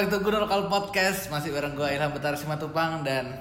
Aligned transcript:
Back 0.00 0.16
to 0.16 0.24
Gunung 0.24 0.48
Lokal 0.48 0.64
Podcast 0.72 1.28
Masih 1.28 1.52
bareng 1.52 1.76
gue 1.76 1.84
Ilham 1.84 2.08
Betar 2.16 2.32
Simatupang 2.32 3.04
Dan 3.04 3.36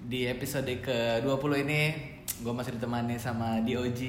di 0.00 0.24
episode 0.24 0.80
ke-20 0.80 1.52
ini 1.60 1.92
Gue 2.40 2.56
masih 2.56 2.80
ditemani 2.80 3.20
sama 3.20 3.60
DOG 3.60 4.00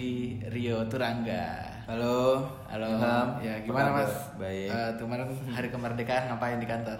Rio 0.55 0.88
Turangga 0.88 1.59
Halo, 1.91 2.48
Halo, 2.72 2.96
Ilham. 2.96 3.27
ya 3.44 3.59
gimana 3.59 3.91
kabar? 3.91 4.08
mas? 4.08 4.13
Baik. 4.40 4.72
Eh, 4.72 4.91
kemarin 5.04 5.27
hari 5.52 5.68
kemerdekaan 5.68 6.23
ngapain 6.32 6.63
di 6.63 6.68
kantor? 6.72 6.96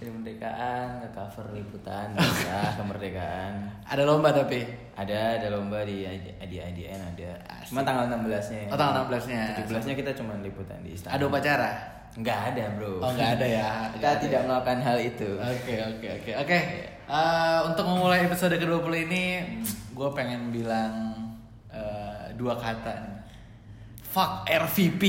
Hari 0.00 0.08
kemerdekaan, 0.08 0.86
nge-cover 1.04 1.46
liputan, 1.52 2.16
ya 2.48 2.72
kemerdekaan. 2.80 3.52
Ada 3.84 4.08
lomba 4.08 4.32
tapi? 4.32 4.64
Ada, 4.96 5.36
ada 5.36 5.52
lomba 5.52 5.84
di 5.84 6.08
ID- 6.08 6.40
di 6.48 6.56
IDN 6.56 6.96
ada. 7.04 7.36
Cuma 7.68 7.84
tanggal 7.84 8.08
16-nya. 8.08 8.72
Oh 8.72 8.78
tanggal 8.80 9.12
16-nya 9.12 9.42
17-nya 9.68 9.94
kita 10.00 10.10
cuma 10.16 10.32
liputan 10.40 10.80
di 10.80 10.96
istana. 10.96 11.20
Ada 11.20 11.24
upacara? 11.28 11.70
Enggak 12.12 12.52
ada, 12.52 12.64
Bro. 12.76 13.00
Oh 13.00 13.10
nggak 13.10 13.40
ada 13.40 13.46
ya? 13.46 13.68
Kita 13.92 13.98
Nggak 13.98 14.12
ada. 14.12 14.20
tidak 14.20 14.40
melakukan 14.44 14.78
hal 14.80 14.98
itu. 14.98 15.30
Oke 15.34 15.74
oke 15.80 16.06
oke 16.20 16.30
oke. 16.38 16.58
Eh, 17.02 17.58
Untuk 17.64 17.84
memulai 17.84 18.24
episode 18.24 18.52
ke-20 18.52 18.94
ini, 19.06 19.24
gue 19.90 20.08
pengen 20.12 20.48
bilang 20.48 20.92
eh, 21.68 22.32
dua 22.34 22.52
kata 22.54 22.92
nih. 22.92 23.16
Fuck 24.04 24.44
RVP. 24.44 25.02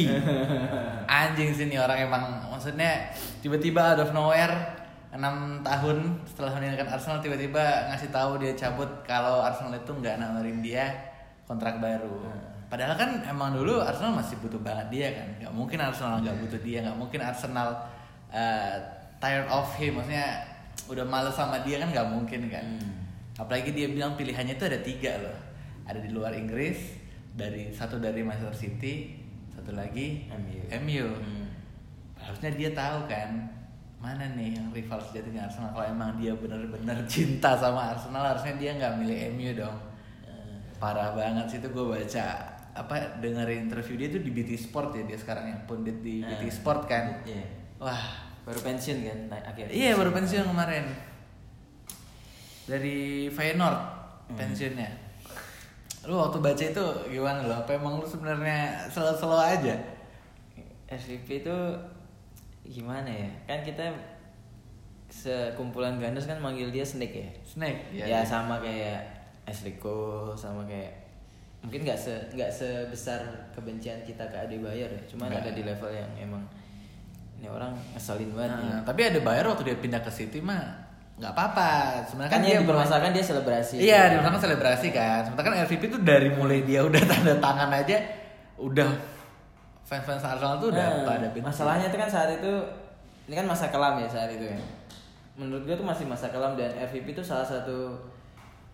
Anjing 1.11 1.51
sih 1.51 1.67
nih 1.67 1.75
orang 1.75 1.99
emang 2.01 2.23
maksudnya 2.47 3.11
tiba-tiba 3.39 3.93
out 3.93 3.99
of 3.99 4.15
nowhere 4.15 4.55
6 5.11 5.19
tahun 5.61 5.97
setelah 6.25 6.55
meninggalkan 6.55 6.87
Arsenal 6.89 7.19
tiba-tiba 7.19 7.61
ngasih 7.91 8.09
tahu 8.09 8.39
dia 8.39 8.55
cabut 8.55 8.87
kalau 9.03 9.43
Arsenal 9.43 9.75
itu 9.75 9.91
nggak 9.91 10.17
nawarin 10.17 10.63
dia 10.63 10.87
kontrak 11.43 11.77
baru. 11.77 12.15
Padahal 12.73 12.97
kan 12.97 13.21
emang 13.29 13.53
dulu 13.53 13.85
Arsenal 13.85 14.17
masih 14.17 14.41
butuh 14.41 14.57
banget 14.57 14.89
dia 14.89 15.07
kan. 15.13 15.29
Gak 15.45 15.53
mungkin 15.53 15.77
Arsenal 15.77 16.25
nggak 16.25 16.41
butuh 16.41 16.57
dia, 16.65 16.81
nggak 16.81 16.97
mungkin 16.97 17.21
Arsenal 17.21 17.69
eh, 18.33 18.81
tired 19.21 19.45
of 19.53 19.69
him, 19.77 20.01
maksudnya 20.01 20.41
udah 20.89 21.05
males 21.05 21.37
sama 21.37 21.61
dia 21.61 21.77
kan 21.77 21.93
nggak 21.93 22.09
mungkin 22.09 22.49
kan. 22.49 22.65
Apalagi 23.37 23.77
dia 23.77 23.93
bilang 23.93 24.17
pilihannya 24.17 24.57
itu 24.57 24.65
ada 24.65 24.81
tiga 24.81 25.21
loh. 25.21 25.37
Ada 25.85 26.01
di 26.01 26.09
luar 26.17 26.33
Inggris, 26.33 26.97
dari 27.37 27.69
satu 27.69 28.01
dari 28.01 28.25
Manchester 28.25 28.57
City, 28.57 29.21
satu 29.53 29.77
lagi 29.77 30.33
MU. 30.33 30.65
MU. 30.73 31.07
Hmm. 31.13 31.45
Harusnya 32.17 32.57
dia 32.57 32.73
tahu 32.73 33.05
kan 33.05 33.53
mana 34.01 34.33
nih 34.33 34.57
yang 34.57 34.73
rival 34.73 34.97
sejatinya 34.97 35.45
Arsenal. 35.45 35.77
Kalau 35.77 35.85
emang 35.93 36.17
dia 36.17 36.33
bener-bener 36.33 37.05
cinta 37.13 37.53
sama 37.53 37.93
Arsenal, 37.93 38.33
harusnya 38.33 38.57
dia 38.57 38.73
nggak 38.81 38.97
milih 38.97 39.17
MU 39.37 39.61
dong. 39.61 39.77
Parah 40.81 41.13
banget 41.13 41.45
sih 41.53 41.57
itu 41.61 41.69
gue 41.69 41.85
baca 41.85 42.52
apa 42.73 43.21
dengerin 43.21 43.69
interview 43.69 43.95
dia 43.95 44.09
tuh 44.09 44.19
di 44.19 44.29
BT 44.29 44.57
Sport 44.59 44.93
ya 44.93 45.03
dia 45.03 45.13
sekarang 45.13 45.45
yang 45.45 45.61
pundit 45.63 46.01
di 46.01 46.19
BT 46.19 46.43
Ah. 46.43 46.51
Sport 46.51 46.81
kan. 46.85 47.05
Iya. 47.23 47.45
Wah, 47.77 48.05
Baru 48.43 48.59
pensiun 48.59 48.99
kan 49.01 49.19
nah, 49.29 49.39
akhirnya. 49.41 49.71
iya 49.71 49.95
baru 49.95 50.11
pensiun 50.11 50.43
kemarin. 50.45 50.83
Dari 52.63 53.27
Feyenoord 53.27 53.79
Hmm. 54.23 54.39
pensiunnya. 54.39 54.87
Lu 56.03 56.15
waktu 56.15 56.39
baca 56.39 56.63
itu 56.63 56.85
gimana 57.09 57.43
lo? 57.43 57.55
Apa 57.57 57.75
emang 57.75 57.99
lu 57.99 58.07
sebenarnya 58.07 58.87
selo-selo 58.87 59.35
aja? 59.35 59.75
SVP 60.87 61.43
itu 61.43 61.57
gimana 62.65 63.07
ya? 63.07 63.27
Kan 63.45 63.63
kita 63.63 63.83
sekumpulan 65.07 65.99
Gunners 65.99 66.25
kan 66.25 66.39
manggil 66.39 66.67
dia 66.67 66.83
Snake 66.83 67.13
ya. 67.13 67.29
Snake 67.43 67.91
ya, 67.93 68.23
sama 68.23 68.59
kayak 68.59 69.03
Cole 69.77 70.31
sama 70.33 70.63
kayak 70.63 71.02
mungkin 71.63 71.79
nggak 71.81 71.95
se 71.95 72.11
nggak 72.29 72.51
sebesar 72.51 73.23
kebencian 73.51 74.03
kita 74.03 74.27
ke 74.27 74.35
Adebayor 74.37 74.85
ya 74.85 75.01
cuman 75.07 75.31
Nggak. 75.31 75.41
ada 75.41 75.51
di 75.51 75.63
level 75.63 75.89
yang 75.89 76.11
emang 76.19 76.43
ini 77.35 77.47
orang 77.47 77.71
ngeselin 77.91 78.31
banget 78.31 78.51
ya. 78.53 78.67
Nah, 78.69 78.79
tapi 78.83 79.01
ada 79.01 79.19
Bayar 79.19 79.43
waktu 79.45 79.63
dia 79.65 79.77
pindah 79.77 79.99
ke 79.99 80.07
City 80.07 80.39
mah 80.39 80.63
nggak 81.13 81.29
apa-apa. 81.29 81.69
Sebenarnya 82.03 82.29
kan 82.29 82.39
kan 82.39 82.41
dia 82.41 82.55
dipermasalahkan 82.57 83.11
dia 83.11 83.25
selebrasi 83.25 83.75
Iya, 83.77 84.01
di 84.07 84.15
belakang 84.17 84.41
selebrasi 84.41 84.87
kan. 84.89 85.19
Sementara 85.23 85.45
kan 85.45 85.55
LVP 85.61 85.81
tuh 85.87 86.01
dari 86.01 86.29
mulai 86.29 86.63
dia 86.63 86.81
udah 86.81 87.01
tanda 87.09 87.35
tangan 87.37 87.69
aja 87.69 87.97
udah 88.55 88.89
fans-fans 89.83 90.23
Arsenal 90.23 90.57
tuh 90.57 90.71
udah 90.71 90.87
Nah, 90.89 91.05
pada 91.05 91.27
benci. 91.29 91.43
masalahnya 91.43 91.87
itu 91.87 91.97
kan 91.97 92.07
saat 92.07 92.29
itu 92.33 92.53
ini 93.23 93.35
kan 93.35 93.45
masa 93.45 93.67
kelam 93.67 93.99
ya 93.99 94.07
saat 94.07 94.31
itu 94.31 94.43
ya 94.43 94.59
menurut 95.33 95.63
gue 95.63 95.75
tuh 95.75 95.83
masih 95.83 96.05
masa 96.05 96.27
kelam 96.27 96.53
dan 96.53 96.71
RVP 96.77 97.11
itu 97.11 97.23
salah 97.23 97.43
satu 97.43 97.97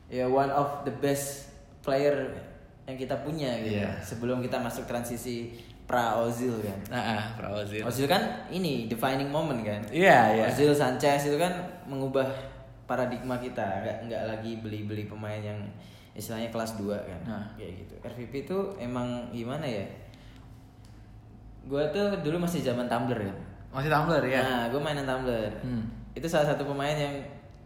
ya 0.08 0.26
one 0.26 0.50
of 0.50 0.84
the 0.84 0.94
best 0.96 1.50
player 1.80 2.28
yang 2.90 2.98
kita 2.98 3.14
punya 3.22 3.54
gitu 3.62 3.86
Iya. 3.86 3.94
sebelum 4.02 4.42
kita 4.42 4.58
masuk 4.58 4.90
transisi 4.90 5.54
pra 5.86 6.18
Ozil 6.18 6.58
kan 6.58 6.80
Nah, 6.90 7.22
ah, 7.22 7.24
Pra 7.38 7.54
Ozil. 7.54 7.86
Ozil 7.86 8.10
kan 8.10 8.22
ini 8.50 8.90
defining 8.90 9.30
moment 9.30 9.62
kan. 9.62 9.78
Iya, 9.94 10.34
iya. 10.34 10.46
Ozil 10.50 10.74
Sanchez 10.74 11.30
itu 11.30 11.38
kan 11.38 11.54
mengubah 11.86 12.26
paradigma 12.90 13.38
kita, 13.38 13.86
nggak 13.86 13.98
nggak 14.10 14.24
lagi 14.26 14.58
beli-beli 14.66 15.06
pemain 15.06 15.38
yang 15.38 15.58
istilahnya 16.18 16.50
kelas 16.50 16.82
2 16.82 16.90
kan. 16.98 17.22
Nah. 17.26 17.46
Kayak 17.54 17.86
gitu. 17.86 17.94
RVP 18.02 18.34
itu 18.50 18.58
emang 18.82 19.30
gimana 19.30 19.66
ya? 19.66 19.86
Gue 21.70 21.84
tuh 21.94 22.18
dulu 22.26 22.42
masih 22.42 22.66
zaman 22.66 22.90
Tumblr 22.90 23.18
kan. 23.22 23.38
Masih 23.70 23.90
Tumblr 23.94 24.24
ya. 24.26 24.42
Nah, 24.42 24.64
gue 24.74 24.82
mainan 24.82 25.06
Tumblr. 25.06 25.54
Hmm. 25.62 25.86
Itu 26.18 26.26
salah 26.26 26.50
satu 26.50 26.66
pemain 26.66 26.98
yang 26.98 27.14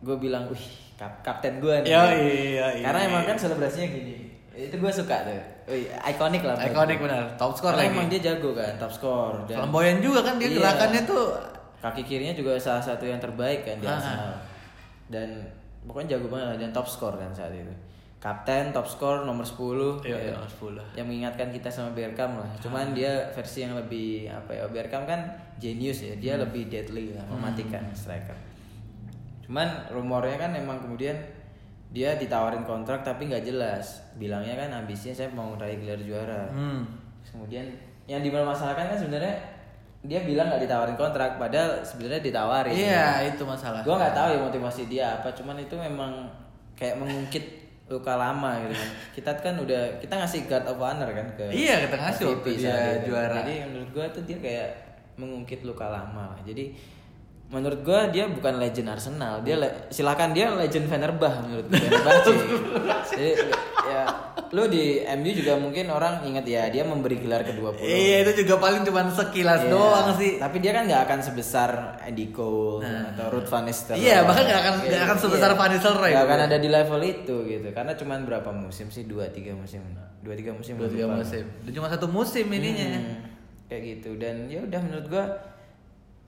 gue 0.03 0.15
bilang, 0.19 0.43
wih, 0.51 0.65
kap 0.99 1.23
kapten 1.23 1.63
gue 1.63 1.87
nih. 1.87 1.91
Yo, 1.95 2.03
iya, 2.03 2.67
iya. 2.75 2.83
Karena 2.83 2.99
emang 3.07 3.23
kan 3.23 3.39
selebrasinya 3.39 3.87
gini. 3.87 4.32
Itu 4.53 4.75
gue 4.77 4.91
suka 4.91 5.25
tuh. 5.25 5.33
Ikonik 6.05 6.41
lah. 6.41 6.55
Ikonik 6.59 6.97
benar. 6.97 7.25
Top 7.35 7.53
score 7.53 7.73
lagi. 7.73 7.89
emang 7.89 8.05
dia 8.05 8.21
jago 8.23 8.53
kan, 8.53 8.77
top 8.77 8.89
score. 8.89 9.35
Dan 9.43 9.57
Flamboyan 9.59 9.97
juga 9.97 10.21
kan 10.21 10.37
dia 10.37 10.47
Iya. 10.47 10.57
gerakannya 10.61 11.01
tuh 11.03 11.23
kaki 11.79 12.01
kirinya 12.01 12.31
juga 12.31 12.55
salah 12.55 12.79
satu 12.79 13.03
yang 13.03 13.17
terbaik 13.17 13.65
kan 13.65 13.75
di 13.75 13.85
Ah. 13.85 13.97
Arsenal. 13.97 14.33
Dan 15.09 15.29
pokoknya 15.83 16.15
jago 16.15 16.29
banget 16.29 16.47
lah 16.47 16.57
dan 16.57 16.69
top 16.71 16.85
score 16.85 17.17
kan 17.17 17.29
saat 17.29 17.51
itu. 17.51 17.73
Kapten, 18.17 18.71
top 18.71 18.87
score 18.87 19.27
nomor 19.27 19.43
10 19.43 19.99
Iya, 19.99 20.15
ya, 20.15 20.31
nomor 20.31 20.47
10. 20.47 20.79
Yang 20.95 21.07
mengingatkan 21.09 21.51
kita 21.51 21.67
sama 21.67 21.91
Bergkamp 21.91 22.39
lah. 22.39 22.47
Cuman 22.57 22.95
dia 22.95 23.11
versi 23.31 23.67
yang 23.67 23.75
lebih 23.75 24.31
apa 24.31 24.53
ya? 24.53 24.63
Bergkamp 24.65 25.03
kan 25.03 25.27
genius 25.59 25.99
ya. 25.99 26.15
Dia 26.15 26.39
lebih 26.39 26.71
deadly 26.71 27.11
lah, 27.11 27.27
mematikan 27.27 27.83
striker. 27.91 28.37
Cuman 29.43 29.67
rumornya 29.91 30.39
kan 30.39 30.55
emang 30.55 30.79
kemudian 30.79 31.19
dia 31.93 32.17
ditawarin 32.17 32.65
kontrak 32.65 32.99
tapi 33.01 33.29
nggak 33.29 33.45
jelas. 33.45 34.01
Bilangnya 34.13 34.57
kan 34.57 34.69
ambisinya 34.75 35.13
saya 35.15 35.29
mau 35.29 35.53
raih 35.53 35.77
gelar 35.77 36.01
juara. 36.01 36.49
hmm. 36.49 36.81
Terus 37.21 37.29
kemudian 37.31 37.65
yang 38.03 38.19
dipermasalahkan 38.19 38.89
kan 38.89 38.97
sebenarnya 38.97 39.35
dia 40.03 40.19
bilang 40.19 40.51
nggak 40.51 40.67
ditawarin 40.67 40.97
kontrak 40.97 41.37
padahal 41.37 41.79
sebenarnya 41.79 42.19
ditawarin 42.19 42.75
Iya, 42.75 43.07
itu 43.29 43.43
masalah. 43.43 43.79
gue 43.79 43.95
nggak 43.95 44.11
tahu 44.11 44.27
ya 44.29 44.39
motivasi 44.41 44.81
dia 44.87 45.05
apa 45.13 45.31
cuman 45.31 45.55
itu 45.55 45.71
memang 45.73 46.27
kayak 46.73 46.99
mengungkit 46.99 47.45
luka 47.87 48.11
lama 48.13 48.59
gitu 48.59 48.73
kan 48.73 48.89
kita 49.15 49.31
kan 49.39 49.55
udah 49.55 49.81
kita 50.01 50.11
ngasih 50.13 50.43
guard 50.43 50.67
of 50.67 50.75
honor 50.75 51.07
kan 51.07 51.23
ke 51.39 51.45
Iya, 51.47 51.87
kita 51.87 51.95
ngasih 51.95 52.23
waktu 52.25 52.49
dia 52.57 52.75
juara. 52.99 53.35
jadi 53.39 53.53
menurut 53.63 53.89
gue 53.93 54.05
tuh 54.11 54.23
dia 54.25 54.37
kayak 54.37 54.69
mengungkit 55.15 55.63
luka 55.63 55.87
lama 55.87 56.35
jadi 56.43 56.75
menurut 57.53 57.79
gue 57.79 57.99
dia 58.09 58.25
bukan 58.25 58.57
legend 58.57 58.89
Arsenal 58.89 59.39
dia 59.39 59.55
le- 59.55 59.85
silakan 59.87 60.33
dia 60.33 60.49
legend 60.51 60.85
Fenerbah 60.85 61.33
menurut 61.39 61.65
gue 61.67 61.77
Fenerbahce 61.77 62.33
jadi 63.11 63.31
ya 63.83 64.03
lu 64.49 64.65
di 64.65 64.83
MU 65.11 65.29
juga 65.31 65.53
mungkin 65.55 65.85
orang 65.87 66.21
ingat 66.23 66.45
ya 66.45 66.65
dia 66.67 66.81
memberi 66.83 67.17
gelar 67.17 67.41
ke-20 67.41 67.77
Iya, 67.79 68.17
itu 68.23 68.43
juga 68.43 68.57
paling 68.59 68.81
cuma 68.81 69.01
sekilas 69.07 69.65
Iya. 69.65 69.71
doang 69.71 70.07
sih. 70.13 70.37
Tapi 70.37 70.57
dia 70.59 70.69
kan 70.71 70.85
nggak 70.85 71.03
akan 71.03 71.19
sebesar 71.19 71.69
Andy 71.99 72.29
Cole 72.29 72.85
atau 72.85 73.25
Ruth 73.29 73.45
Van 73.47 73.65
Nistelrooy. 73.65 73.97
Nah. 73.97 74.05
Iya, 74.05 74.17
bahkan 74.23 74.43
nggak 74.43 74.59
akan- 74.59 74.75
nggak 74.79 74.93
Iya, 74.93 75.03
akan 75.03 75.17
sebesar 75.19 75.49
iya. 75.49 75.57
Van 75.57 75.69
Nistelrooy. 75.71 76.11
Nggak 76.11 76.25
akan 76.27 76.39
ada 76.43 76.57
di 76.59 76.69
level 76.69 77.01
itu 77.01 77.35
gitu. 77.47 77.67
Karena 77.71 77.93
cuman 77.95 78.19
berapa 78.23 78.49
musim 78.51 78.87
sih? 78.87 79.03
Dua 79.03 79.25
tiga 79.27 79.53
musim. 79.53 79.81
Dua 80.21 80.33
tiga 80.33 80.53
musim. 80.53 80.73
Dua 80.75 80.85
tiga 80.87 81.05
musim. 81.07 81.43
Cuma 81.67 81.87
satu 81.87 82.05
musim 82.07 82.45
ininya. 82.47 82.89
Hmm, 82.93 83.17
kayak 83.67 83.81
gitu. 83.91 84.09
Dan 84.15 84.45
ya 84.47 84.61
udah 84.61 84.79
menurut 84.79 85.05
gua 85.07 85.25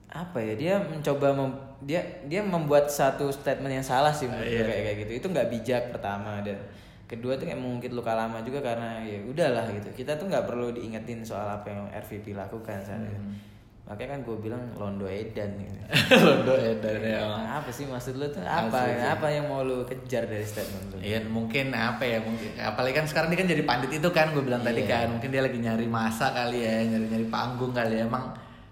apa 0.07 0.37
ya 0.37 0.53
dia 0.53 0.73
mencoba 0.79 1.27
mem- 1.31 1.59
dia 1.81 1.99
dia 2.23 2.39
membuat 2.39 2.87
satu 2.87 3.27
statement 3.27 3.73
yang 3.73 3.83
salah 3.83 4.09
sih 4.09 4.25
menurut 4.25 4.45
Iya. 4.45 4.57
gua 4.57 4.67
kayak 4.67 4.83
kayak 4.83 4.97
gitu 4.99 5.11
itu 5.13 5.27
nggak 5.29 5.47
bijak 5.49 5.83
pertama 5.89 6.39
dan 6.39 6.57
kedua 7.05 7.35
tuh 7.35 7.45
kayak 7.45 7.57
mengungkit 7.57 7.91
luka 7.91 8.11
lama 8.11 8.41
juga 8.41 8.63
karena 8.63 8.97
ya 8.99 9.21
udahlah 9.21 9.65
gitu 9.69 9.89
kita 9.93 10.15
tuh 10.15 10.25
nggak 10.25 10.45
perlu 10.45 10.71
diingetin 10.71 11.21
soal 11.21 11.45
apa 11.51 11.67
yang 11.67 11.85
RVP 11.91 12.33
lakukan 12.33 12.79
saat 12.79 13.01
itu 13.01 13.13
Hmm. 13.13 13.37
makanya 13.85 14.17
kan 14.17 14.21
gue 14.23 14.37
bilang 14.39 14.63
Londo 14.73 15.05
Edan 15.05 15.45
gitu. 15.55 15.77
Londo 16.25 16.57
Edan 16.57 16.97
ya. 16.97 17.21
Nah, 17.21 17.61
apa 17.61 17.69
sih 17.69 17.85
maksud 17.85 18.17
lu 18.17 18.25
tuh 18.27 18.41
apa 18.41 18.81
apa 19.11 19.27
yang 19.27 19.45
mau 19.45 19.61
lu 19.61 19.85
kejar 19.85 20.25
dari 20.25 20.41
statement 20.41 20.89
lu 20.89 20.97
Iya 20.97 21.21
mungkin 21.23 21.69
apa 21.69 22.01
ya 22.01 22.17
mungkin 22.17 22.49
apalagi 22.57 22.95
kan 22.95 23.05
sekarang 23.05 23.29
dia 23.29 23.37
kan 23.37 23.47
jadi 23.47 23.61
pandit 23.61 23.91
itu 23.93 24.09
kan 24.09 24.31
gue 24.31 24.41
bilang 24.41 24.61
tadi 24.61 24.81
Iya. 24.81 24.89
kan 24.95 25.05
mungkin 25.11 25.29
dia 25.29 25.43
lagi 25.43 25.59
nyari 25.59 25.85
masa 25.85 26.31
kali 26.31 26.57
ya 26.59 26.81
nyari 26.87 27.05
nyari 27.07 27.27
panggung 27.27 27.69
kali 27.69 27.93
ya 27.95 28.09
emang 28.09 28.25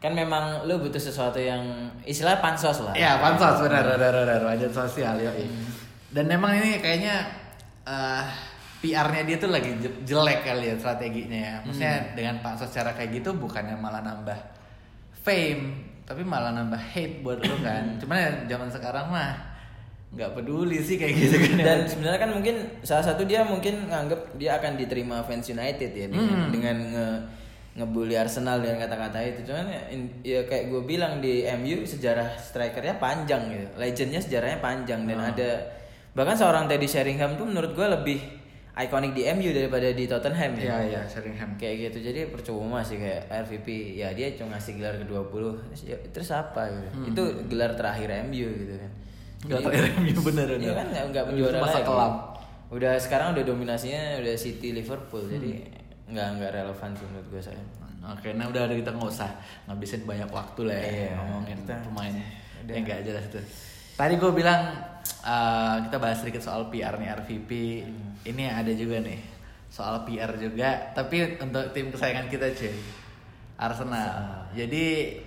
kan 0.03 0.11
memang 0.11 0.67
lu 0.67 0.83
butuh 0.83 0.99
sesuatu 0.99 1.39
yang 1.39 1.63
istilah 2.03 2.43
pansos 2.43 2.83
lah. 2.83 2.91
Ya 2.91 3.15
pansos 3.23 3.63
benar 3.63 3.87
benar 3.87 4.11
benar 4.11 4.41
wajah 4.43 4.67
sosial 4.67 5.15
ya 5.15 5.31
dan 6.11 6.27
emang 6.27 6.59
ini 6.59 6.83
kayaknya 6.83 7.23
eh, 7.87 8.23
PR-nya 8.83 9.23
dia 9.23 9.37
tuh 9.39 9.47
lagi 9.47 9.79
je- 9.79 10.03
jelek 10.03 10.43
kali 10.43 10.67
ya 10.67 10.75
strateginya 10.75 11.39
ya. 11.39 11.55
Maksudnya 11.63 11.95
dengan 12.13 12.43
pansos 12.43 12.67
cara 12.67 12.91
kayak 12.91 13.23
gitu 13.23 13.31
bukannya 13.33 13.79
malah 13.79 14.03
nambah 14.03 14.35
fame 15.23 15.63
tapi 16.03 16.19
malah 16.19 16.51
nambah 16.51 16.77
hate 16.77 17.23
buat 17.23 17.39
lu 17.39 17.63
kan. 17.63 17.95
Cuman 17.95 18.17
ya 18.19 18.29
zaman 18.51 18.67
sekarang 18.67 19.07
mah 19.07 19.55
nggak 20.13 20.35
peduli 20.37 20.77
sih 20.77 21.01
kayak 21.01 21.15
gitu 21.17 21.41
kan 21.41 21.57
dan 21.57 21.79
sebenarnya 21.89 22.21
kan 22.21 22.31
mungkin 22.37 22.55
salah 22.85 23.01
satu 23.01 23.25
dia 23.25 23.41
mungkin 23.41 23.89
nganggep 23.89 24.37
dia 24.37 24.61
akan 24.61 24.77
diterima 24.77 25.25
fans 25.25 25.49
United 25.49 25.89
ya 25.89 26.05
dengan, 26.05 26.53
dengan 26.53 26.77
nge 26.93 27.07
ngebully 27.73 28.13
Arsenal 28.13 28.57
dengan 28.57 28.77
kata-kata 28.79 29.17
itu. 29.19 29.39
Cuman 29.43 29.65
ya, 29.65 29.81
in- 29.89 30.13
ya 30.21 30.39
kayak 30.43 30.69
gue 30.69 30.81
bilang 30.83 31.17
di 31.17 31.41
MU 31.55 31.81
sejarah 31.83 32.33
strikernya 32.35 32.97
panjang 32.97 33.49
gitu. 33.49 33.65
Legendnya 33.75 34.19
sejarahnya 34.19 34.59
panjang 34.59 35.03
dan 35.03 35.19
ada 35.23 35.49
bahkan 36.13 36.33
seorang 36.33 36.65
Teddy 36.65 36.85
Sheringham 36.85 37.33
tuh 37.33 37.43
menurut 37.43 37.73
gue 37.73 37.87
lebih 37.87 38.19
ikonik 38.75 39.13
di 39.13 39.25
MU 39.27 39.49
daripada 39.49 39.85
di 39.87 40.05
Tottenham 40.05 40.53
Iya 40.53 40.65
ya. 40.65 40.77
Iya 40.83 41.01
Sheringham. 41.07 41.53
Kayak 41.55 41.75
gitu. 41.89 42.07
Jadi 42.07 42.19
percuma 42.27 42.81
sih 42.81 42.97
kayak 42.97 43.25
RVP 43.43 43.67
ya 43.95 44.09
dia 44.11 44.33
cuma 44.33 44.53
ngasih 44.53 44.77
gelar 44.77 44.95
ke 44.95 45.05
20 45.05 45.29
terus, 45.63 45.81
ya, 45.83 45.97
terus 46.09 46.29
apa 46.29 46.69
gitu. 46.69 47.09
Itu 47.09 47.21
gelar 47.47 47.73
terakhir 47.73 48.09
MU 48.23 48.49
gitu 48.49 48.73
kan. 48.75 48.91
Gak 49.43 49.49
Jadi- 49.49 49.65
terakhir 49.67 49.85
MU 49.99 50.17
bener 50.23 50.47
Iya 50.55 50.73
kan 50.73 50.87
nggak 51.09 51.25
menjuara 51.27 51.57
Masa 51.57 51.81
lagi. 51.81 51.89
kelam. 51.89 52.13
Udah 52.69 52.93
sekarang 52.97 53.27
udah 53.33 53.43
dominasinya 53.43 54.01
udah 54.17 54.33
City 54.33 54.69
Liverpool. 54.71 55.25
Jadi 55.27 55.61
nggak 56.05 56.27
nggak 56.37 56.51
relevan 56.53 56.89
sih 56.93 57.05
menurut 57.07 57.27
gue 57.29 57.41
saya. 57.41 57.61
Oke, 58.03 58.35
nah 58.35 58.51
udah 58.51 58.67
kita 58.67 58.91
nggak 58.91 59.09
usah 59.09 59.31
ngabisin 59.63 60.03
banyak 60.03 60.27
waktu 60.27 60.61
lah 60.67 60.75
ya 60.75 60.83
Iya, 60.83 61.09
ngomongin 61.15 61.57
kita- 61.63 61.83
pemain 61.87 62.13
udah. 62.59 62.73
yang 62.75 62.83
nggak 62.83 63.01
jelas 63.01 63.23
itu. 63.31 63.39
Tadi 63.93 64.13
gue 64.17 64.31
bilang 64.31 64.61
eh, 65.23 65.75
kita 65.87 65.97
bahas 65.97 66.19
sedikit 66.19 66.43
soal 66.43 66.67
PR 66.67 66.99
nih 66.99 67.09
RVP. 67.15 67.51
Ini 68.23 68.43
ada 68.51 68.71
juga 68.71 68.99
nih 68.99 69.19
soal 69.67 70.03
PR 70.03 70.35
juga, 70.35 70.91
tapi 70.91 71.39
untuk 71.39 71.71
tim 71.71 71.87
kesayangan 71.89 72.27
kita 72.27 72.51
cuy, 72.51 72.75
Arsenal. 73.55 74.47
Jadi 74.51 75.17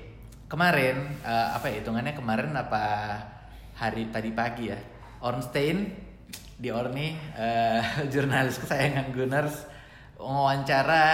kemarin 0.47 0.97
eh, 1.21 1.49
apa 1.51 1.67
ya 1.69 1.81
hitungannya 1.81 2.13
kemarin 2.13 2.53
apa 2.53 2.83
hari 3.75 4.09
tadi 4.09 4.31
pagi 4.33 4.69
ya, 4.69 4.79
Ornstein 5.21 5.97
di 6.57 6.69
Orni 6.69 7.17
eh, 7.35 7.81
jurnalis 8.13 8.61
kesayangan 8.61 9.13
Gunners 9.13 9.57
wawancara 10.17 11.05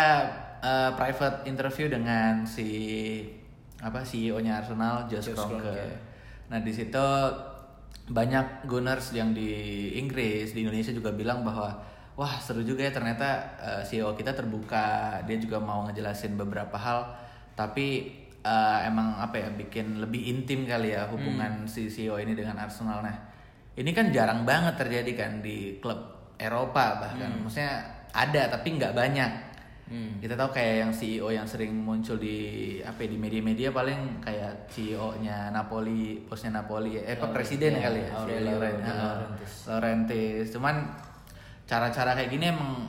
eh, 0.62 0.90
private 0.94 1.46
interview 1.46 1.90
dengan 1.90 2.46
si 2.46 2.70
apa 3.82 4.06
CEO-nya 4.06 4.62
Arsenal 4.62 5.10
Josh 5.10 5.34
Josh 5.34 5.42
Kroenke. 5.42 5.58
Kroenke. 5.58 5.94
Nah 6.54 6.58
di 6.62 6.70
situ 6.70 7.06
banyak 8.06 8.66
Gunners 8.66 9.14
yang 9.14 9.34
di 9.34 9.90
Inggris 9.98 10.54
di 10.54 10.62
Indonesia 10.62 10.94
juga 10.94 11.10
bilang 11.14 11.42
bahwa 11.42 11.82
wah 12.14 12.34
seru 12.38 12.62
juga 12.62 12.86
ya 12.86 12.92
ternyata 12.94 13.58
eh, 13.58 13.82
CEO 13.82 14.14
kita 14.14 14.38
terbuka. 14.38 15.18
Dia 15.26 15.36
juga 15.42 15.58
mau 15.58 15.82
ngejelasin 15.90 16.38
beberapa 16.38 16.78
hal 16.78 17.10
tapi 17.58 18.14
eh, 18.46 18.78
emang 18.86 19.18
apa 19.18 19.42
ya 19.42 19.48
bikin 19.50 19.98
lebih 19.98 20.30
intim 20.30 20.62
kali 20.62 20.94
ya 20.94 21.10
hubungan 21.10 21.66
si 21.66 21.90
CEO 21.90 22.22
ini 22.22 22.38
dengan 22.38 22.62
Arsenal. 22.62 23.02
Nah 23.02 23.16
ini 23.74 23.90
kan 23.90 24.14
jarang 24.14 24.46
banget 24.46 24.78
terjadi 24.78 25.26
kan 25.26 25.32
di 25.42 25.82
klub 25.82 26.32
Eropa 26.38 27.02
bahkan. 27.02 27.34
Maksudnya 27.42 27.91
ada 28.12 28.42
tapi 28.48 28.76
nggak 28.76 28.92
banyak 28.92 29.32
Hmm. 29.82 30.16
kita 30.24 30.32
tahu 30.32 30.56
kayak 30.56 30.74
yang 30.78 30.92
CEO 30.94 31.28
yang 31.28 31.44
sering 31.44 31.74
muncul 31.74 32.16
di 32.16 32.38
apa 32.80 33.04
ya, 33.04 33.12
di 33.12 33.18
media-media 33.18 33.68
paling 33.70 34.24
kayak 34.24 34.64
CEO-nya 34.66 35.52
Napoli, 35.52 36.16
bosnya 36.24 36.48
Napoli, 36.54 36.96
eh 36.96 37.12
apa 37.12 37.28
Oh, 37.28 37.34
presiden 37.34 37.76
iya, 37.76 37.90
kali 37.90 38.00
ya, 38.00 38.08
si 38.08 38.14
Aurelio 38.16 38.56
Lauren- 38.56 38.78
De 38.78 38.88
ah, 38.88 38.96
Laurentiis. 38.96 39.52
Laurentiis. 39.68 40.46
Cuman 40.48 40.74
cara-cara 41.62 42.16
kayak 42.16 42.30
gini 42.30 42.46
emang 42.48 42.88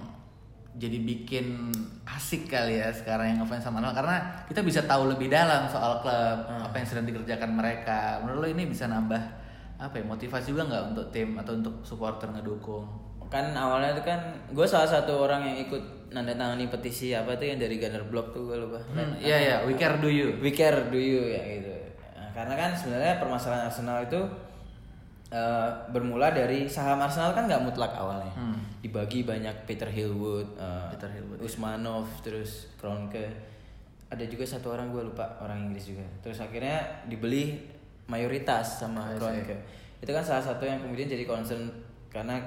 jadi 0.74 0.98
bikin 0.98 1.75
asik 2.04 2.48
kali 2.48 2.80
ya 2.80 2.88
sekarang 2.90 3.36
yang 3.36 3.40
ngefans 3.44 3.62
sama 3.62 3.78
Arsenal 3.78 3.94
karena 3.94 4.18
kita 4.48 4.62
bisa 4.64 4.81
tahu 4.84 5.04
lebih 5.06 5.28
dalam 5.28 5.68
soal 5.68 6.00
klub 6.00 6.40
Hmm. 6.48 6.62
apa 6.64 6.75
yang 6.78 6.88
sedang 6.88 7.06
dikerjakan 7.06 7.52
mereka. 7.52 8.24
Menurut 8.24 8.40
lo 8.40 8.48
ini 8.48 8.64
bisa 8.66 8.88
nambah 8.88 9.22
apa 9.75 9.94
ya 9.94 10.06
motivasi 10.08 10.50
juga 10.50 10.66
nggak 10.66 10.84
untuk 10.96 11.06
tim 11.12 11.36
atau 11.36 11.52
untuk 11.54 11.84
supporter 11.84 12.31
ngedukung? 12.31 12.88
Kan 13.33 13.57
awalnya 13.57 13.97
itu 13.97 14.06
kan 14.06 14.21
gue 14.53 14.68
salah 14.69 14.85
satu 14.85 15.25
orang 15.25 15.41
yang 15.41 15.57
ikut 15.65 15.81
nanda 16.13 16.38
tangani 16.38 16.69
petisi 16.69 17.18
apa 17.18 17.33
tuh 17.33 17.50
yang 17.50 17.57
dari 17.57 17.81
Gunner 17.81 18.06
Block 18.06 18.30
tuh 18.30 18.45
gue 18.45 18.57
lupa. 18.62 18.77
Hmm, 18.94 19.18
iya 19.18 19.38
iya, 19.41 19.56
we 19.65 19.74
care 19.74 19.97
do 19.97 20.06
you. 20.06 20.38
We 20.38 20.53
care 20.53 20.77
do 20.94 21.01
you 21.01 21.33
ya 21.33 21.41
gitu. 21.41 21.74
Nah, 22.13 22.30
karena 22.38 22.53
kan 22.53 22.71
sebenarnya 22.77 23.18
permasalahan 23.18 23.65
Arsenal 23.65 24.06
itu 24.06 24.21
eh, 25.33 25.69
bermula 25.89 26.30
dari 26.30 26.69
saham 26.69 27.01
Arsenal 27.01 27.33
kan 27.33 27.50
nggak 27.50 27.65
mutlak 27.65 27.97
awalnya. 27.97 28.30
Hmm. 28.38 28.62
Dibagi 28.85 29.25
banyak 29.25 29.65
Peter 29.65 29.89
Hillwood, 29.89 30.53
eh, 30.53 30.94
Peter 30.94 31.09
Hillwood, 31.09 31.41
Usmanov, 31.41 32.06
terus 32.21 32.69
Kroenke. 32.77 33.33
Ada 34.13 34.29
juga 34.29 34.45
satu 34.45 34.77
orang 34.77 34.94
gue 34.94 35.09
lupa 35.09 35.41
orang 35.41 35.74
Inggris 35.74 35.89
juga. 35.89 36.06
Terus 36.21 36.38
akhirnya 36.38 37.01
dibeli 37.09 37.57
mayoritas 38.06 38.86
sama. 38.86 39.09
Kroenke. 39.18 39.57
Itu 39.97 40.13
kan 40.13 40.21
salah 40.21 40.45
satu 40.45 40.69
yang 40.69 40.77
kemudian 40.77 41.09
jadi 41.09 41.25
concern 41.25 41.65
karena 42.13 42.38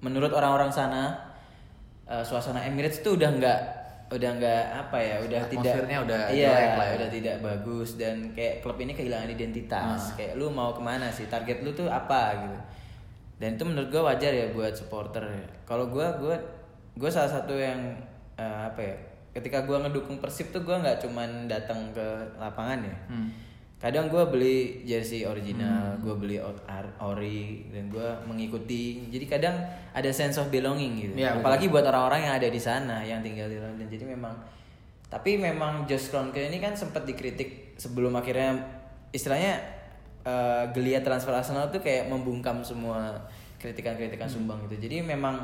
menurut 0.00 0.32
orang-orang 0.32 0.72
sana 0.72 1.16
eh, 2.08 2.24
suasana 2.24 2.64
Emirates 2.64 3.00
itu 3.04 3.16
udah 3.16 3.30
nggak 3.36 3.60
udah 4.10 4.30
nggak 4.42 4.64
apa 4.74 4.98
ya 4.98 5.16
udah 5.22 5.40
tidak 5.46 5.70
Atmosfernya 5.70 5.98
udah 6.02 6.20
iya 6.34 6.74
lah 6.74 6.86
ya. 6.90 6.94
udah 6.98 7.08
tidak 7.14 7.36
bagus 7.46 7.94
dan 7.94 8.34
kayak 8.34 8.58
klub 8.58 8.74
ini 8.82 8.92
kehilangan 8.98 9.30
identitas. 9.30 10.18
Kayak 10.18 10.34
lu 10.34 10.50
mau 10.50 10.74
ke 10.74 10.82
mana 10.82 11.14
sih? 11.14 11.30
Target 11.30 11.62
lu 11.62 11.70
tuh 11.70 11.86
apa 11.86 12.34
gitu. 12.42 12.58
Dan 13.38 13.54
itu 13.54 13.64
menurut 13.64 13.88
gue 13.88 14.02
wajar 14.02 14.34
ya 14.34 14.50
buat 14.50 14.74
supporter 14.74 15.24
kalau 15.62 15.86
gue 15.88 16.02
gue 16.18 16.36
gue 16.98 17.10
salah 17.10 17.30
satu 17.30 17.54
yang 17.54 17.78
eh, 18.34 18.60
apa 18.66 18.80
ya 18.82 18.94
ketika 19.30 19.62
gue 19.62 19.78
ngedukung 19.78 20.18
persib 20.18 20.50
tuh 20.50 20.66
gue 20.66 20.74
nggak 20.74 21.06
cuman 21.06 21.46
datang 21.46 21.94
ke 21.94 22.06
lapangan 22.34 22.82
ya. 22.82 22.96
Hmm. 23.06 23.30
Kadang 23.80 24.12
gue 24.12 24.20
beli 24.28 24.84
jersey 24.84 25.24
original 25.24 25.96
gue 26.04 26.12
beli 26.12 26.36
ori 27.00 27.64
dan 27.72 27.88
gue 27.88 28.08
mengikuti. 28.28 29.08
Jadi 29.08 29.24
kadang 29.24 29.56
ada 29.96 30.10
sense 30.12 30.36
of 30.36 30.52
belonging 30.52 31.00
gitu. 31.00 31.14
Iya, 31.16 31.40
apalagi 31.40 31.72
buat 31.72 31.88
orang-orang 31.88 32.28
yang 32.28 32.34
ada 32.36 32.48
di 32.52 32.60
sana 32.60 33.00
yang 33.00 33.24
tinggal 33.24 33.48
di 33.48 33.56
London. 33.56 33.88
Jadi 33.88 34.04
memang 34.04 34.36
tapi 35.10 35.40
memang 35.40 35.88
Josh 35.88 36.12
Kroenke 36.12 36.44
ini 36.44 36.60
kan 36.60 36.76
sempat 36.76 37.08
dikritik 37.08 37.74
sebelum 37.80 38.14
akhirnya 38.14 38.62
istilahnya 39.16 39.58
eh, 40.28 40.64
geliat 40.76 41.00
transfer 41.00 41.32
Arsenal 41.32 41.72
tuh 41.72 41.80
kayak 41.80 42.06
membungkam 42.12 42.60
semua 42.60 43.16
kritikan-kritikan 43.56 44.28
sumbang 44.28 44.60
gitu. 44.68 44.76
Jadi 44.76 45.00
memang 45.00 45.40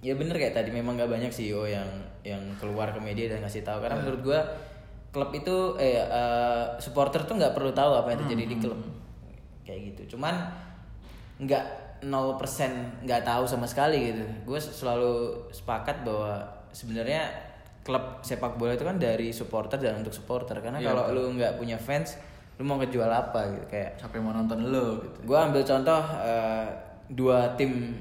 ya 0.00 0.16
bener 0.16 0.32
kayak 0.32 0.56
tadi 0.56 0.72
memang 0.72 0.96
gak 0.96 1.12
banyak 1.12 1.28
CEO 1.28 1.68
yang 1.68 1.88
yang 2.24 2.40
keluar 2.56 2.88
ke 2.88 3.00
media 3.04 3.28
dan 3.28 3.44
ngasih 3.44 3.60
tahu. 3.60 3.84
Karena 3.84 4.00
menurut 4.00 4.20
gua 4.24 4.40
klub 5.10 5.30
itu 5.34 5.74
eh 5.76 5.98
eh, 6.00 6.64
supporter 6.78 7.26
tuh 7.26 7.34
nggak 7.36 7.52
perlu 7.54 7.70
tahu 7.70 7.92
apa 7.98 8.14
yang 8.14 8.20
terjadi 8.26 8.44
di 8.46 8.56
klub. 8.58 8.80
Kayak 9.66 9.80
gitu. 9.94 10.16
Cuman 10.16 10.34
nggak 11.40 11.64
0% 12.00 13.04
nggak 13.04 13.22
tahu 13.26 13.44
sama 13.44 13.66
sekali 13.68 14.14
gitu. 14.14 14.24
Gue 14.46 14.58
selalu 14.58 15.46
sepakat 15.52 16.06
bahwa 16.06 16.40
sebenarnya 16.70 17.28
klub 17.80 18.20
sepak 18.22 18.56
bola 18.56 18.76
itu 18.76 18.84
kan 18.84 18.96
dari 18.96 19.32
supporter 19.32 19.76
dan 19.76 20.00
untuk 20.00 20.14
supporter. 20.14 20.56
Karena 20.60 20.78
Iya, 20.80 20.92
kalau 20.92 21.04
lu 21.12 21.22
nggak 21.36 21.58
punya 21.60 21.76
fans 21.76 22.16
lu 22.60 22.68
mau 22.68 22.76
kejual 22.76 23.08
apa 23.08 23.56
gitu 23.56 23.66
kayak 23.72 23.96
Siapa 23.96 24.20
yang 24.20 24.28
mau 24.28 24.36
nonton 24.36 24.68
lo 24.68 25.00
gitu. 25.00 25.24
gue 25.24 25.32
ambil 25.32 25.64
contoh 25.64 25.96
eh, 26.20 26.68
dua 27.08 27.56
tim 27.56 27.96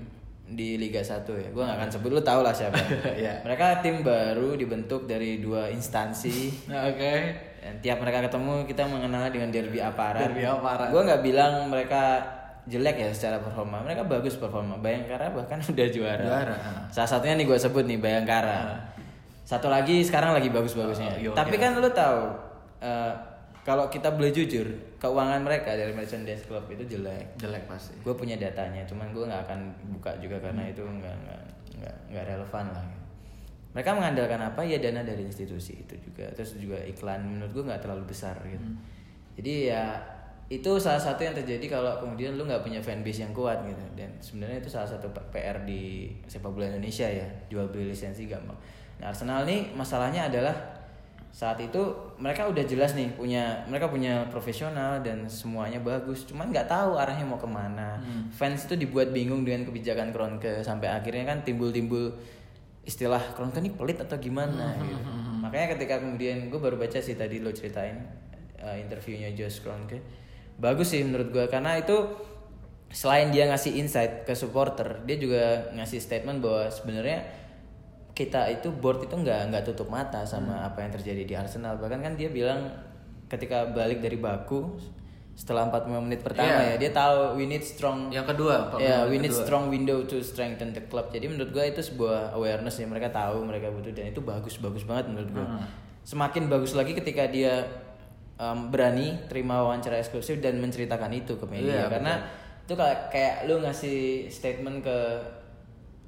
di 0.49 0.75
Liga 0.75 0.97
1 0.99 1.23
ya 1.29 1.49
gue 1.49 1.61
nggak 1.61 1.77
akan 1.77 1.89
sebut 1.89 2.09
lu 2.09 2.21
tau 2.21 2.41
lah 2.41 2.49
siapa 2.49 2.77
Iya. 3.13 3.39
mereka 3.45 3.79
tim 3.79 4.01
baru 4.01 4.53
dibentuk 4.53 5.05
dari 5.05 5.37
dua 5.37 5.69
instansi 5.69 6.49
Oke. 6.89 7.13
dan 7.59 7.73
tiap 7.79 8.01
mereka 8.01 8.25
ketemu 8.25 8.65
kita 8.65 8.83
mengenalnya 8.83 9.29
dengan 9.29 9.49
derby 9.49 9.77
aparat. 9.77 10.31
Derby 10.31 10.47
aparat. 10.47 10.89
Gue 10.89 11.01
nggak 11.03 11.21
bilang 11.21 11.67
mereka 11.67 12.23
jelek 12.65 12.97
ya 12.97 13.09
secara 13.11 13.37
performa. 13.37 13.83
Mereka 13.83 14.07
bagus 14.07 14.39
performa. 14.39 14.79
Bayangkara 14.79 15.29
bahkan 15.29 15.59
udah 15.73 15.87
juara. 15.91 16.23
Juara, 16.23 16.55
ah. 16.55 16.83
Salah 16.89 17.09
satunya 17.09 17.35
nih 17.35 17.45
gue 17.45 17.57
sebut 17.59 17.83
nih 17.83 17.99
Bayangkara. 17.99 18.79
Satu 19.43 19.67
lagi 19.67 20.01
sekarang 20.01 20.33
lagi 20.33 20.49
bagus-bagusnya. 20.49 21.19
Oh, 21.29 21.35
Tapi 21.35 21.57
kan 21.57 21.77
lu 21.77 21.89
tahu 21.89 22.21
eh, 22.79 23.13
kalau 23.69 23.85
kita 23.85 24.09
boleh 24.17 24.33
jujur 24.33 24.65
keuangan 24.97 25.45
mereka 25.45 25.77
dari 25.77 25.93
merchandise 25.93 26.41
club 26.49 26.65
itu 26.73 26.97
jelek. 26.97 27.37
Jelek 27.37 27.69
pasti. 27.69 27.93
Gue 28.01 28.17
punya 28.17 28.33
datanya, 28.33 28.81
cuman 28.89 29.13
gue 29.13 29.29
nggak 29.29 29.45
akan 29.45 29.59
buka 29.93 30.17
juga 30.17 30.41
karena 30.41 30.65
itu 30.65 30.81
nggak 30.81 31.15
nggak 31.77 31.95
nggak 32.09 32.25
relevan 32.25 32.65
lah. 32.73 32.85
Mereka 33.77 33.93
mengandalkan 33.93 34.41
apa 34.41 34.65
ya 34.65 34.81
dana 34.81 35.05
dari 35.05 35.21
institusi 35.21 35.85
itu 35.85 35.93
juga, 36.01 36.25
terus 36.33 36.57
juga 36.57 36.81
iklan 36.81 37.21
menurut 37.21 37.53
gue 37.53 37.63
nggak 37.69 37.85
terlalu 37.85 38.09
besar 38.09 38.41
gitu. 38.49 38.65
Jadi 39.37 39.69
ya 39.69 40.01
itu 40.49 40.81
salah 40.81 40.97
satu 40.97 41.21
yang 41.21 41.37
terjadi 41.37 41.69
kalau 41.69 42.01
kemudian 42.01 42.33
lu 42.33 42.49
nggak 42.49 42.65
punya 42.65 42.81
fanbase 42.81 43.21
yang 43.21 43.37
kuat 43.37 43.61
gitu. 43.69 43.85
Dan 43.93 44.09
sebenarnya 44.17 44.65
itu 44.65 44.73
salah 44.73 44.89
satu 44.89 45.13
PR 45.29 45.61
di 45.61 46.09
sepak 46.25 46.49
bola 46.49 46.73
Indonesia 46.73 47.05
ya, 47.05 47.29
jual 47.53 47.69
beli 47.69 47.93
lisensi 47.93 48.25
gampang. 48.25 48.57
Nah 48.97 49.13
Arsenal 49.13 49.45
nih 49.45 49.69
masalahnya 49.77 50.25
adalah 50.25 50.78
saat 51.29 51.61
itu 51.61 51.79
mereka 52.17 52.49
udah 52.49 52.65
jelas 52.65 52.97
nih 52.97 53.13
punya 53.13 53.63
mereka 53.69 53.87
punya 53.87 54.27
profesional 54.33 54.99
dan 54.99 55.29
semuanya 55.29 55.79
bagus. 55.79 56.25
Cuman 56.25 56.49
nggak 56.49 56.67
tahu 56.67 56.97
arahnya 56.97 57.23
mau 57.23 57.37
ke 57.37 57.47
mana. 57.47 58.01
Fans 58.33 58.65
itu 58.65 58.75
dibuat 58.75 59.13
bingung 59.13 59.45
dengan 59.45 59.69
kebijakan 59.69 60.09
Kroenke 60.09 60.65
sampai 60.65 60.89
akhirnya 60.89 61.29
kan 61.29 61.45
timbul-timbul 61.45 62.17
istilah 62.89 63.21
Kroenke 63.37 63.61
ini 63.61 63.69
pelit 63.69 64.01
atau 64.01 64.17
gimana 64.17 64.73
gitu. 64.81 64.97
makanya 65.45 65.77
ketika 65.77 66.01
kemudian 66.01 66.49
gue 66.49 66.57
baru 66.57 66.81
baca 66.81 66.97
sih 66.97 67.13
tadi 67.13 67.37
lo 67.37 67.53
ceritain 67.53 68.01
uh, 68.57 68.73
interviewnya 68.73 69.29
Josh 69.37 69.61
Kroenke 69.61 70.01
bagus 70.57 70.97
sih 70.97 71.05
menurut 71.05 71.29
gue 71.29 71.45
karena 71.53 71.77
itu 71.77 72.09
selain 72.89 73.29
dia 73.29 73.45
ngasih 73.45 73.77
insight 73.77 74.25
ke 74.25 74.33
supporter 74.33 75.05
dia 75.05 75.21
juga 75.21 75.69
ngasih 75.77 76.01
statement 76.01 76.41
bahwa 76.41 76.73
sebenarnya 76.73 77.21
kita 78.19 78.51
itu 78.51 78.67
board 78.69 78.99
itu 79.01 79.15
nggak 79.15 79.47
nggak 79.47 79.63
tutup 79.63 79.87
mata 79.87 80.19
sama 80.23 80.59
apa 80.61 80.79
yang 80.79 80.91
terjadi 80.91 81.23
di 81.23 81.33
Arsenal 81.33 81.79
bahkan 81.79 81.99
kan 81.99 82.13
dia 82.13 82.27
bilang 82.27 82.67
ketika 83.25 83.63
balik 83.69 83.99
dari 83.99 84.17
Baku 84.17 84.75
setelah 85.31 85.71
45 85.71 86.03
menit 86.03 86.19
pertama 86.19 86.51
Iya. 86.51 86.75
ya 86.75 86.75
dia 86.77 86.91
tahu 86.91 87.15
we 87.33 87.47
need 87.47 87.63
strong 87.63 88.11
Yang 88.11 88.35
kedua, 88.35 88.75
ya 88.75 88.99
Yang 88.99 89.07
we 89.07 89.17
need 89.17 89.31
kedua. 89.31 89.39
strong 89.39 89.63
window 89.69 90.03
to 90.03 90.19
strengthen 90.19 90.75
the 90.75 90.83
club 90.83 91.07
jadi 91.07 91.25
menurut 91.25 91.47
gue 91.49 91.63
itu 91.65 91.79
sebuah 91.79 92.35
awareness 92.35 92.75
yang 92.75 92.91
mereka 92.91 93.07
tahu 93.09 93.39
mereka 93.41 93.71
butuh 93.71 93.87
dan 93.89 94.11
itu 94.11 94.19
bagus 94.19 94.59
bagus 94.59 94.83
banget 94.83 95.07
menurut 95.07 95.31
gue 95.31 95.45
Hmm. 95.45 95.63
semakin 96.01 96.51
bagus 96.51 96.75
lagi 96.75 96.91
ketika 96.91 97.23
dia 97.25 97.63
um, 98.35 98.67
berani 98.67 99.15
terima 99.25 99.63
wawancara 99.63 99.95
eksklusif 99.97 100.37
dan 100.37 100.57
menceritakan 100.57 101.07
itu 101.13 101.33
ke 101.33 101.45
media 101.45 101.71
Iya, 101.77 101.85
karena 101.87 102.13
itu 102.61 102.73
kayak 102.75 102.99
kayak 103.07 103.35
lu 103.45 103.63
ngasih 103.63 103.99
statement 104.27 104.83
ke 104.83 104.97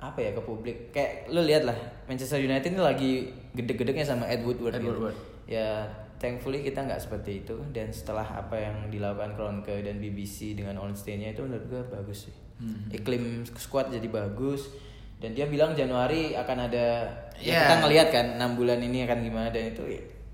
apa 0.01 0.17
ya 0.20 0.31
ke 0.31 0.41
publik 0.41 0.89
kayak 0.89 1.29
lu 1.29 1.41
lihat 1.41 1.63
lah 1.63 1.77
Manchester 2.05 2.38
United 2.38 2.67
ini 2.67 2.81
lagi 2.81 3.12
gede-gedenya 3.51 4.01
sama 4.03 4.25
Ed 4.25 4.41
Woodward, 4.41 4.74
Ed 4.74 4.81
gitu. 4.81 4.91
Woodward. 4.91 5.17
ya 5.46 5.86
thankfully 6.17 6.62
kita 6.62 6.81
nggak 6.81 6.98
seperti 7.00 7.41
itu 7.41 7.53
dan 7.70 7.89
setelah 7.89 8.25
apa 8.25 8.53
yang 8.55 8.75
dilakukan 8.88 9.34
Kroenke 9.34 9.77
dan 9.79 9.98
BBC 9.98 10.53
dengan 10.53 10.77
Ornstein-nya 10.77 11.31
itu 11.31 11.41
menurut 11.41 11.65
gue 11.65 11.81
bagus 11.88 12.25
sih 12.25 12.36
Hmm. 12.58 12.86
iklim 12.89 13.24
squad 13.51 13.89
jadi 13.89 14.05
bagus 14.05 14.70
dan 15.17 15.34
dia 15.34 15.46
bilang 15.46 15.74
Januari 15.74 16.34
akan 16.36 16.58
ada 16.63 17.10
ya 17.36 17.50
Yeah. 17.51 17.62
kita 17.63 17.75
ngelihat 17.79 18.08
kan 18.12 18.25
enam 18.38 18.53
bulan 18.53 18.77
ini 18.79 19.01
akan 19.01 19.17
gimana 19.20 19.50
dan 19.50 19.74
itu 19.74 19.81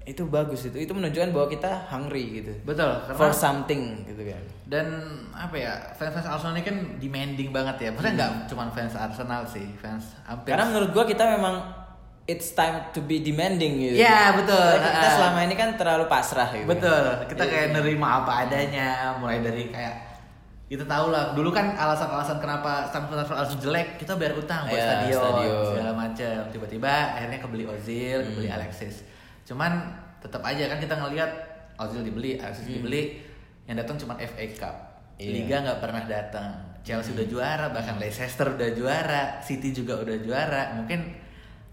itu 0.07 0.23
bagus 0.23 0.63
itu 0.63 0.79
itu 0.79 0.87
menunjukkan 0.89 1.35
bahwa 1.35 1.47
kita 1.47 1.67
hungry 1.91 2.39
gitu 2.39 2.55
Betul, 2.63 2.87
for 3.11 3.27
karena 3.27 3.35
something 3.35 4.07
gitu 4.07 4.23
kan 4.23 4.39
dan 4.63 4.87
apa 5.35 5.51
ya 5.53 5.73
fans-fans 5.93 6.23
Arsenal 6.25 6.55
ini 6.55 6.63
kan 6.63 6.75
demanding 6.95 7.49
banget 7.51 7.75
ya. 7.77 7.89
Maksudnya 7.91 8.13
nggak 8.15 8.31
cuma 8.47 8.63
fans 8.67 8.95
Arsenal 8.95 9.43
sih, 9.43 9.67
fans 9.77 10.15
hampir. 10.23 10.51
karena 10.51 10.63
menurut 10.65 10.89
gua 10.91 11.03
kita 11.03 11.23
memang 11.29 11.59
it's 12.23 12.51
time 12.51 12.87
to 12.91 12.99
be 12.99 13.19
demanding 13.19 13.75
gitu 13.77 13.95
Iya, 13.97 14.35
betul. 14.35 14.55
Karena 14.55 14.91
kita 14.93 15.09
selama 15.13 15.39
ini 15.43 15.55
kan 15.55 15.69
terlalu 15.75 16.05
pasrah 16.07 16.49
gitu 16.51 16.67
Betul, 16.67 17.03
kita 17.27 17.43
Iya. 17.43 17.51
kayak 17.53 17.67
nerima 17.75 18.07
apa 18.19 18.31
adanya, 18.43 18.89
mulai 19.15 19.39
dari 19.39 19.67
kayak 19.67 19.95
kita 20.67 20.83
tahu 20.83 21.11
lah 21.11 21.31
dulu 21.31 21.51
kan 21.51 21.75
alasan-alasan 21.75 22.39
kenapa 22.39 22.91
transfer 22.91 23.35
Arsenal 23.35 23.59
jelek 23.59 23.87
kita 23.95 24.15
bayar 24.15 24.35
utang 24.35 24.67
buat 24.67 24.75
Iya, 24.75 24.83
stadion, 24.83 25.19
stadion. 25.23 25.63
segala 25.71 25.91
macam 25.93 26.35
tiba-tiba 26.49 26.93
akhirnya 27.15 27.39
kebeli 27.39 27.65
Ozil 27.65 28.17
Hmm. 28.19 28.27
kebeli 28.31 28.49
Alexis 28.51 28.95
cuman 29.47 29.71
tetap 30.19 30.43
aja 30.43 30.67
kan 30.67 30.77
kita 30.77 30.99
ngelihat 30.99 31.31
Ozil 31.77 32.03
dibeli 32.03 32.35
Alexis 32.41 32.67
dibeli 32.67 33.21
yang 33.69 33.77
datang 33.77 33.95
cuma 34.01 34.17
FA 34.17 34.45
Cup. 34.57 34.75
Hmm. 35.17 35.23
Hmm. 35.23 35.33
Liga 35.33 35.55
nggak 35.63 35.79
pernah 35.79 36.03
datang. 36.09 36.49
Chelsea 36.83 37.11
udah 37.11 37.27
juara 37.27 37.65
bahkan 37.75 37.99
Leicester 37.99 38.47
udah 38.47 38.71
juara 38.71 39.43
City 39.43 39.75
juga 39.75 39.99
udah 39.99 40.17
juara. 40.23 40.71
Mungkin 40.79 41.27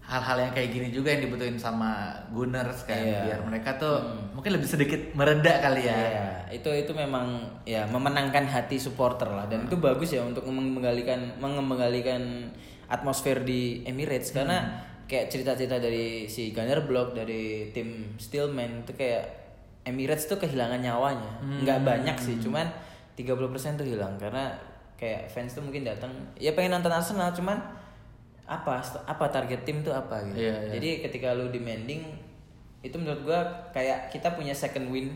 hal-hal 0.05 0.37
yang 0.37 0.51
kayak 0.53 0.69
gini 0.69 0.87
juga 0.93 1.09
yang 1.17 1.25
dibutuhin 1.25 1.57
sama 1.57 2.13
Gunners 2.29 2.85
kan 2.85 2.93
Iya. 3.01 3.25
biar 3.25 3.39
mereka 3.41 3.73
tuh 3.81 4.05
mungkin 4.37 4.53
lebih 4.53 4.69
sedikit 4.69 5.01
mereda 5.17 5.65
kali 5.65 5.89
ya. 5.89 5.97
Iya, 5.97 6.27
itu 6.61 6.69
itu 6.69 6.91
memang 6.93 7.41
ya 7.65 7.89
memenangkan 7.89 8.45
hati 8.45 8.77
supporter 8.77 9.25
lah. 9.33 9.49
Dan 9.49 9.65
itu 9.65 9.79
bagus 9.81 10.13
ya 10.13 10.21
untuk 10.21 10.45
mengembalikan 10.45 11.39
mengembalikan 11.41 12.53
atmosfer 12.85 13.41
di 13.41 13.81
Emirates. 13.89 14.29
Karena 14.29 14.83
kayak 15.05 15.29
cerita-cerita 15.29 15.77
dari 15.77 16.25
si 16.25 16.49
Gunner 16.49 16.81
Block 16.83 17.13
dari 17.13 17.69
tim 17.71 18.17
Steelman 18.17 18.83
itu 18.85 18.93
kayak 18.97 19.25
Emirates 19.85 20.25
tuh 20.25 20.41
kehilangan 20.41 20.81
nyawanya. 20.81 21.31
nggak 21.61 21.79
banyak 21.85 22.17
sih, 22.17 22.41
cuman 22.41 22.65
30% 23.13 23.77
tuh 23.77 23.85
hilang 23.85 24.17
karena 24.17 24.49
kayak 24.97 25.29
fans 25.29 25.53
tuh 25.53 25.61
mungkin 25.61 25.85
datang 25.85 26.09
ya 26.39 26.55
pengen 26.55 26.73
nonton 26.79 26.89
Arsenal 26.89 27.29
cuman 27.35 27.59
apa 28.45 28.81
apa 29.05 29.25
target 29.29 29.61
tim 29.65 29.81
tuh 29.81 29.93
apa 29.93 30.21
gitu. 30.31 30.41
Iya, 30.41 30.55
iya. 30.69 30.71
Jadi 30.77 30.89
ketika 31.05 31.33
lu 31.33 31.49
demanding 31.49 32.01
itu 32.85 32.95
menurut 32.97 33.21
gua 33.25 33.39
kayak 33.73 34.13
kita 34.13 34.33
punya 34.33 34.53
second 34.53 34.89
win 34.93 35.09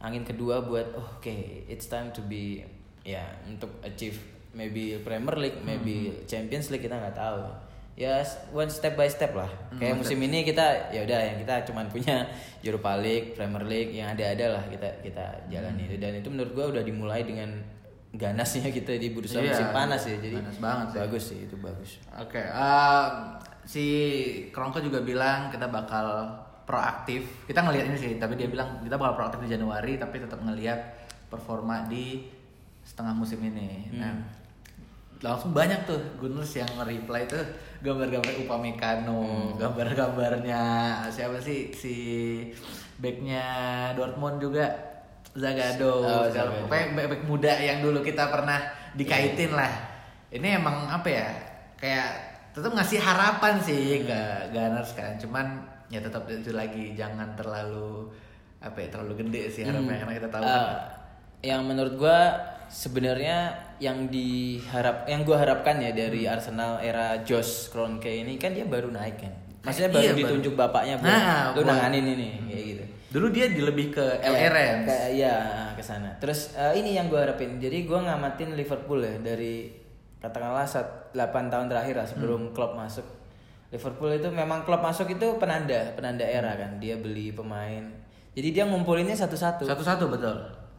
angin 0.00 0.24
kedua 0.24 0.64
buat 0.64 0.92
oh, 0.96 1.20
oke 1.20 1.36
it's 1.68 1.88
time 1.88 2.08
to 2.12 2.20
be 2.24 2.64
ya 3.00 3.24
untuk 3.44 3.68
achieve 3.80 4.16
maybe 4.52 4.96
Premier 5.00 5.36
League 5.36 5.60
maybe 5.60 6.08
Hmm. 6.12 6.24
Champions 6.24 6.72
League 6.72 6.84
kita 6.84 6.96
nggak 6.96 7.16
tahu 7.16 7.44
ya 7.96 8.20
one 8.50 8.68
step 8.68 8.92
by 8.92 9.08
step 9.08 9.32
lah 9.32 9.48
Hmm, 9.72 9.80
kayak 9.80 9.96
musim 9.96 10.16
ini 10.18 10.40
kita 10.42 10.88
ya 10.90 11.00
udah 11.02 11.20
yang 11.22 11.38
kita 11.40 11.64
cuman 11.64 11.88
punya 11.88 12.28
Europa 12.66 12.92
League 12.96 13.32
Premier 13.32 13.64
League 13.64 13.92
yang 13.92 14.12
ada-ada 14.12 14.46
lah 14.52 14.64
kita 14.66 14.88
kita 15.00 15.24
jalani 15.48 15.80
Hmm. 15.80 15.88
itu 15.88 15.96
dan 15.96 16.12
itu 16.14 16.28
menurut 16.28 16.52
gua 16.52 16.66
udah 16.70 16.82
dimulai 16.82 17.24
dengan 17.24 17.56
ganasnya 18.12 18.68
kita 18.76 18.94
di 18.94 19.10
bursa 19.10 19.36
Iya, 19.38 19.48
musim 19.50 19.68
panas 19.70 20.02
ya 20.02 20.16
jadi 20.18 20.36
ganas 20.38 20.56
banget 20.58 20.86
sih. 20.86 20.98
bagus 20.98 21.24
sih 21.26 21.38
itu 21.42 21.56
bagus 21.56 21.90
Oke, 22.14 22.40
eh, 22.40 23.06
si 23.64 23.84
Kronko 24.50 24.78
juga 24.78 25.00
bilang 25.00 25.48
kita 25.48 25.66
bakal 25.66 26.36
proaktif. 26.62 27.22
Kita 27.44 27.62
ngelihat 27.62 27.86
ini 27.86 27.94
sih, 27.96 28.12
tapi 28.16 28.34
dia 28.34 28.46
bilang 28.46 28.78
kita 28.80 28.94
bakal 28.94 29.14
proaktif 29.16 29.38
di 29.40 29.50
Januari, 29.50 29.94
tapi 29.96 30.18
tetap 30.18 30.38
ngelihat 30.40 30.78
performa 31.26 31.84
di 31.84 32.26
setengah 32.82 33.14
musim 33.14 33.38
ini. 33.40 33.86
Hmm. 33.86 33.94
Nah, 33.96 34.14
langsung 35.18 35.50
banyak 35.50 35.84
tuh 35.84 35.96
Gunners 36.16 36.52
yang 36.54 36.68
reply 36.78 37.24
tuh 37.24 37.40
gambar-gambar 37.78 38.32
Upamecano, 38.38 39.20
Hmm. 39.20 39.56
gambar-gambarnya 39.56 40.62
siapa 41.08 41.38
sih 41.38 41.72
si 41.72 41.94
backnya 42.96 43.44
Dortmund 43.92 44.38
juga 44.38 44.66
Zagado, 45.32 46.00
Oh, 46.00 46.24
segala- 46.26 46.64
pokoknya 46.64 46.96
back-back 46.96 47.22
muda 47.24 47.52
yang 47.54 47.78
dulu 47.80 48.00
kita 48.00 48.24
pernah 48.26 48.56
dikaitin 48.92 49.52
Iya. 49.52 49.58
lah. 49.58 49.72
Ini 50.32 50.48
emang 50.56 50.88
apa 50.88 51.04
ya? 51.06 51.28
Kayak 51.76 52.08
tetap 52.50 52.72
ngasih 52.72 52.96
harapan 52.98 53.54
sih 53.60 54.00
Hmm. 54.00 54.08
ke 54.08 54.20
Gunners 54.50 54.90
kan. 54.92 55.12
Cuman 55.16 55.46
ya 55.88 56.00
tetap 56.00 56.24
itu 56.26 56.50
lagi 56.50 56.92
jangan 56.92 57.36
terlalu 57.36 58.08
apa 58.58 58.80
ya 58.80 58.88
terlalu 58.88 59.22
gede 59.22 59.42
sih 59.50 59.62
harapannya 59.62 60.00
karena 60.00 60.14
kita 60.16 60.28
tahu 60.30 60.42
kan. 60.42 60.64
yang 61.44 61.62
menurut 61.62 61.94
gua 61.94 62.32
sebenarnya 62.66 63.52
yang 63.78 64.08
diharap 64.08 65.04
yang 65.04 65.20
gua 65.22 65.38
harapkan 65.38 65.76
ya 65.76 65.90
dari 65.90 66.24
Hmm. 66.24 66.32
Arsenal 66.32 66.72
era 66.78 67.20
Josh 67.22 67.68
Kroenke 67.68 68.08
ini 68.08 68.36
kan 68.36 68.50
dia 68.50 68.64
baru 68.64 68.88
naik 68.88 69.16
kan? 69.18 69.32
Maksudnya 69.62 69.90
baru 69.90 70.00
Iya, 70.00 70.12
baru. 70.12 70.20
ditunjuk 70.22 70.54
bapaknya 70.54 70.94
buat 70.96 71.10
Nah, 71.10 71.42
lu 71.48 71.54
buat- 71.58 71.66
nanganin 71.68 72.06
ini 72.06 72.28
kayak 72.46 72.64
gitu. 72.66 72.84
Dulu 73.08 73.26
dia 73.28 73.46
di- 73.48 73.60
lebih 73.60 73.86
ke 73.90 74.04
LRM. 74.20 74.78
kayak- 74.84 75.10
iya 75.12 75.34
ke 75.72 75.82
sana. 75.82 76.14
Terus 76.16 76.52
eh, 76.52 76.76
ini 76.76 76.92
yang 76.92 77.06
gua 77.06 77.22
harapin. 77.22 77.56
Jadi 77.56 77.82
gua 77.82 78.02
ngamatin 78.02 78.54
Liverpool 78.54 79.00
ya 79.00 79.16
dari 79.18 79.72
katakanlah 80.16 80.64
saat 80.64 80.86
8 81.12 81.48
tahun 81.48 81.66
terakhir 81.66 81.94
lah 81.94 82.06
sebelum 82.06 82.50
Klopp 82.50 82.74
masuk. 82.74 83.04
Liverpool 83.66 84.12
itu 84.12 84.28
memang 84.28 84.62
Klopp 84.62 84.80
masuk 84.80 85.08
itu 85.08 85.26
penanda 85.36 85.74
penanda 85.92 86.22
era 86.22 86.54
kan. 86.54 86.78
Dia 86.78 86.96
beli 86.96 87.30
pemain. 87.30 87.82
Jadi 88.32 88.48
dia 88.52 88.64
ngumpulinnya 88.64 89.14
satu-satu. 89.14 89.64
Satu-satu 89.64 90.06
betul. 90.08 90.36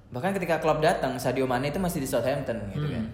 Bahkan 0.08 0.32
ketika 0.32 0.58
Klopp 0.58 0.80
datang 0.80 1.16
Sadio 1.16 1.44
Mane 1.44 1.68
itu 1.68 1.78
masih 1.78 2.00
di 2.00 2.08
Southampton 2.08 2.58
gitu 2.72 2.88
Hmm. 2.88 2.96
kan. 2.96 3.06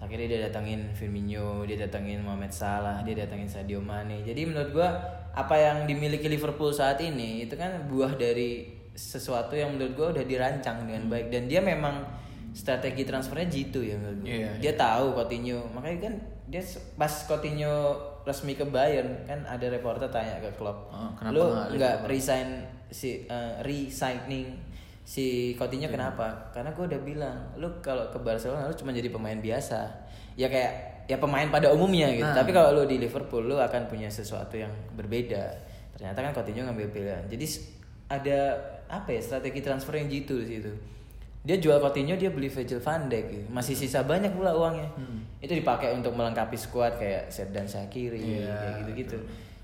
Akhirnya 0.00 0.26
dia 0.28 0.40
datangin 0.44 0.92
Firmino 0.92 1.64
dia 1.64 1.80
datangin 1.80 2.20
Mohamed 2.20 2.52
Salah 2.52 3.00
dia 3.00 3.14
datangin 3.16 3.46
Sadio 3.46 3.80
Mane. 3.80 4.20
Jadi 4.20 4.44
menurut 4.44 4.70
gua 4.70 4.88
apa 5.32 5.54
yang 5.54 5.86
dimiliki 5.86 6.26
Liverpool 6.26 6.70
saat 6.70 7.00
ini 7.00 7.42
itu 7.42 7.54
kan 7.54 7.88
buah 7.88 8.14
dari 8.14 8.68
sesuatu 8.92 9.54
yang 9.54 9.74
menurut 9.74 9.94
gua 9.94 10.06
udah 10.12 10.22
dirancang 10.22 10.84
dengan 10.84 11.08
baik. 11.08 11.30
Dan 11.30 11.46
dia 11.46 11.58
memang 11.58 12.04
strategi 12.52 13.02
transfernya 13.02 13.48
jitu 13.48 13.80
ya 13.80 13.96
menurut 13.96 14.18
gua. 14.22 14.30
Iya, 14.30 14.50
dia 14.60 14.72
tahu 14.74 15.14
Coutinho. 15.14 15.70
Makanya 15.72 15.98
kan 16.02 16.14
dia 16.44 16.62
pas 16.94 17.14
Coutinho 17.24 17.74
resmi 18.22 18.52
ke 18.52 18.64
Bayern 18.64 19.24
kan 19.24 19.40
ada 19.44 19.66
reporter 19.68 20.08
tanya 20.08 20.36
ke 20.38 20.52
Klopp. 20.54 20.88
Oh, 20.88 21.12
kenapa 21.16 21.32
lu 21.32 21.44
nggak 21.74 22.04
resign 22.04 22.62
si 22.88 23.24
eh, 23.24 23.52
resigning 23.60 24.60
si 25.04 25.52
Coutinho 25.60 25.92
kenapa? 25.92 26.50
Karena 26.50 26.72
gue 26.72 26.84
udah 26.88 27.00
bilang, 27.04 27.38
lu 27.60 27.68
kalau 27.84 28.08
ke 28.08 28.18
Barcelona 28.18 28.66
lu 28.66 28.74
cuma 28.74 28.90
jadi 28.90 29.12
pemain 29.12 29.36
biasa. 29.36 29.84
Ya 30.34 30.48
kayak 30.48 31.06
ya 31.06 31.20
pemain 31.20 31.46
pada 31.52 31.70
umumnya 31.70 32.08
gitu. 32.10 32.24
Nah. 32.24 32.34
Tapi 32.34 32.50
kalau 32.50 32.72
lu 32.72 32.88
di 32.88 32.96
Liverpool 32.96 33.44
lu 33.44 33.60
akan 33.60 33.86
punya 33.86 34.08
sesuatu 34.08 34.56
yang 34.56 34.72
berbeda. 34.96 35.52
Ternyata 35.94 36.18
kan 36.24 36.32
Coutinho 36.32 36.64
ngambil 36.66 36.88
pilihan. 36.90 37.22
Jadi 37.28 37.46
ada 38.08 38.56
apa 38.88 39.12
ya 39.12 39.20
strategi 39.20 39.60
transfer 39.60 40.00
yang 40.00 40.08
jitu 40.08 40.40
di 40.40 40.58
situ. 40.58 40.72
Dia 41.44 41.60
jual 41.60 41.76
Coutinho, 41.76 42.16
dia 42.16 42.32
beli 42.32 42.48
Virgil 42.48 42.80
van 42.80 43.04
Dijk 43.12 43.24
gitu. 43.28 43.46
Masih 43.52 43.76
sisa 43.76 44.00
banyak 44.00 44.32
pula 44.32 44.56
uangnya. 44.56 44.88
Itu 45.44 45.52
dipakai 45.52 45.92
untuk 45.92 46.16
melengkapi 46.16 46.56
skuad 46.56 46.96
kayak 46.96 47.28
Serdan 47.28 47.68
Shaqiri 47.68 48.16
Iya, 48.16 48.56
kayak 48.56 48.72
gitu-gitu. 48.80 49.18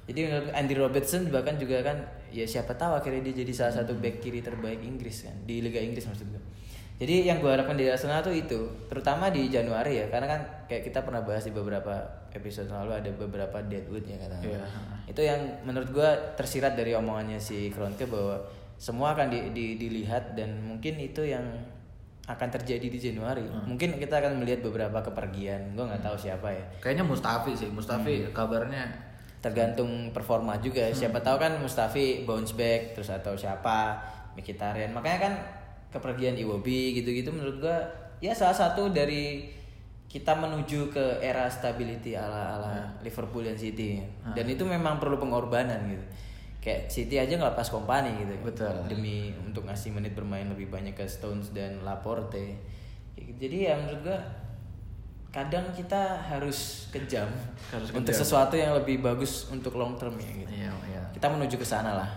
Jadi 0.05 0.21
menurut 0.29 0.51
Andy 0.53 0.75
Robertson 0.77 1.33
bahkan 1.33 1.57
juga 1.57 1.81
kan 1.81 1.97
ya 2.31 2.47
siapa 2.47 2.73
tahu 2.73 2.97
akhirnya 2.97 3.31
dia 3.31 3.43
jadi 3.43 3.53
salah 3.53 3.75
satu 3.83 3.95
back 3.95 4.19
kiri 4.19 4.41
terbaik 4.41 4.81
Inggris 4.81 5.27
kan 5.27 5.35
di 5.45 5.61
Liga 5.61 5.79
Inggris 5.79 6.07
maksud 6.07 6.27
gue. 6.27 6.43
Jadi 7.01 7.25
yang 7.25 7.41
gue 7.41 7.49
harapkan 7.49 7.81
di 7.81 7.89
Arsenal 7.89 8.21
tuh 8.21 8.29
itu, 8.31 8.61
terutama 8.93 9.33
di 9.33 9.49
Januari 9.49 10.05
ya, 10.05 10.13
karena 10.13 10.29
kan 10.29 10.41
kayak 10.69 10.85
kita 10.85 11.01
pernah 11.01 11.25
bahas 11.25 11.41
di 11.41 11.51
beberapa 11.51 11.97
episode 12.29 12.69
lalu 12.69 12.93
ada 12.93 13.09
beberapa 13.17 13.57
deadwood 13.65 14.05
ya 14.05 14.21
katanya. 14.21 14.45
Iya. 14.45 14.65
Itu 15.09 15.21
yang 15.25 15.41
menurut 15.65 15.89
gue 15.91 16.09
tersirat 16.37 16.77
dari 16.77 16.93
omongannya 16.93 17.41
si 17.41 17.73
Kroenke 17.73 18.05
bahwa 18.05 18.45
semua 18.77 19.17
akan 19.17 19.33
di- 19.33 19.49
di- 19.57 19.77
dilihat 19.81 20.37
dan 20.37 20.61
mungkin 20.61 21.01
itu 21.01 21.25
yang 21.25 21.41
akan 22.29 22.49
terjadi 22.53 22.87
di 22.87 22.99
Januari. 23.01 23.49
Mungkin 23.49 23.97
kita 23.97 24.21
akan 24.21 24.37
melihat 24.39 24.61
beberapa 24.61 25.01
kepergian. 25.01 25.73
Gue 25.73 25.89
nggak 25.89 26.05
tahu 26.05 26.21
siapa 26.21 26.53
ya. 26.53 26.65
Kayaknya 26.85 27.09
Mustafi 27.09 27.57
sih. 27.57 27.73
Mustafi 27.73 28.29
Hmm. 28.29 28.37
kabarnya 28.37 28.85
Tergantung 29.41 30.13
performa 30.13 30.61
juga. 30.61 30.93
Siapa 30.93 31.25
tahu 31.25 31.41
kan 31.41 31.57
Mustafi 31.65 32.29
bounce 32.29 32.53
back 32.53 32.93
terus 32.93 33.09
atau 33.09 33.33
siapa 33.33 33.97
Mkhitaryan. 34.37 34.93
Makanya 34.93 35.19
kan 35.19 35.35
kepergian 35.91 36.37
Iwobi 36.37 36.95
gitu-gitu 37.01 37.33
menurut 37.35 37.59
gua 37.65 37.79
ya 38.21 38.37
salah 38.37 38.55
satu 38.55 38.93
dari 38.93 39.49
kita 40.11 40.35
menuju 40.37 40.91
ke 40.91 41.23
era 41.23 41.47
stability 41.47 42.19
ala 42.19 42.59
ala 42.59 42.75
Liverpool 43.01 43.47
dan 43.47 43.57
City. 43.57 44.03
Dan 44.37 44.47
itu 44.51 44.67
memang 44.69 45.01
perlu 45.01 45.17
pengorbanan 45.17 45.89
gitu. 45.89 46.05
Kayak 46.61 46.93
City 46.93 47.17
aja 47.17 47.41
ngelepas 47.41 47.73
kompani 47.73 48.13
gitu. 48.21 48.35
Betul. 48.45 48.85
Demi 48.93 49.33
untuk 49.41 49.65
ngasih 49.65 49.97
menit 49.97 50.13
bermain 50.13 50.45
lebih 50.45 50.69
banyak 50.69 50.93
ke 50.93 51.09
Stones 51.09 51.57
dan 51.57 51.81
Laporte. 51.81 52.61
Jadi 53.17 53.57
ya 53.65 53.81
menurut 53.81 54.05
gua 54.05 54.19
kadang 55.31 55.71
kita 55.71 55.99
harus 56.21 56.91
kejam 56.91 57.31
Harus 57.71 57.89
untuk 57.91 58.11
kejam. 58.11 58.21
sesuatu 58.21 58.55
yang 58.55 58.75
lebih 58.75 58.99
bagus 58.99 59.47
untuk 59.47 59.75
long 59.75 59.95
term 59.95 60.15
ya 60.15 60.31
gitu. 60.37 60.51
Iya, 60.51 60.71
iya. 60.87 61.03
Kita 61.11 61.27
menuju 61.29 61.55
ke 61.55 61.65
sana 61.65 61.95
lah 61.95 62.11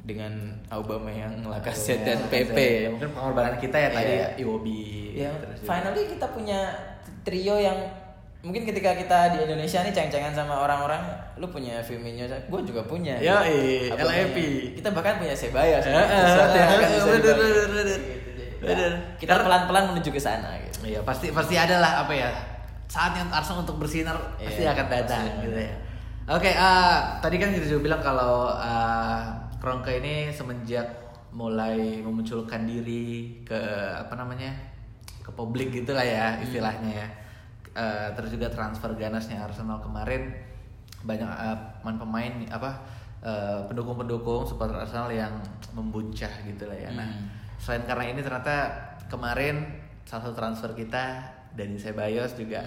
dengan 0.00 0.30
Aubameyang, 0.68 1.42
Lacazette 1.42 2.02
Iya, 2.02 2.06
dan 2.08 2.18
PP. 2.26 2.58
Ya, 2.58 2.88
mungkin 2.88 3.10
pengorbanan 3.12 3.54
kita 3.56 3.76
ya 3.76 3.88
tadi 3.88 4.12
Iya. 4.12 4.18
ya 4.20 4.28
Iwobi. 4.36 4.82
Ya, 5.16 5.30
terus 5.36 5.56
juga- 5.56 5.68
finally 5.68 6.02
kita 6.08 6.26
punya 6.28 6.60
trio 7.22 7.56
yang 7.56 7.78
mungkin 8.40 8.62
ketika 8.62 8.94
kita 8.94 9.18
di 9.28 9.38
Indonesia 9.42 9.78
nih 9.80 9.90
ceng-cengan 9.92 10.30
sama 10.32 10.54
orang-orang, 10.60 11.02
lu 11.36 11.46
punya 11.46 11.78
Firmino, 11.80 12.22
gue 12.26 12.60
juga 12.64 12.82
punya. 12.82 13.14
Yoi, 13.16 13.90
Aubameyang. 13.90 14.30
LAP. 14.30 14.38
Kita 14.74 14.90
bahkan 14.90 15.18
punya 15.18 15.34
Sebayos. 15.34 15.82
Eh, 15.82 15.90
gitu. 15.90 15.98
eh, 16.04 16.22
Sesuatu 16.24 16.54
yang 16.56 16.68
akan 16.68 16.78
bisa 16.88 17.02
bener, 17.04 17.14
dibangun. 17.16 17.38
bener, 17.40 17.66
bener. 17.68 17.98
Gitu, 18.00 18.30
jadi, 18.32 18.58
Bener. 18.60 18.90
ya, 18.92 19.14
Kita 19.16 19.32
pelan-pelan 19.40 19.84
menuju 19.90 20.10
ke 20.10 20.20
sana 20.20 20.50
gitu. 20.60 20.78
Iya, 20.84 21.00
pasti 21.02 21.30
pasti 21.30 21.54
ada 21.54 21.78
lah 21.78 21.92
apa 22.02 22.10
ya 22.12 22.30
saatnya 22.86 23.26
Arsenal 23.28 23.62
untuk 23.62 23.78
bersinar 23.78 24.14
pasti 24.36 24.62
Iya, 24.62 24.72
akan 24.72 24.86
datang 24.86 25.22
pasti. 25.24 25.44
gitu 25.44 25.58
ya. 25.60 25.74
Oke, 26.26 26.50
eh, 26.50 26.96
tadi 27.20 27.36
kan 27.36 27.50
kita 27.50 27.66
juga 27.66 27.80
bilang 27.84 28.00
kalau 28.00 28.50
eh, 28.52 29.20
Kroenke 29.56 29.98
ini 29.98 30.30
semenjak 30.30 30.86
mulai 31.30 32.00
memunculkan 32.00 32.64
diri 32.64 33.42
ke 33.42 33.58
apa 33.92 34.14
namanya 34.14 34.54
ke 35.20 35.30
publik 35.30 35.70
gitulah 35.70 36.02
ya 36.02 36.38
istilahnya 36.38 36.90
ya. 36.96 37.08
Eh, 37.72 38.08
terus 38.14 38.30
juga 38.30 38.48
transfer 38.48 38.94
ganasnya 38.94 39.38
Arsenal 39.38 39.78
kemarin 39.78 40.32
banyak 41.02 41.28
eh, 41.28 41.58
pemain-pemain 41.78 42.32
apa 42.48 42.70
eh, 43.20 43.60
pendukung-pendukung 43.66 44.42
supporter 44.42 44.80
Arsenal 44.80 45.10
yang 45.10 45.34
membuncah 45.72 46.30
gitu 46.42 46.64
lah 46.64 46.74
ya. 46.74 46.90
Nah, 46.90 47.04
Hmm. 47.04 47.26
selain 47.58 47.84
karena 47.84 48.04
ini 48.08 48.20
ternyata 48.20 48.54
kemarin 49.06 49.62
salah 50.02 50.26
satu 50.26 50.34
transfer 50.34 50.70
kita 50.72 51.20
dari 51.56 51.80
Sebayos 51.80 52.36
juga 52.36 52.60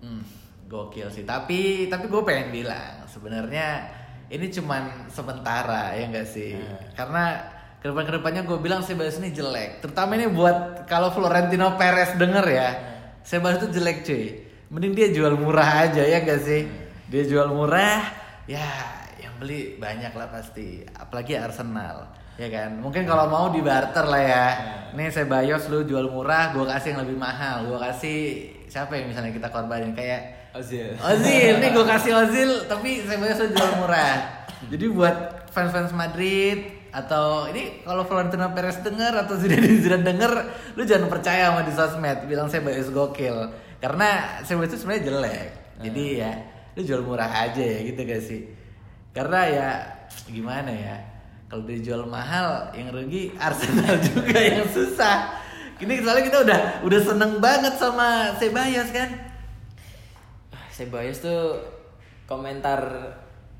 hmm, 0.00 0.22
gokil 0.70 1.10
sih. 1.10 1.26
Tapi 1.26 1.90
tapi 1.90 2.06
gue 2.06 2.22
pengen 2.22 2.54
bilang 2.54 3.04
sebenarnya 3.10 3.90
ini 4.30 4.46
cuman 4.48 5.10
sementara 5.10 5.92
ya 5.98 6.08
enggak 6.08 6.28
sih? 6.30 6.56
Karena 6.94 7.42
ke 7.82 7.90
depan 7.90 8.06
ke 8.06 8.12
depannya 8.14 8.42
gue 8.46 8.58
bilang 8.62 8.80
Sebayos 8.80 9.18
ini 9.18 9.34
jelek. 9.34 9.82
Terutama 9.82 10.14
ini 10.14 10.30
buat 10.30 10.86
kalau 10.86 11.10
Florentino 11.10 11.74
Perez 11.74 12.14
denger 12.14 12.46
ya, 12.46 12.70
Sebayos 13.26 13.58
itu 13.66 13.82
jelek 13.82 14.06
cuy. 14.06 14.24
Mending 14.72 14.94
dia 14.96 15.08
jual 15.12 15.34
murah 15.36 15.90
aja 15.90 16.00
ya 16.00 16.22
enggak 16.22 16.40
sih? 16.46 16.64
Dia 17.12 17.28
jual 17.28 17.52
murah, 17.52 18.00
ya 18.48 18.64
yang 19.20 19.36
beli 19.36 19.76
banyak 19.76 20.14
lah 20.14 20.32
pasti. 20.32 20.86
Apalagi 20.96 21.36
Arsenal 21.36 22.21
ya 22.40 22.48
kan? 22.48 22.70
Mungkin 22.80 23.04
kalau 23.04 23.28
mau 23.28 23.46
di 23.52 23.60
barter 23.60 24.06
lah 24.08 24.22
ya. 24.22 24.46
Nih 24.92 25.08
saya 25.08 25.24
bayos 25.24 25.72
lu 25.72 25.88
jual 25.88 26.12
murah 26.12 26.52
gue 26.52 26.64
kasih 26.68 26.96
yang 26.96 27.00
lebih 27.08 27.16
mahal. 27.16 27.64
Gue 27.64 27.78
kasih 27.80 28.18
siapa 28.68 28.96
yang 28.96 29.08
misalnya 29.08 29.32
kita 29.32 29.48
korbanin? 29.48 29.96
Kayak 29.96 30.52
Ozil. 30.52 30.92
Ozil. 31.00 31.54
Nih 31.64 31.70
gue 31.72 31.84
kasih 31.88 32.12
Ozil 32.12 32.50
tapi 32.68 33.00
saya 33.08 33.16
bayos 33.16 33.40
lu 33.40 33.48
jual 33.56 33.72
murah. 33.80 34.44
Jadi 34.68 34.84
buat 34.92 35.16
fans-fans 35.48 35.96
Madrid 35.96 36.84
atau 36.92 37.48
ini 37.48 37.80
kalau 37.88 38.04
Florentino 38.04 38.52
Perez 38.52 38.84
denger 38.84 39.24
atau 39.24 39.34
Zidane 39.40 39.64
Zidane 39.80 40.04
denger 40.04 40.32
lu 40.76 40.84
jangan 40.84 41.08
percaya 41.08 41.52
sama 41.52 41.64
di 41.64 41.72
sosmed. 41.72 42.18
Bilang 42.28 42.52
saya 42.52 42.60
bayos 42.60 42.92
gokil. 42.92 43.48
Karena 43.80 44.38
saya 44.44 44.60
bayos 44.60 44.76
itu 44.76 44.84
sebenarnya 44.84 45.04
jelek. 45.08 45.48
Jadi 45.82 46.04
ya 46.20 46.32
lu 46.76 46.80
jual 46.84 47.00
murah 47.00 47.28
aja 47.28 47.64
ya 47.64 47.80
gitu 47.80 48.00
gak 48.04 48.22
sih? 48.24 48.44
Karena 49.16 49.40
ya 49.48 49.68
gimana 50.28 50.68
ya 50.72 51.11
kalau 51.52 51.68
dijual 51.68 52.08
mahal 52.08 52.72
yang 52.72 52.88
rugi 52.88 53.36
Arsenal 53.36 54.00
juga 54.08 54.40
yang 54.40 54.64
susah. 54.72 55.36
Ini 55.76 56.00
soalnya 56.00 56.24
kita 56.24 56.38
udah 56.48 56.60
udah 56.80 57.00
seneng 57.04 57.44
banget 57.44 57.76
sama 57.76 58.32
Sebayos 58.40 58.88
kan? 58.88 59.12
Sebayos 60.72 61.20
tuh 61.20 61.60
komentar 62.24 62.80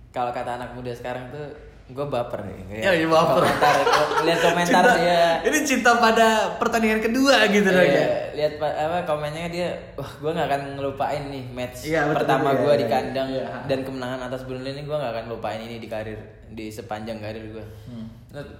kalau 0.08 0.32
kata 0.32 0.56
anak 0.56 0.72
muda 0.72 0.96
sekarang 0.96 1.28
tuh 1.36 1.52
gue 1.84 2.06
baper 2.06 2.40
nih. 2.42 2.80
Ya, 2.80 2.90
iya, 2.94 3.04
baper. 3.04 3.42
Komentar, 3.42 3.74
lihat 4.22 4.40
komentar 4.46 4.84
Cinta- 4.86 4.96
dia. 4.96 5.24
ini 5.42 5.58
cinta 5.62 5.90
pada 5.94 6.28
pertandingan 6.56 7.00
kedua 7.00 7.44
gitu 7.46 7.66
loh 7.66 7.80
Iya, 7.80 7.92
ya 7.92 8.06
lihat 8.32 8.52
pa- 8.56 8.72
apa 8.72 8.98
komennya 9.04 9.46
dia, 9.46 9.68
wah 9.92 10.08
gue 10.08 10.30
nggak 10.30 10.46
akan 10.46 10.62
ngelupain 10.74 11.22
nih 11.28 11.44
match 11.48 11.84
Iya, 11.84 12.06
betul, 12.06 12.16
pertama 12.18 12.48
iya, 12.48 12.58
gue 12.58 12.70
iya, 12.70 12.78
di 12.78 12.86
kandang 12.86 13.28
iya. 13.30 13.44
dan 13.66 13.78
kemenangan 13.82 14.20
atas 14.24 14.42
Burnley 14.42 14.70
ini 14.70 14.82
gue 14.82 14.94
nggak 14.94 15.12
akan 15.12 15.26
lupain 15.28 15.60
ini 15.60 15.76
di 15.76 15.86
karir 15.86 16.20
di 16.48 16.66
sepanjang 16.66 17.18
karir 17.18 17.44
gue. 17.50 17.64
Hmm. 17.86 18.06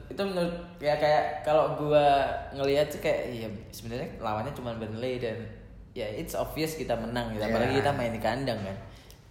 Itu 0.06 0.22
menurut 0.22 0.52
ya 0.78 0.94
kayak 0.94 1.42
kalau 1.42 1.78
gue 1.78 2.06
ngelihat 2.52 2.88
sih 2.88 3.00
kayak 3.00 3.20
iya 3.30 3.48
sebenarnya 3.68 4.18
lawannya 4.18 4.52
cuma 4.52 4.74
Burnley 4.74 5.16
dan 5.16 5.40
ya 5.90 6.04
it's 6.06 6.35
obvious 6.35 6.74
kita 6.74 6.92
menang 6.94 7.32
gitu. 7.32 7.40
Apalagi 7.42 7.70
Iya. 7.70 7.80
kita 7.80 7.90
main 7.92 8.11
di 8.11 8.20
kandang 8.20 8.61
kan. 8.61 8.76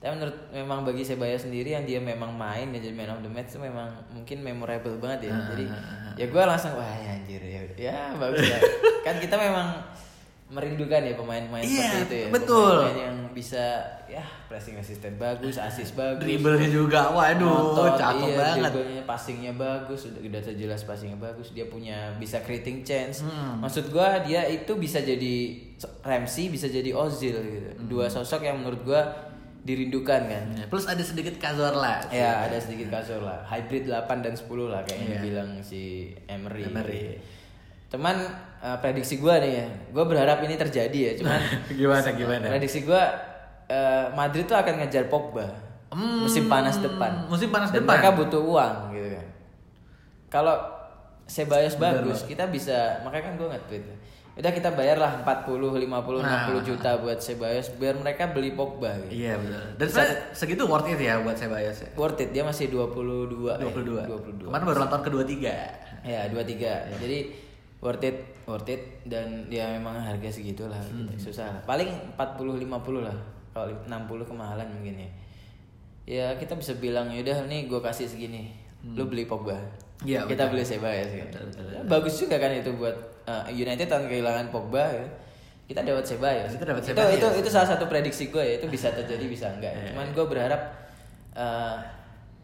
Tapi 0.01 0.17
menurut 0.17 0.37
memang 0.49 0.81
bagi 0.81 1.05
Sebayos 1.05 1.45
sendiri 1.45 1.77
yang 1.77 1.85
dia 1.85 2.01
memang 2.01 2.33
main 2.33 2.73
dan 2.73 2.81
jadi 2.81 2.89
man 2.97 3.13
of 3.13 3.21
the 3.21 3.29
match 3.29 3.53
itu 3.53 3.61
memang 3.61 3.85
mungkin 4.09 4.41
memorable 4.41 4.97
banget 4.97 5.29
ya. 5.29 5.37
Jadi 5.53 5.65
ya 6.17 6.25
gue 6.25 6.41
langsung 6.41 6.73
wah 6.73 6.89
ya 6.97 7.21
anjir 7.21 7.37
ya, 7.45 7.61
ya 7.77 8.17
bagus 8.17 8.49
ya. 8.49 8.59
kan 9.05 9.21
kita 9.21 9.37
memang 9.37 9.77
merindukan 10.51 10.99
ya 10.99 11.15
pemain-pemain 11.15 11.63
Iya, 11.63 11.71
seperti 11.87 12.01
itu 12.03 12.15
ya. 12.17 12.27
betul. 12.35 12.75
Pemain 12.83 12.99
yang 13.07 13.17
bisa 13.31 13.63
ya 14.11 14.25
pressing 14.51 14.75
assistant 14.75 15.15
bagus, 15.15 15.55
assist 15.55 15.95
bagus. 15.95 16.27
dribblenya 16.27 16.67
juga 16.67 17.07
waduh 17.15 17.71
Nonton, 17.71 17.95
cakep 17.95 18.27
iya, 18.27 18.35
banget 18.35 18.71
dribblenya, 18.75 19.03
passingnya 19.07 19.53
bagus, 19.55 20.11
udah 20.11 20.19
udah 20.27 20.41
jelas 20.51 20.81
passingnya 20.83 21.15
bagus. 21.15 21.55
Dia 21.55 21.71
punya 21.71 22.11
bisa 22.19 22.43
creating 22.43 22.83
chance. 22.83 23.23
Hmm. 23.23 23.63
Maksud 23.63 23.95
gua 23.95 24.19
dia 24.27 24.43
itu 24.51 24.75
bisa 24.75 24.99
jadi 24.99 25.55
Ramsey, 26.03 26.51
bisa 26.51 26.67
jadi 26.67 26.91
Ozil 26.91 27.37
gitu. 27.39 27.69
Hmm. 27.71 27.87
Dua 27.87 28.11
sosok 28.11 28.43
yang 28.43 28.59
menurut 28.59 28.83
gua 28.83 29.30
dirindukan 29.61 30.21
kan. 30.23 30.43
Ya, 30.51 30.65
plus 30.65 30.83
ada 30.83 30.99
sedikit 30.99 31.37
Cazorla 31.37 32.01
sih. 32.03 32.17
Ya, 32.17 32.43
ada 32.43 32.57
sedikit 32.57 32.89
kasur 32.89 33.21
lah. 33.21 33.45
Hybrid 33.45 33.85
8 33.85 34.09
dan 34.19 34.33
10 34.33 34.49
lah 34.65 34.81
kayaknya 34.81 35.05
Iya. 35.07 35.15
dibilang 35.19 35.49
si 35.61 35.81
Emery. 36.25 36.65
Emery. 36.65 37.05
Cuman 37.87 38.15
eh, 38.57 38.77
prediksi 38.77 39.17
gua 39.17 39.37
nih 39.37 39.53
ya, 39.53 39.65
gua 39.89 40.05
berharap 40.05 40.41
ini 40.41 40.55
terjadi 40.55 40.99
ya. 40.99 41.11
Cuman 41.15 41.39
gimana 41.79 42.09
gimana 42.11 42.45
prediksi 42.47 42.81
gua 42.81 43.03
eh, 43.65 44.05
Madrid 44.11 44.43
tuh 44.43 44.55
akan 44.55 44.79
ngejar 44.79 45.05
Pogba 45.07 45.69
Hmm, 45.91 46.23
musim 46.23 46.47
panas 46.47 46.79
depan. 46.79 47.27
musim 47.27 47.51
panas 47.51 47.67
Dan 47.69 47.83
depan. 47.83 47.99
mereka 47.99 48.15
butuh 48.15 48.41
uang 48.41 48.75
gitu 48.91 49.11
kan. 49.11 49.27
Kalau 50.29 50.55
Sebayos 51.23 51.75
bagus, 51.75 52.23
kita 52.23 52.47
bisa 52.47 52.75
makanya 53.01 53.23
kan 53.25 53.33
gue 53.35 53.47
nge-tweet. 53.47 53.83
Udah 54.41 54.49
kita 54.49 54.69
bayarlah 54.71 55.21
40, 55.21 55.53
50, 55.77 55.85
60 55.85 56.19
Nah. 56.19 56.59
juta 56.59 56.97
buat 56.97 57.17
Sebayos 57.17 57.69
biar 57.73 57.93
mereka 57.95 58.25
beli 58.27 58.51
Pogba 58.51 58.97
gitu. 58.99 59.21
iya 59.21 59.37
betul 59.37 59.61
dan 59.75 59.85
sebenarnya 59.87 60.17
segitu 60.31 60.63
worth 60.65 60.87
it 60.87 60.97
ya 60.99 61.13
buat 61.17 61.35
Sebayos 61.35 61.77
ya 61.77 61.89
Worth 61.93 62.19
it 62.19 62.29
dia 62.31 62.41
masih 62.41 62.65
22 62.67 62.97
eh, 63.47 63.61
22 63.61 64.01
22. 64.01 64.49
kemarin 64.49 64.65
baru 64.65 64.77
nonton 64.81 65.01
kedua 65.03 65.23
tiga 65.23 65.53
Ya, 66.01 66.25
23. 66.25 66.97
Jadi 66.97 67.17
worth 67.77 68.01
it, 68.01 68.17
worth 68.43 68.65
it 68.67 68.81
dan 69.05 69.45
ya 69.47 69.69
memang 69.69 69.93
harga 69.95 70.25
segitu 70.27 70.65
lah 70.65 70.81
Hmm. 70.81 71.05
gitu. 71.07 71.29
Susah. 71.29 71.45
lah. 71.47 71.61
Paling 71.63 71.85
40 72.11 72.57
50 72.57 72.65
lah. 72.99 73.13
Kalau 73.51 73.69
60 73.85 74.25
kemahalan 74.25 74.65
mungkin 74.71 74.97
ya. 74.97 75.09
Ya 76.03 76.25
kita 76.33 76.55
bisa 76.55 76.73
bilang 76.75 77.07
yaudah 77.07 77.45
nih 77.45 77.69
gue 77.69 77.77
kasih 77.79 78.09
segini. 78.09 78.49
Lu 78.83 79.05
beli 79.07 79.23
Pogba. 79.29 79.53
Hmm. 79.57 80.09
Iya, 80.09 80.25
Kita 80.25 80.49
betul. 80.49 80.57
beli. 80.57 80.63
Betul, 80.65 81.43
betul, 81.53 81.65
Ya, 81.69 81.81
Bagus 81.85 82.13
juga 82.17 82.35
kan 82.41 82.49
itu 82.49 82.71
buat 82.73 82.95
uh, 83.29 83.45
United 83.53 83.85
tahun 83.85 84.05
kehilangan 84.09 84.45
Pogba 84.49 84.85
ya. 84.89 85.05
Kita 85.69 85.87
dapat 85.87 86.03
Sebayos. 86.03 86.51
Kita 86.51 86.65
dapat 86.67 86.81
Itu, 86.83 86.99
itu 86.99 87.27
itu 87.45 87.49
salah 87.53 87.69
satu 87.69 87.85
prediksi 87.87 88.27
gue 88.27 88.43
ya. 88.43 88.53
Itu 88.59 88.67
bisa 88.67 88.91
terjadi 88.91 89.23
bisa 89.29 89.47
enggak. 89.55 89.71
Iya. 89.71 89.93
Cuman 89.93 90.07
gue 90.11 90.25
berharap 90.27 90.61
uh, 91.37 91.79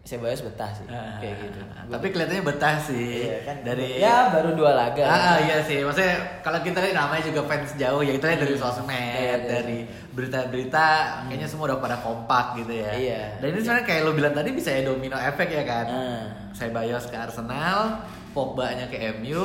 Ceballos 0.07 0.39
betah 0.39 0.71
sih 0.71 0.87
Ah, 0.87 1.19
kayak 1.19 1.35
gitu. 1.43 1.59
Tapi 1.67 2.07
kelihatannya 2.09 2.43
betah 2.47 2.79
sih 2.79 3.27
Iya 3.27 3.37
kan 3.43 3.57
dari 3.59 3.99
ya 3.99 4.31
baru 4.31 4.55
dua 4.55 4.71
laga. 4.71 5.03
Ah, 5.03 5.19
ah, 5.35 5.37
iya 5.43 5.59
sih, 5.67 5.83
maksudnya 5.83 6.15
kalau 6.39 6.63
kita 6.63 6.79
lihat 6.79 6.95
namanya 6.95 7.27
juga 7.27 7.43
fans 7.43 7.75
jauh 7.75 7.99
ya 7.99 8.15
kita 8.15 8.25
lihat 8.31 8.41
dari 8.47 8.55
sosmed, 8.55 8.95
Iya, 8.95 9.19
iya. 9.19 9.35
dari 9.43 9.79
berita-berita, 10.15 10.87
kayaknya 11.27 11.47
semua 11.51 11.75
udah 11.75 11.79
pada 11.83 11.99
kompak 11.99 12.63
gitu 12.63 12.71
ya. 12.71 12.91
Iya. 12.95 13.21
Dan 13.43 13.47
ini 13.51 13.59
sebenarnya 13.59 13.85
kayak 13.85 14.01
lo 14.01 14.11
bilang 14.15 14.33
tadi 14.33 14.49
bisa 14.49 14.69
ya 14.71 14.81
domino 14.81 15.19
efek 15.19 15.47
ya 15.51 15.63
kan. 15.67 15.85
Ah. 15.91 16.23
Saya 16.55 16.71
Bayos 16.71 17.05
ke 17.05 17.13
Arsenal, 17.13 18.01
Pogba-nya 18.31 18.87
ke 18.87 18.97
MU, 19.19 19.43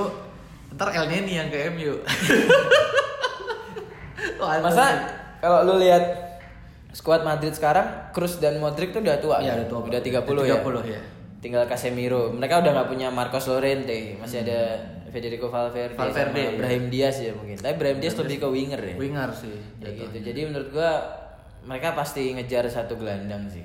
ntar 0.72 0.94
El 0.94 1.11
Neni 1.11 1.42
yang 1.42 1.51
ke 1.51 1.75
MU. 1.75 1.98
Masa 4.62 4.87
kalau 5.38 5.66
lu 5.66 5.75
lihat 5.83 6.03
skuad 6.92 7.22
Madrid 7.22 7.50
sekarang, 7.50 8.12
Cruz 8.12 8.37
dan 8.37 8.57
Modric 8.57 8.90
tuh 8.90 9.00
udah 9.00 9.16
tua. 9.16 9.37
Iya, 9.38 9.52
kan? 9.52 9.59
udah 9.59 9.68
tua. 9.68 9.81
Udah 9.83 10.00
30 10.00 10.44
ya. 10.44 10.57
30 10.61 10.85
ya. 10.87 11.00
Tinggal 11.38 11.64
Casemiro. 11.66 12.31
Mereka 12.31 12.61
udah 12.61 12.72
nggak 12.72 12.88
punya 12.88 13.09
Marcos 13.09 13.44
Llorente, 13.44 14.14
masih 14.14 14.44
ada 14.44 14.61
Federico 15.09 15.48
Valverde, 15.48 15.92
Hmm. 15.92 16.07
Valverde, 16.07 16.42
sama. 16.46 16.57
Brahim 16.57 16.85
Diaz 16.88 17.16
ya 17.18 17.33
mungkin. 17.33 17.57
Tapi 17.57 17.74
Brahim 17.74 17.98
Diaz 17.98 18.14
lebih 18.14 18.37
ke 18.38 18.46
winger 18.46 18.81
ya. 18.81 18.94
Winger 18.94 19.31
sih. 19.31 19.57
Ya 19.76 19.90
gitu. 19.90 20.16
Jadi 20.16 20.40
menurut 20.46 20.68
gua 20.70 20.90
mereka 21.62 21.92
pasti 21.92 22.33
ngejar 22.33 22.64
satu 22.66 22.96
gelandang 22.96 23.44
sih. 23.46 23.62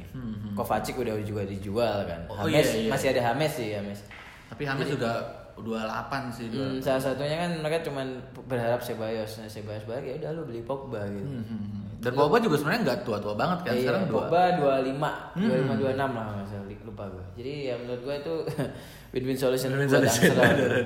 Kovacic 0.54 0.98
udah 0.98 1.16
juga 1.22 1.46
dijual 1.46 2.04
kan. 2.04 2.26
Hmm, 2.26 2.44
Oh, 2.44 2.46
James 2.46 2.66
iya, 2.68 2.82
iya. 2.84 2.90
masih 2.90 3.08
ada 3.12 3.22
James 3.24 3.54
sih, 3.54 3.68
James. 3.72 4.00
Tapi 4.48 4.63
Hames 4.66 4.90
juga 4.90 5.12
28 5.56 6.30
sih. 6.30 6.46
Hmm, 6.50 6.78
salah 6.78 7.02
satunya 7.02 7.38
kan 7.38 7.52
mereka 7.58 7.82
cuman 7.82 8.08
berharap 8.44 8.78
Ceballos, 8.78 9.38
nah, 9.38 9.48
Ceballos 9.48 9.86
balik 9.86 10.04
ya 10.04 10.16
udah 10.20 10.32
lu 10.34 10.44
beli 10.46 10.62
Pogba 10.62 11.02
gitu. 11.08 11.26
Hmm. 11.26 11.87
Dan 11.98 12.12
Pogba 12.14 12.38
juga 12.38 12.56
sebenarnya 12.62 12.82
nggak 12.86 13.00
tua-tua 13.02 13.34
banget 13.34 13.60
kan. 13.66 13.74
Iya, 13.74 13.82
Sekarang 13.82 14.04
dua. 14.06 14.22
Pogba 14.30 14.42
25, 14.58 15.42
25 15.42 15.82
26 15.82 15.98
lah 15.98 16.46
salah 16.46 16.68
lupa 16.88 17.04
gue. 17.14 17.26
Jadi 17.38 17.54
ya 17.70 17.76
menurut 17.78 18.02
gue 18.02 18.16
itu 18.18 18.36
win-win 19.14 19.38
solution 19.38 19.70
Win-win 19.76 19.90
buat 19.92 20.10
solution. 20.10 20.34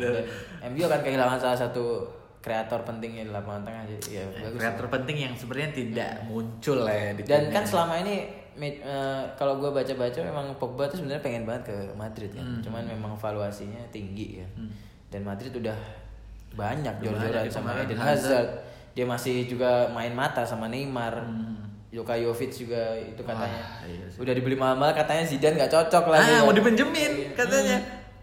Dan 0.03 0.71
MU 0.73 0.83
akan 0.83 1.01
kehilangan 1.05 1.37
salah 1.39 1.57
satu 1.57 1.85
kreator 2.41 2.81
pentingnya 2.81 3.29
di 3.29 3.31
lapangan 3.31 3.63
tengah 3.63 3.83
jadi 3.85 4.07
ya 4.09 4.23
bagus. 4.33 4.59
Kreator 4.59 4.85
penting 4.89 5.17
yang 5.29 5.33
sebenarnya 5.37 5.71
tidak 5.77 6.11
muncul 6.25 6.77
lah 6.83 6.95
ya 6.97 7.09
di 7.13 7.21
Dan 7.23 7.41
timnya. 7.47 7.53
kan 7.53 7.63
selama 7.63 7.93
ini 8.01 8.15
eh, 8.59 9.23
kalau 9.37 9.61
gue 9.61 9.69
baca-baca 9.69 10.19
memang 10.19 10.45
Pogba 10.57 10.89
tuh 10.89 10.97
sebenarnya 10.99 11.23
pengen 11.23 11.43
banget 11.45 11.71
ke 11.71 11.77
Madrid 11.93 12.33
kan. 12.33 12.43
Hmm. 12.43 12.61
Cuman 12.65 12.83
memang 12.89 13.13
valuasinya 13.15 13.79
tinggi 13.93 14.41
ya. 14.41 14.47
Dan 15.13 15.21
Madrid 15.23 15.53
udah 15.53 15.77
banyak 16.51 16.99
jor-joran 16.99 17.47
banyak 17.47 17.53
sama 17.53 17.79
Eden 17.79 17.95
Hazard. 17.95 18.11
Hazard. 18.11 18.49
Dia 18.91 19.05
masih 19.05 19.47
juga 19.47 19.87
main 19.91 20.11
mata 20.11 20.43
sama 20.43 20.67
Neymar. 20.67 21.23
Hmm. 21.23 21.59
Joka 21.91 22.15
Jovic 22.15 22.55
juga 22.55 22.95
itu 22.95 23.19
katanya. 23.19 23.59
Wah, 23.67 23.83
iya 23.83 24.07
sih. 24.07 24.23
Udah 24.23 24.31
dibeli 24.31 24.55
mahal-mahal 24.55 24.95
katanya 24.95 25.27
Zidane 25.27 25.59
nggak 25.59 25.71
cocok 25.71 26.07
lagi. 26.07 26.31
ah, 26.31 26.47
mau 26.47 26.55
dipinjemin 26.55 27.35
katanya. 27.35 27.77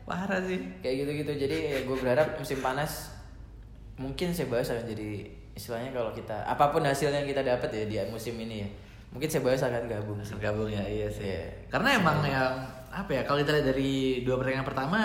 Parah 0.09 0.41
sih. 0.41 0.57
Kayak 0.81 1.05
gitu-gitu. 1.05 1.33
Jadi 1.37 1.57
ya 1.69 1.79
gue 1.85 1.97
berharap 2.01 2.41
musim 2.41 2.65
panas 2.65 3.13
mungkin 4.01 4.33
Ceballos 4.33 4.73
akan 4.73 4.89
jadi 4.89 5.27
istilahnya 5.53 5.91
kalau 5.91 6.15
kita 6.15 6.47
apa 6.47 6.71
pun 6.71 6.81
hasil 6.81 7.11
yang 7.11 7.27
kita 7.27 7.43
dapat 7.43 7.69
ya 7.69 7.85
di 7.85 7.97
musim 8.09 8.41
ini 8.41 8.65
ya. 8.65 8.69
Mungkin 9.13 9.29
Ceballos 9.29 9.61
akan 9.61 9.85
gabung 9.85 10.17
sih. 10.25 10.33
Bergabung 10.33 10.73
ya, 10.73 10.85
iya 10.89 11.09
sih. 11.13 11.29
Iya. 11.29 11.69
Karena 11.69 11.93
emang 11.93 12.25
yang 12.25 12.57
apa 12.89 13.11
ya? 13.13 13.23
Kalau 13.29 13.41
kita 13.41 13.53
lihat 13.53 13.69
dari 13.69 14.25
dua 14.25 14.41
pertandingan 14.41 14.65
pertama, 14.65 15.01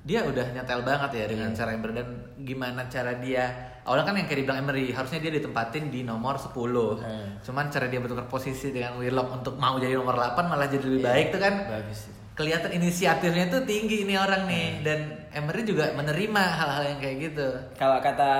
dia 0.00 0.24
udah 0.24 0.48
nyetel 0.56 0.80
banget 0.80 1.10
ya 1.12 1.24
dengan 1.28 1.48
Iya. 1.52 1.56
cara 1.56 1.68
yang 1.76 1.82
berbeda 1.84 2.00
dan 2.00 2.08
gimana 2.40 2.80
cara 2.88 3.12
dia 3.20 3.44
awalnya 3.88 4.04
kan 4.04 4.14
yang 4.14 4.26
kayak 4.26 4.38
dibilang 4.38 4.60
Emery 4.60 4.92
harusnya 4.92 5.18
dia 5.18 5.32
ditempatin 5.32 5.88
di 5.88 6.00
nomor 6.02 6.36
10 6.36 6.52
Hmm. 7.00 7.40
cuman 7.40 7.66
cara 7.66 7.86
dia 7.86 7.98
bertukar 7.98 8.26
posisi 8.26 8.68
dengan 8.68 8.94
Willock 8.94 9.32
untuk 9.34 9.56
mau 9.56 9.76
jadi 9.76 9.96
nomor 9.96 10.12
8 10.12 10.44
malah 10.44 10.66
jadi 10.66 10.84
lebih 10.84 11.00
Iya. 11.00 11.08
baik 11.08 11.26
tuh 11.30 11.40
kan 11.40 11.54
Bagus 11.66 12.00
kelihatan 12.34 12.70
inisiatifnya 12.70 13.50
tuh 13.50 13.64
tinggi 13.64 14.04
ini 14.04 14.14
orang 14.14 14.44
Hmm. 14.44 14.52
nih 14.52 14.66
dan 14.80 14.98
Emery 15.30 15.64
juga 15.64 15.90
menerima 15.90 16.38
hal-hal 16.38 16.84
yang 16.86 16.98
kayak 16.98 17.16
gitu 17.24 17.48
Kalau 17.74 17.98
kata 17.98 18.30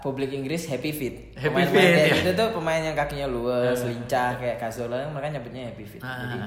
publik 0.00 0.30
Inggris 0.30 0.64
happy 0.64 0.88
fit. 0.90 1.14
Happy 1.34 1.52
Pemain-pemain 1.52 1.68
fit, 1.84 1.92
kayak 1.92 2.08
ya. 2.08 2.16
gitu 2.16 2.30
tuh 2.32 2.48
pemain 2.52 2.80
yang 2.80 2.94
kakinya 2.94 3.28
luas, 3.28 3.78
lincah 3.82 4.34
kayak 4.36 4.56
Cazorla 4.56 5.04
mereka 5.06 5.36
nyebutnya 5.36 5.68
happy 5.68 5.84
fit. 5.84 6.00
Ah. 6.00 6.16
Jadi 6.18 6.38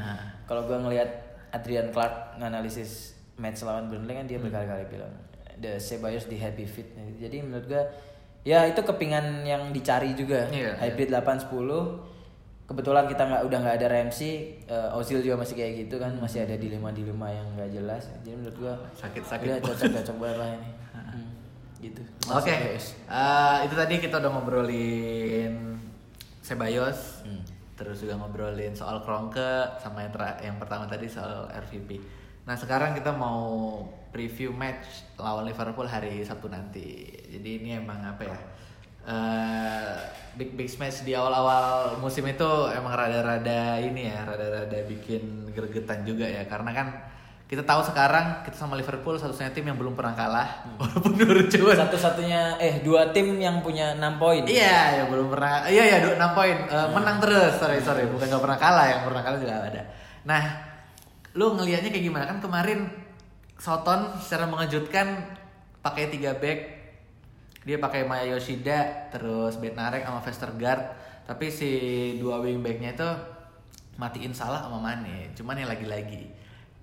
kalau 0.44 0.62
gua 0.64 0.78
ngelihat 0.80 1.10
Adrian 1.52 1.88
Clark 1.90 2.14
nganalisis 2.38 3.14
match 3.36 3.62
lawan 3.62 3.86
Burnley 3.86 4.12
kan 4.12 4.26
dia 4.26 4.36
berkali-kali 4.38 4.90
bilang 4.90 5.14
the 5.56 5.78
Ceballos 5.78 6.26
di 6.26 6.36
happy 6.36 6.66
fit. 6.66 6.90
Jadi 7.16 7.38
menurut 7.40 7.66
gua 7.66 7.84
ya 8.46 8.64
itu 8.64 8.78
kepingan 8.80 9.42
yang 9.42 9.74
dicari 9.74 10.14
juga. 10.14 10.46
Iya, 10.48 10.78
Hybrid 10.78 11.10
8-10 11.10 11.50
kebetulan 12.66 13.06
kita 13.06 13.24
nggak 13.24 13.44
udah 13.44 13.58
nggak 13.60 13.76
ada 13.78 13.88
Ramsey, 13.92 14.34
eh, 14.66 14.90
Ozil 14.94 15.20
juga 15.20 15.38
masih 15.38 15.54
kayak 15.54 15.74
gitu 15.82 15.98
kan, 15.98 16.10
masih 16.16 16.42
ada 16.42 16.56
dilema-dilema 16.56 17.28
yang 17.28 17.46
nggak 17.54 17.70
jelas. 17.72 18.10
Jadi 18.22 18.34
menurut 18.36 18.58
gua 18.58 18.74
Sakit-sakit 18.96 19.46
udah 19.46 19.58
bos. 19.60 19.68
cocok-cocok 19.70 20.16
banget 20.18 20.38
lah 20.38 20.50
ini. 20.52 20.70
Hmm, 20.96 21.28
gitu. 21.78 22.02
Oke, 22.28 22.50
Ceballos. 22.50 22.86
eh, 23.06 23.58
itu 23.66 23.76
tadi 23.76 23.94
kita 24.00 24.16
udah 24.18 24.32
ngobrolin 24.32 25.78
Sebayos, 26.40 27.22
Hmm. 27.22 27.42
terus 27.76 28.00
juga 28.00 28.16
ngobrolin 28.16 28.72
soal 28.72 29.02
Kronke 29.02 29.42
sama 29.78 30.02
yang, 30.02 30.14
yang 30.40 30.58
pertama 30.58 30.86
tadi 30.86 31.06
soal 31.06 31.46
RVP. 31.52 31.98
Nah 32.46 32.54
sekarang 32.54 32.94
kita 32.94 33.10
mau 33.10 33.82
preview 34.10 34.50
match 34.50 34.86
lawan 35.16 35.44
Liverpool 35.44 35.86
hari 35.86 36.22
Sabtu 36.22 36.48
nanti. 36.48 37.10
Jadi 37.36 37.50
ini 37.60 37.70
emang 37.76 38.00
apa 38.00 38.24
ya? 38.24 38.38
eh, 39.06 39.96
big 40.36 40.58
big 40.58 40.70
match 40.82 41.06
di 41.06 41.14
awal-awal 41.14 41.96
musim 42.02 42.26
itu 42.28 42.50
emang 42.74 42.96
rada-rada 42.98 43.80
ini 43.80 44.10
ya, 44.10 44.26
rada-rada 44.26 44.78
bikin 44.88 45.54
gregetan 45.54 46.04
juga 46.04 46.26
ya. 46.26 46.44
Karena 46.50 46.72
kan 46.74 46.88
kita 47.46 47.62
tahu 47.62 47.86
sekarang 47.86 48.42
kita 48.42 48.58
sama 48.58 48.74
Liverpool 48.74 49.22
satu-satunya 49.22 49.54
tim 49.54 49.70
yang 49.70 49.78
belum 49.78 49.94
pernah 49.94 50.18
kalah, 50.18 50.66
walaupun 50.82 51.14
baru 51.14 51.46
coba 51.46 51.78
Satu-satunya 51.86 52.58
eh 52.58 52.82
dua 52.82 53.14
tim 53.14 53.38
yang 53.38 53.62
punya 53.62 53.94
6 53.94 54.18
poin. 54.18 54.42
Iya, 54.50 54.78
ya 54.98 55.04
belum 55.06 55.30
pernah. 55.30 55.70
Iya 55.70 55.84
ya, 55.86 55.98
6 56.18 56.34
poin. 56.34 56.58
Eh, 56.66 56.88
menang 56.90 57.22
terus. 57.22 57.54
Sorry, 57.62 57.78
sorry. 57.86 58.10
Bukan 58.10 58.26
gak 58.34 58.42
pernah 58.42 58.58
kalah, 58.58 58.86
yang 58.90 59.02
pernah 59.06 59.22
kalah 59.22 59.38
juga 59.38 59.62
ada. 59.62 59.82
Nah, 60.26 60.44
lu 61.38 61.54
ngelihatnya 61.54 61.94
kayak 61.94 62.06
gimana 62.10 62.26
kan 62.26 62.42
kemarin 62.42 62.90
Soton 63.62 64.18
secara 64.20 64.50
mengejutkan 64.50 65.38
pakai 65.86 66.10
3 66.10 66.42
back. 66.42 66.75
Dia 67.66 67.82
pakai 67.82 68.06
Maya 68.06 68.30
Yoshida, 68.38 69.10
terus 69.10 69.58
Bednarek 69.58 70.06
sama 70.06 70.22
Vestergaard. 70.22 70.84
Tapi 71.26 71.50
si 71.50 71.72
dua 72.22 72.38
wing 72.38 72.62
backnya 72.62 72.94
itu 72.94 73.10
matiin 73.98 74.32
salah 74.32 74.62
sama 74.62 74.78
Mane. 74.78 75.34
Cuman 75.34 75.58
yang 75.58 75.74
lagi-lagi 75.74 76.30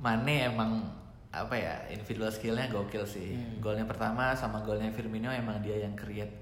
Mane 0.03 0.51
emang 0.51 0.83
apa 1.33 1.55
ya 1.57 1.87
individual 1.89 2.29
skillnya 2.35 2.67
gokil 2.67 3.07
sih. 3.07 3.39
Golnya 3.63 3.87
pertama 3.87 4.35
sama 4.35 4.61
golnya 4.67 4.91
Firmino 4.91 5.31
emang 5.31 5.63
dia 5.63 5.79
yang 5.79 5.95
create. 5.95 6.35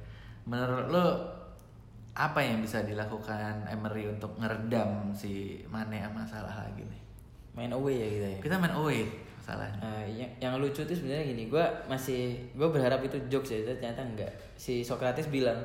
Menurut 0.48 0.88
lu 0.88 1.06
apa 2.16 2.40
yang 2.40 2.64
bisa 2.64 2.82
dilakukan 2.82 3.68
Emery 3.68 4.08
untuk 4.08 4.34
ngeredam 4.40 5.12
si 5.12 5.62
Mane 5.68 6.00
sama 6.00 6.24
Salah 6.24 6.64
lagi 6.64 6.82
nih? 6.88 7.02
Main 7.52 7.76
away 7.76 8.00
ya 8.00 8.08
kita 8.08 8.28
ya. 8.32 8.38
Kita 8.40 8.56
main 8.56 8.72
away 8.72 9.04
masalahnya. 9.50 9.82
Nah, 9.82 10.02
yang, 10.06 10.30
yang 10.38 10.54
lucu 10.62 10.78
tuh 10.80 10.94
sebenarnya 10.94 11.26
gini, 11.26 11.50
gue 11.50 11.64
masih 11.90 12.38
gue 12.54 12.68
berharap 12.70 13.02
itu 13.02 13.18
jokes 13.26 13.50
ya, 13.50 13.66
ternyata 13.66 14.06
enggak. 14.06 14.30
Si 14.54 14.86
Socrates 14.86 15.26
bilang 15.26 15.58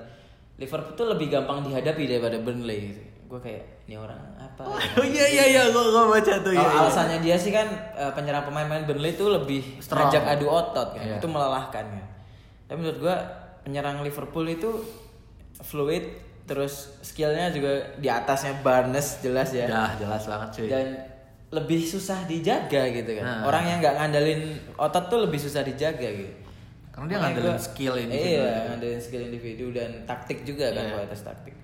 Liverpool 0.57 0.97
tuh 0.97 1.07
lebih 1.13 1.29
gampang 1.29 1.61
dihadapi 1.61 2.09
daripada 2.09 2.41
Burnley. 2.41 2.79
Gitu. 2.89 3.01
Gue 3.29 3.37
kayak 3.37 3.85
ini 3.85 3.95
orang 3.97 4.17
apa? 4.41 4.65
Oh 4.97 5.05
iya 5.05 5.25
iya 5.29 5.45
iya 5.45 5.63
gua, 5.69 5.85
gua 5.93 6.03
baca 6.17 6.33
tuh 6.41 6.49
Kalau 6.49 6.57
iya. 6.57 6.65
iya. 6.65 6.81
alasannya 6.81 7.17
dia 7.21 7.37
sih 7.37 7.53
kan 7.53 7.67
eh, 7.93 8.11
penyerang 8.17 8.49
pemain-pemain 8.49 8.89
Burnley 8.89 9.13
itu 9.13 9.25
lebih 9.29 9.61
Strong. 9.77 10.09
ngajak 10.09 10.23
adu 10.25 10.49
otot 10.49 10.89
kan, 10.97 11.05
Iya. 11.05 11.17
itu 11.21 11.27
melelahkan 11.29 11.85
kan. 11.85 12.05
Tapi 12.65 12.77
menurut 12.81 12.97
gua 12.97 13.15
penyerang 13.61 14.01
Liverpool 14.01 14.45
itu 14.49 14.69
fluid, 15.61 16.05
terus 16.45 16.97
skillnya 17.01 17.49
juga 17.49 17.97
di 17.97 18.09
atasnya 18.09 18.61
Barnes 18.61 19.21
jelas 19.21 19.49
ya. 19.53 19.65
Ya, 19.65 19.83
jelas 19.97 20.25
banget 20.25 20.49
cuy. 20.53 20.67
Dan 20.69 20.87
lebih 21.49 21.81
susah 21.81 22.25
dijaga 22.25 22.89
gitu 22.89 23.11
kan. 23.15 23.23
Nah. 23.23 23.41
Orang 23.45 23.63
yang 23.63 23.77
nggak 23.79 23.95
ngandelin 23.95 24.41
otot 24.75 25.05
tuh 25.07 25.19
lebih 25.21 25.37
susah 25.37 25.61
dijaga 25.61 26.09
gitu. 26.09 26.33
Karena 26.89 27.05
dia 27.05 27.17
Makanya 27.17 27.21
ngandelin 27.27 27.51
gua- 27.51 27.61
skill 27.61 27.93
individu 27.97 28.23
Iya, 28.25 28.39
juga. 28.41 28.61
ngandelin 28.65 29.01
skill 29.01 29.23
individu 29.23 29.65
dan 29.69 29.89
taktik 30.03 30.39
juga 30.41 30.65
kan 30.69 30.83
Iya. 30.83 30.93
kualitas 30.93 31.21
taktik. 31.21 31.55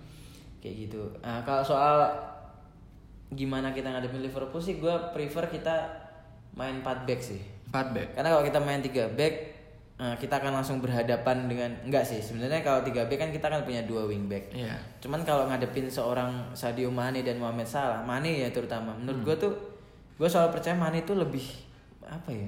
Kayak 0.60 0.76
gitu. 0.86 1.02
Nah, 1.20 1.40
kalau 1.42 1.64
soal 1.64 1.96
gimana 3.32 3.72
kita 3.72 3.88
ngadepin 3.88 4.22
Liverpool 4.22 4.60
sih 4.60 4.76
gue 4.76 4.92
prefer 5.12 5.48
kita 5.48 5.76
main 6.54 6.80
4 6.80 7.08
back 7.08 7.22
sih. 7.22 7.40
4 7.66 7.88
back. 7.90 8.08
Karena 8.14 8.30
kalau 8.30 8.44
kita 8.44 8.60
main 8.60 8.80
3 8.80 9.08
back 9.10 9.36
eh, 9.98 10.16
kita 10.18 10.34
akan 10.36 10.52
langsung 10.54 10.78
berhadapan 10.78 11.46
dengan 11.46 11.70
enggak 11.82 12.04
sih 12.04 12.20
sebenarnya 12.20 12.60
kalau 12.60 12.82
3 12.82 13.06
back 13.06 13.20
kan 13.20 13.30
kita 13.30 13.48
kan 13.48 13.62
punya 13.62 13.82
dua 13.82 14.04
wing 14.04 14.26
back. 14.26 14.50
Iya. 14.52 14.74
Cuman 15.00 15.22
kalau 15.22 15.46
ngadepin 15.46 15.86
seorang 15.86 16.30
Sadio 16.52 16.90
Mane 16.90 17.22
dan 17.22 17.38
Mohamed 17.38 17.66
Salah, 17.66 18.02
Mane 18.02 18.34
ya 18.36 18.50
terutama, 18.50 18.92
menurut 18.92 19.22
gue 19.24 19.36
tuh 19.40 19.54
gue 20.16 20.28
selalu 20.28 20.50
percaya 20.52 20.74
Mane 20.74 21.02
itu 21.02 21.14
lebih 21.14 21.46
apa 22.02 22.30
ya, 22.30 22.48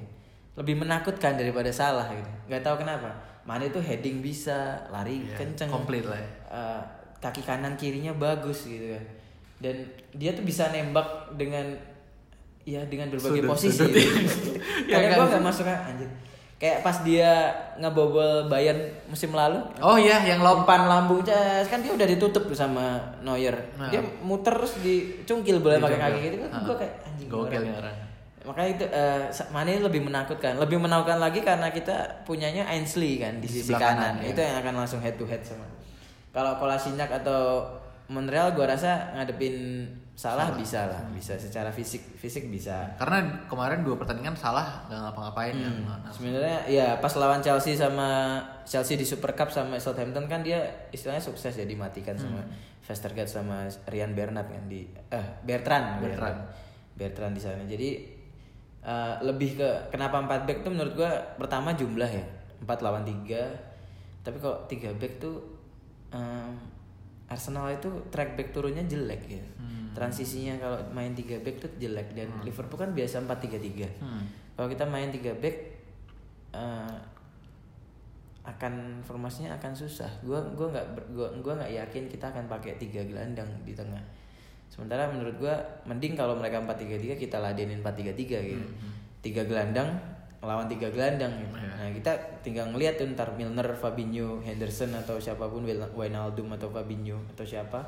lebih 0.54 0.76
menakutkan 0.76 1.34
daripada 1.34 1.68
Salah 1.68 2.08
gitu. 2.10 2.30
Gak 2.48 2.60
tahu 2.60 2.80
kenapa. 2.80 3.10
Mane 3.44 3.68
itu 3.68 3.76
heading 3.78 4.18
bisa, 4.18 4.80
lari 4.88 5.20
Iya, 5.22 5.36
kenceng, 5.36 5.68
komplit 5.68 6.04
lah 6.04 6.16
ya. 6.16 6.28
Eh, 6.48 6.80
kaki 7.18 7.40
kanan 7.40 7.74
kirinya 7.74 8.12
bagus 8.12 8.64
gitu 8.64 8.92
kan. 8.92 9.04
Dan 9.60 9.76
dia 10.12 10.32
tuh 10.32 10.42
bisa 10.42 10.68
nembak 10.68 11.04
dengan 11.34 11.64
ya 12.62 12.80
dengan 12.84 13.08
berbagai 13.08 13.44
Sudut- 13.44 13.52
posisi. 13.52 13.76
sudut 13.76 13.92
gitu. 13.92 14.56
ya 14.88 14.96
Karena 14.96 15.16
gue 15.18 15.28
gak 15.32 15.44
masuk 15.44 15.64
anjir. 15.64 16.08
Kayak 16.64 16.80
pas 16.80 16.96
dia 17.04 17.52
ngebobol 17.76 18.48
Bayern 18.48 18.88
musim 19.04 19.36
lalu, 19.36 19.60
Oh 19.84 20.00
iya, 20.00 20.24
yang 20.24 20.40
lompan 20.40 20.88
lambung 20.88 21.20
cas 21.20 21.68
kan 21.68 21.84
dia 21.84 21.92
udah 21.92 22.08
ditutup 22.08 22.48
tuh 22.48 22.56
sama 22.56 22.96
Neuer. 23.20 23.52
Nah. 23.76 23.92
Dia 23.92 24.00
muter 24.24 24.56
terus 24.56 24.80
dicungkil 24.80 25.60
bola 25.60 25.76
pakai 25.76 26.00
kaki 26.00 26.18
gitu 26.24 26.36
kan. 26.40 26.50
Ah. 26.56 26.64
Gue 26.64 26.76
kayak 26.80 26.94
anjing. 27.04 27.28
Gokil 27.28 27.68
orang. 27.68 27.96
Makanya 28.48 28.70
itu 28.80 28.84
eh, 28.88 29.22
Mane 29.52 29.76
lebih 29.76 30.00
menakutkan. 30.08 30.56
Lebih 30.56 30.80
menakutkan 30.80 31.20
lagi 31.20 31.44
karena 31.44 31.68
kita 31.68 32.24
punyanya 32.24 32.64
Ainsley 32.72 33.20
kan 33.20 33.44
di 33.44 33.48
Di 33.48 33.60
sisi 33.60 33.76
kanan. 33.76 34.16
kanan, 34.16 34.24
ya. 34.24 34.32
Itu 34.32 34.40
yang 34.40 34.56
akan 34.64 34.74
langsung 34.80 35.04
head 35.04 35.20
to 35.20 35.28
head 35.28 35.44
sama. 35.44 35.68
Kalau 36.32 36.56
Kolasinac 36.56 37.12
atau 37.12 37.60
Monreal 38.08 38.56
gua 38.56 38.72
rasa 38.72 39.12
ngadepin 39.12 39.84
salah, 40.14 40.54
bisa 40.54 40.86
lah, 40.86 41.02
bisa 41.10 41.34
secara 41.34 41.74
fisik 41.74 42.14
fisik 42.14 42.46
bisa. 42.46 42.94
Karena 43.02 43.44
kemarin 43.50 43.82
dua 43.82 43.98
pertandingan 43.98 44.38
salah 44.38 44.86
nggak 44.86 45.00
ngapa-ngapain 45.10 45.54
kan. 45.58 45.74
Hmm. 45.74 46.06
Sebenarnya 46.14 46.58
ya 46.70 46.88
pas 47.02 47.10
lawan 47.18 47.42
Chelsea 47.42 47.74
sama 47.74 48.38
Chelsea 48.62 48.94
di 48.94 49.02
Super 49.02 49.34
Cup 49.34 49.50
sama 49.50 49.74
Southampton 49.82 50.30
kan 50.30 50.46
dia 50.46 50.86
istilahnya 50.94 51.18
sukses 51.18 51.58
ya 51.58 51.66
dimatikan 51.66 52.14
sama 52.14 52.46
Vestergaard 52.86 53.26
sama 53.26 53.66
Rian 53.90 54.14
Bernat 54.14 54.46
kan 54.46 54.64
di 54.70 54.86
eh 55.10 55.26
Bertrand 55.42 55.98
Bertrand 55.98 56.40
Bertrand 56.94 57.34
di 57.34 57.42
sana. 57.42 57.66
Jadi 57.66 57.90
eh, 58.86 59.14
lebih 59.18 59.58
ke 59.58 59.90
kenapa 59.90 60.22
4 60.22 60.46
back 60.46 60.58
tuh 60.62 60.70
menurut 60.70 60.94
gua 60.94 61.10
pertama 61.34 61.74
jumlah 61.74 62.06
ya 62.06 62.24
4 62.62 62.86
lawan 62.86 63.02
3 63.02 64.22
tapi 64.24 64.36
kalau 64.40 64.62
3 64.70 64.94
back 64.94 65.12
tuh 65.18 65.36
eh, 66.14 66.50
Arsenal 67.28 67.72
itu 67.72 67.88
track 68.12 68.36
back 68.36 68.52
turunnya 68.52 68.84
jelek 68.84 69.22
ya. 69.28 69.44
Transisinya 69.94 70.58
kalau 70.58 70.78
main 70.90 71.14
3 71.14 71.38
back 71.40 71.56
tuh 71.62 71.70
jelek 71.78 72.18
dan 72.18 72.28
Liverpool 72.42 72.76
kan 72.76 72.90
biasa 72.90 73.22
4-3-3. 73.22 74.02
Hmm. 74.02 74.26
Kalau 74.58 74.68
kita 74.68 74.84
main 74.90 75.08
3 75.14 75.38
back 75.38 75.56
eh, 76.50 76.96
akan 78.44 79.00
formasinya 79.00 79.54
akan 79.56 79.72
susah. 79.72 80.10
Gua 80.20 80.42
gua 80.52 80.68
nggak 80.68 80.86
gua 81.16 81.28
gua 81.40 81.54
nggak 81.62 81.72
yakin 81.80 82.04
kita 82.12 82.28
akan 82.28 82.44
pakai 82.50 82.76
tiga 82.76 83.00
gelandang 83.06 83.48
di 83.64 83.72
tengah. 83.72 84.02
Sementara 84.68 85.08
menurut 85.08 85.38
gua 85.40 85.54
mending 85.88 86.18
kalau 86.18 86.36
mereka 86.36 86.60
4-3-3 86.60 87.16
kita 87.16 87.40
ladenin 87.40 87.80
4-3-3 87.80 88.18
gitu. 88.44 88.68
Tiga 89.24 89.46
gelandang 89.48 89.96
lawan 90.44 90.68
tiga 90.68 90.88
gelandang 90.92 91.32
gitu. 91.40 91.56
Iya. 91.56 91.72
Nah, 91.74 91.90
kita 91.92 92.12
tinggal 92.44 92.68
ngelihat 92.72 93.00
tuh 93.00 93.08
ntar 93.12 93.32
Milner, 93.34 93.68
Fabinho, 93.76 94.40
Henderson 94.44 94.92
atau 94.94 95.16
siapa 95.20 95.48
pun 95.48 95.64
Wijn- 95.64 95.92
Wijnaldum 95.96 96.52
atau 96.54 96.68
Fabinho 96.70 97.20
atau 97.32 97.44
siapa 97.44 97.80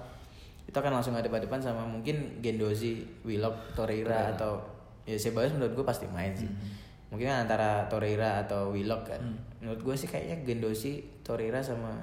itu 0.66 0.74
akan 0.74 0.98
langsung 0.98 1.14
ada 1.14 1.30
depan 1.30 1.62
sama 1.62 1.86
mungkin 1.86 2.42
Gendozi, 2.42 3.06
Willock, 3.22 3.76
Torreira 3.78 4.34
atau 4.34 4.58
ya 5.06 5.14
Ceballos 5.14 5.54
menurut 5.54 5.78
gue 5.78 5.86
pasti 5.86 6.10
main 6.10 6.34
sih. 6.34 6.50
Mungkin 7.06 7.30
kan 7.30 7.46
antara 7.46 7.86
Torreira 7.86 8.42
atau 8.42 8.74
Willock 8.74 9.06
kan. 9.14 9.22
Menurut 9.62 9.80
gue 9.86 9.94
sih 9.94 10.10
kayaknya 10.10 10.42
Gendozi, 10.42 11.06
Torreira 11.22 11.62
sama 11.62 11.94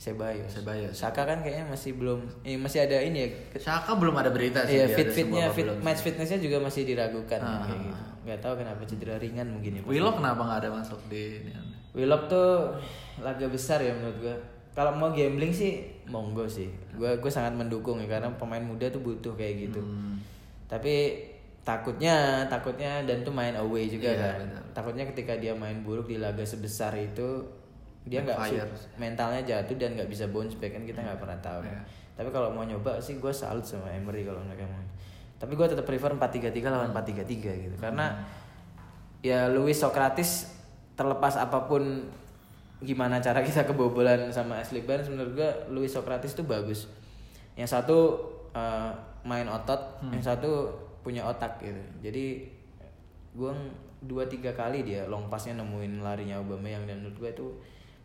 Ceballos. 0.00 0.48
Ceballos. 0.48 0.96
Saka 0.96 1.28
kan 1.28 1.44
kayaknya 1.44 1.68
masih 1.68 1.92
belum 1.92 2.24
eh, 2.40 2.56
masih 2.56 2.88
ada 2.88 2.96
ini 3.04 3.20
ya. 3.20 3.28
Saka 3.60 3.92
belum 4.00 4.16
ada 4.16 4.32
berita 4.32 4.64
sih. 4.64 4.80
Iya, 4.80 4.88
fit 4.88 5.12
fitnya, 5.12 5.52
fit, 5.52 5.68
match 5.84 6.00
fitnessnya 6.00 6.40
juga 6.40 6.56
masih 6.56 6.88
diragukan 6.88 7.36
Ah. 7.36 7.68
kayak 7.68 7.80
gitu. 7.84 8.00
Gak 8.24 8.38
tahu 8.40 8.54
kenapa 8.56 8.80
cedera 8.88 9.20
ringan 9.20 9.52
mungkin 9.52 9.76
ya. 9.76 9.82
Willock 9.84 10.24
kenapa 10.24 10.40
nggak 10.40 10.60
ada 10.64 10.70
masuk 10.72 10.96
di 11.12 11.44
ini? 11.44 11.52
Willock 11.92 12.32
tuh 12.32 12.72
laga 13.20 13.44
besar 13.44 13.84
ya 13.84 13.92
menurut 13.92 14.16
gua. 14.18 14.36
Kalau 14.72 14.96
mau 14.96 15.12
gambling 15.12 15.52
sih 15.52 15.84
monggo 16.08 16.48
sih. 16.48 16.72
Gua 16.96 17.20
gue 17.20 17.28
sangat 17.28 17.52
mendukung 17.52 18.00
ya 18.00 18.08
karena 18.08 18.32
pemain 18.40 18.64
muda 18.64 18.88
tuh 18.88 19.04
butuh 19.04 19.36
kayak 19.36 19.68
gitu. 19.68 19.84
Hmm. 19.84 20.16
Tapi 20.64 21.20
takutnya 21.60 22.48
takutnya 22.48 23.04
dan 23.04 23.20
tuh 23.20 23.36
main 23.36 23.52
away 23.52 23.84
juga 23.84 24.08
Iya, 24.08 24.16
kan. 24.16 24.36
benar. 24.48 24.62
Takutnya 24.72 25.04
ketika 25.12 25.36
dia 25.36 25.52
main 25.52 25.84
buruk 25.84 26.08
di 26.08 26.16
laga 26.16 26.40
sebesar 26.40 26.96
itu 26.96 27.44
dia 28.08 28.24
nggak 28.24 28.40
mentalnya 28.96 29.44
jatuh 29.44 29.76
dan 29.76 29.92
nggak 29.92 30.08
bisa 30.08 30.24
bounce 30.32 30.56
back 30.56 30.72
kan 30.72 30.84
kita 30.88 31.04
nggak 31.04 31.20
pernah 31.20 31.38
tahu. 31.44 31.60
kan. 31.60 31.76
Iya. 31.76 31.82
Tapi 32.16 32.28
kalau 32.32 32.48
mau 32.52 32.64
nyoba 32.64 33.00
sih 33.00 33.20
gue 33.20 33.32
salut 33.32 33.64
sama 33.64 33.92
Emery 33.92 34.24
kalau 34.24 34.40
mereka 34.40 34.64
mau. 34.64 34.80
Tapi 35.40 35.52
gue 35.56 35.66
tetap 35.68 35.84
prefer 35.88 36.12
4-3-3 36.16 36.68
lawan 36.68 36.90
4-3-3 36.92 37.64
gitu. 37.68 37.76
Karena 37.80 38.12
ya 39.20 39.48
Luis 39.52 39.76
Socrates 39.80 40.52
terlepas 40.96 41.36
apa 41.36 41.64
pun 41.64 42.08
gimana 42.80 43.20
cara 43.20 43.44
kita 43.44 43.68
kebobolan 43.68 44.32
sama 44.32 44.60
Ashley 44.60 44.84
Barnes 44.84 45.08
menurut 45.12 45.36
gue 45.36 45.50
Luis 45.72 45.92
Socrates 45.92 46.32
tuh 46.32 46.44
bagus. 46.44 46.88
Yang 47.56 47.76
satu 47.76 47.98
eh, 48.56 48.92
main 49.24 49.44
otot, 49.48 50.00
yang 50.08 50.24
satu 50.24 50.72
punya 51.04 51.24
otak 51.24 51.60
gitu. 51.60 51.80
Jadi 52.00 52.48
gue 53.36 53.52
dua 54.00 54.24
tiga 54.24 54.52
kali 54.56 54.82
dia 54.82 55.04
long 55.06 55.28
passnya 55.28 55.60
nemuin 55.60 56.00
larinya 56.00 56.40
Aubameyang 56.40 56.88
dan 56.88 57.04
menurut 57.04 57.16
gue 57.20 57.30
itu 57.36 57.46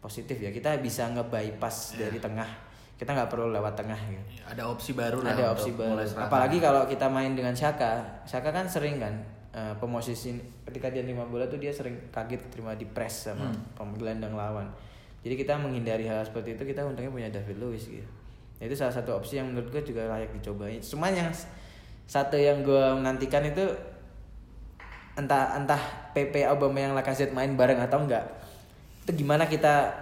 positif 0.06 0.38
ya. 0.38 0.50
Kita 0.50 0.78
bisa 0.78 1.10
nge-bypass 1.10 1.98
dari 1.98 2.22
tengah. 2.22 2.46
Kita 2.94 3.12
nggak 3.12 3.28
perlu 3.28 3.52
lewat 3.52 3.76
tengah 3.76 3.98
gitu 3.98 4.24
Ada 4.46 4.64
opsi 4.64 4.94
baru 4.94 5.20
lah. 5.20 5.34
ada 5.34 5.52
opsi 5.52 5.74
baru. 5.74 6.00
apalagi 6.16 6.62
kalau 6.62 6.86
kita 6.86 7.10
main 7.10 7.34
dengan 7.34 7.52
Shaka 7.52 8.24
Shaka 8.24 8.54
kan 8.54 8.64
sering 8.66 8.96
kan 8.98 9.12
eh, 9.52 9.74
pemosisi 9.76 10.32
ketika 10.64 10.88
dia 10.88 11.02
terima 11.02 11.26
bola 11.26 11.44
tuh 11.44 11.58
dia 11.58 11.72
sering 11.72 11.98
kaget 12.08 12.48
terima 12.48 12.72
di 12.72 12.86
press 12.86 13.28
sama 13.28 13.52
Hmm. 13.52 13.92
gelandang 13.94 14.32
lawan. 14.32 14.72
Jadi 15.22 15.36
kita 15.36 15.58
menghindari 15.58 16.06
hal 16.06 16.22
seperti 16.22 16.54
itu 16.54 16.64
kita 16.64 16.84
untungnya 16.84 17.10
punya 17.10 17.28
David 17.28 17.58
Luiz 17.58 17.84
gitu. 17.84 18.08
Itu 18.56 18.72
salah 18.72 18.94
satu 18.94 19.12
opsi 19.14 19.36
yang 19.36 19.52
menurut 19.52 19.68
gue 19.70 19.84
juga 19.84 20.08
layak 20.08 20.32
dicobain. 20.32 20.80
Cuman 20.80 21.12
yang 21.12 21.28
satu 22.06 22.38
yang 22.38 22.62
gue 22.62 22.86
menantikan 22.96 23.44
itu 23.44 23.66
entah 25.16 25.56
entah 25.56 25.80
PP 26.12 26.44
Aubameyang 26.46 26.92
Lacazette 26.92 27.32
main 27.32 27.52
bareng 27.54 27.80
atau 27.82 28.04
enggak 28.04 28.24
itu 29.06 29.12
gimana 29.16 29.46
kita 29.46 29.94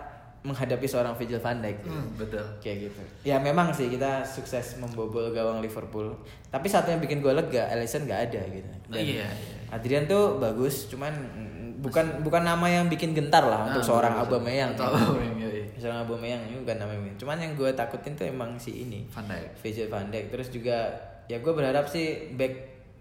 menghadapi 0.42 0.84
seorang 0.84 1.12
Virgil 1.13 1.39
van 1.39 1.60
Dijk 1.60 1.78
gitu 1.82 1.92
Hmm, 1.94 2.08
betul. 2.16 2.44
kayak 2.60 2.78
gitu 2.84 3.00
ya 3.24 3.36
memang 3.38 3.72
sih 3.72 3.88
kita 3.88 4.24
sukses 4.24 4.76
membobol 4.76 5.28
gawang 5.30 5.60
Liverpool 5.60 6.12
tapi 6.50 6.68
satu 6.68 6.88
yang 6.88 7.00
bikin 7.00 7.20
gue 7.20 7.32
lega 7.32 7.68
Alisson 7.70 8.04
nggak 8.04 8.22
ada 8.28 8.42
gitu 8.46 8.68
Dan 8.86 9.00
Iya, 9.00 9.24
iya. 9.24 9.28
Adrian 9.70 10.04
tuh 10.06 10.38
bagus 10.38 10.88
cuman 10.88 11.12
bukan 11.80 12.20
bukan 12.22 12.42
nama 12.42 12.63
yang 12.66 12.88
bikin 12.88 13.12
gentar 13.12 13.44
lah 13.44 13.68
untuk 13.68 13.80
Nah, 13.80 13.88
seorang 13.89 14.13
betul, 14.18 14.39
betul. 14.39 14.39
Aubameyang 14.39 14.72
iya, 14.76 15.50
iya. 15.50 15.66
seorang 15.74 16.00
Aubameyang 16.02 16.42
ini 16.46 16.56
bukan 16.60 16.76
nama 16.78 16.92
yang 16.92 17.16
cuman 17.18 17.38
yang 17.38 17.52
gue 17.54 17.70
takutin 17.72 18.13
tuh 18.13 18.26
emang 18.26 18.56
si 18.56 18.72
ini 18.82 19.08
Van 19.10 19.24
Dijk. 19.26 19.48
Virgil 19.58 19.88
van 19.88 20.08
Dijk 20.08 20.26
terus 20.30 20.48
juga 20.50 20.78
ya 21.26 21.39
gue 21.39 21.54
berharap 21.54 21.88
sih 21.88 22.32
back 22.34 22.54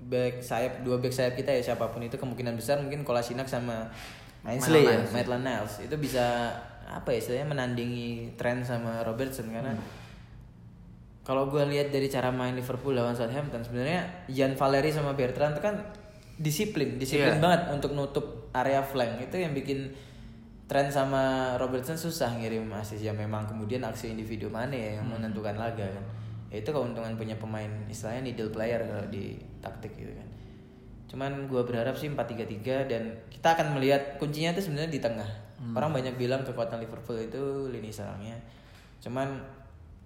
back 0.04 0.38
sayap 0.38 0.82
dua 0.82 0.98
back 0.98 1.10
sayap 1.10 1.34
kita 1.34 1.50
ya 1.50 1.62
siapa 1.64 1.86
pun 1.86 1.98
itu 2.00 2.14
kemungkinan 2.14 2.54
besar 2.54 2.78
mungkin 2.78 3.02
Kolasinac 3.02 3.46
sama 3.46 3.90
Ainsley 4.42 4.82
ya. 4.82 4.98
Maitland 5.10 5.44
Niles. 5.46 5.74
Itu 5.80 5.94
bisa 5.96 6.50
apa 6.82 7.08
ya 7.14 7.18
istilahnya 7.22 7.48
menandingi 7.48 8.36
tren 8.36 8.60
sama 8.60 9.00
Robertson 9.06 9.48
karena 9.48 9.72
kalau 11.22 11.46
gue 11.46 11.62
lihat 11.70 11.94
dari 11.94 12.10
cara 12.10 12.34
main 12.34 12.52
Liverpool 12.52 12.98
lawan 12.98 13.14
Southampton 13.14 13.62
sebenarnya 13.62 14.26
Jan 14.26 14.58
Valeri 14.58 14.90
sama 14.90 15.14
Bertrand 15.14 15.54
itu 15.54 15.62
kan 15.62 15.78
disiplin 16.36 16.98
disiplin 16.98 17.38
Iya. 17.38 17.40
banget 17.40 17.62
untuk 17.70 17.94
nutup 17.94 18.50
area 18.50 18.82
flank. 18.82 19.22
Itu 19.22 19.38
yang 19.38 19.54
bikin 19.54 19.94
tren 20.66 20.90
sama 20.90 21.54
Robertson 21.56 21.94
susah 21.94 22.34
ngirim 22.34 22.66
asis 22.74 22.98
ya 22.98 23.14
memang 23.14 23.46
kemudian 23.46 23.86
aksi 23.86 24.10
individu 24.10 24.50
mana 24.50 24.74
ya 24.74 24.98
yang 24.98 25.06
menentukan 25.06 25.54
laga 25.54 25.86
kan. 25.86 26.04
Ya 26.50 26.60
itu 26.60 26.68
keuntungan 26.68 27.14
punya 27.14 27.38
pemain 27.38 27.70
istilahnya 27.86 28.26
needle 28.26 28.50
player 28.50 28.82
kalau 28.82 29.06
di 29.08 29.38
taktik 29.62 29.94
gitu 29.96 30.12
kan 30.12 30.28
cuman 31.06 31.46
gue 31.46 31.62
berharap 31.62 31.92
sih 31.92 32.08
4-3-3 32.08 32.62
dan 32.86 33.02
kita 33.28 33.48
akan 33.52 33.76
melihat 33.76 34.16
kuncinya 34.16 34.50
itu 34.50 34.64
sebenarnya 34.64 34.90
di 34.90 35.00
tengah 35.00 35.28
orang 35.70 35.92
banyak 35.92 36.14
bilang 36.16 36.42
kekuatan 36.42 36.78
Liverpool 36.78 37.16
itu 37.16 37.38
lini 37.68 37.88
serangnya 37.88 38.34
cuman 38.98 39.38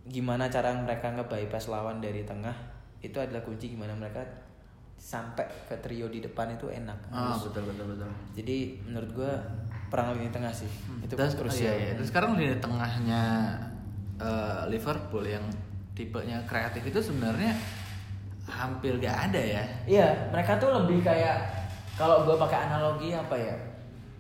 gimana 0.05 0.47
cara 0.47 0.71
mereka 0.73 1.11
nge-bypass 1.11 1.67
lawan 1.67 1.99
dari 1.99 2.23
tengah 2.23 2.53
itu 2.99 3.17
adalah 3.17 3.41
kunci 3.41 3.69
gimana 3.69 3.93
mereka 3.93 4.21
sampai 4.97 5.45
ke 5.65 5.77
trio 5.79 6.09
di 6.09 6.19
depan 6.19 6.53
itu 6.53 6.67
enak 6.67 6.99
Ah, 7.09 7.31
Harus- 7.31 7.49
betul 7.49 7.69
betul 7.69 7.87
betul. 7.93 8.11
jadi 8.33 8.57
menurut 8.83 9.11
gua 9.13 9.33
perang 9.87 10.13
lini 10.13 10.29
tengah 10.29 10.51
sih 10.51 10.67
itu 10.99 11.15
Dan, 11.15 11.31
krusial. 11.31 11.71
iya, 11.71 11.75
iya. 11.79 11.93
Dan 11.95 12.05
sekarang 12.05 12.35
di 12.35 12.51
tengahnya 12.57 13.23
eh, 14.17 14.63
Liverpool 14.67 15.23
yang 15.23 15.45
tipenya 15.93 16.41
kreatif 16.45 16.83
itu 16.83 16.99
sebenarnya 16.99 17.53
hampir 18.47 18.95
gak 19.03 19.31
ada 19.31 19.41
ya. 19.41 19.65
Iya, 19.87 20.09
mereka 20.31 20.59
tuh 20.59 20.71
lebih 20.71 21.03
kayak 21.03 21.37
kalau 21.99 22.23
gua 22.23 22.39
pakai 22.39 22.71
analogi 22.71 23.13
apa 23.13 23.35
ya? 23.35 23.55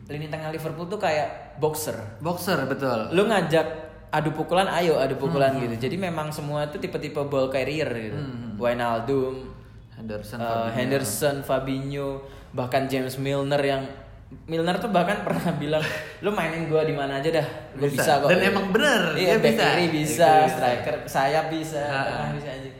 Lini 0.06 0.30
tengah 0.30 0.54
Liverpool 0.54 0.86
tuh 0.86 0.98
kayak 1.02 1.58
boxer. 1.58 1.96
Boxer 2.22 2.62
betul. 2.66 3.10
Lu 3.14 3.26
ngajak 3.26 3.66
adu 4.10 4.30
pukulan, 4.34 4.70
ayo 4.70 4.98
adu 5.02 5.18
pukulan 5.18 5.58
gitu. 5.58 5.74
Jadi 5.88 5.96
memang 5.98 6.30
semua 6.30 6.70
itu 6.70 6.78
tipe-tipe 6.78 7.18
ball 7.26 7.50
carrier 7.50 7.90
gitu. 7.90 8.18
Wijnaldum, 8.56 9.50
Henderson, 9.98 10.38
Fabinho. 10.40 10.72
Henderson, 10.72 11.36
Fabinho, 11.42 12.08
bahkan 12.54 12.86
James 12.86 13.18
Milner 13.18 13.62
yang 13.62 13.82
Milner 14.26 14.74
tuh 14.82 14.90
bahkan 14.90 15.22
pernah 15.26 15.54
bilang, 15.54 15.84
lu 16.18 16.34
mainin 16.34 16.66
gua 16.66 16.82
di 16.82 16.90
mana 16.90 17.22
aja 17.22 17.30
dah, 17.30 17.46
gua 17.78 17.86
Bisa. 17.86 18.02
bisa, 18.02 18.12
kok. 18.26 18.28
Dan 18.34 18.40
emang 18.42 18.66
bener, 18.74 19.14
iya, 19.14 19.38
dia 19.38 19.54
back 19.54 19.54
bisa. 19.54 19.66
bisa, 19.94 20.30
striker, 20.50 20.96
sayap 21.06 21.46
bisa, 21.46 21.82
tengah 21.86 22.34
bisa 22.34 22.50
aja. 22.50 22.70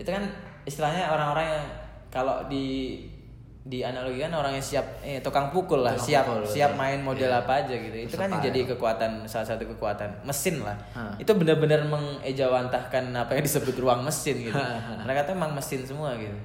Itu 0.00 0.08
kan 0.08 0.24
istilahnya 0.64 1.08
orang-orang 1.08 1.46
yang 1.46 1.64
kalau 2.08 2.46
di 2.46 2.98
dianalogikan 3.64 4.28
orang 4.28 4.52
yang 4.52 4.66
siap 4.66 5.00
eh 5.00 5.24
tukang 5.24 5.48
pukul 5.48 5.80
lah, 5.80 5.96
Tukang 5.96 6.04
siap 6.04 6.24
pukul, 6.28 6.44
siap 6.44 6.70
betul. 6.70 6.80
main 6.84 7.00
model 7.00 7.30
Iya. 7.32 7.40
apa 7.40 7.52
aja 7.58 7.74
gitu. 7.74 7.96
Itu 7.98 8.14
kan 8.14 8.28
yang 8.28 8.36
Versatile. 8.36 8.48
jadi 8.52 8.60
kekuatan 8.76 9.10
salah 9.24 9.46
satu 9.48 9.64
kekuatan 9.66 10.10
mesin 10.20 10.60
lah. 10.60 10.76
Hah. 10.92 11.16
Itu 11.16 11.32
benar-benar 11.32 11.80
mengejawantahkan 11.88 13.04
apa 13.10 13.30
yang 13.32 13.42
disebut 13.42 13.72
ruang 13.78 14.04
mesin 14.04 14.36
gitu. 14.42 14.60
Mereka 15.00 15.24
tuh 15.24 15.32
emang 15.32 15.52
mesin 15.52 15.80
semua 15.80 16.12
gitu. 16.14 16.36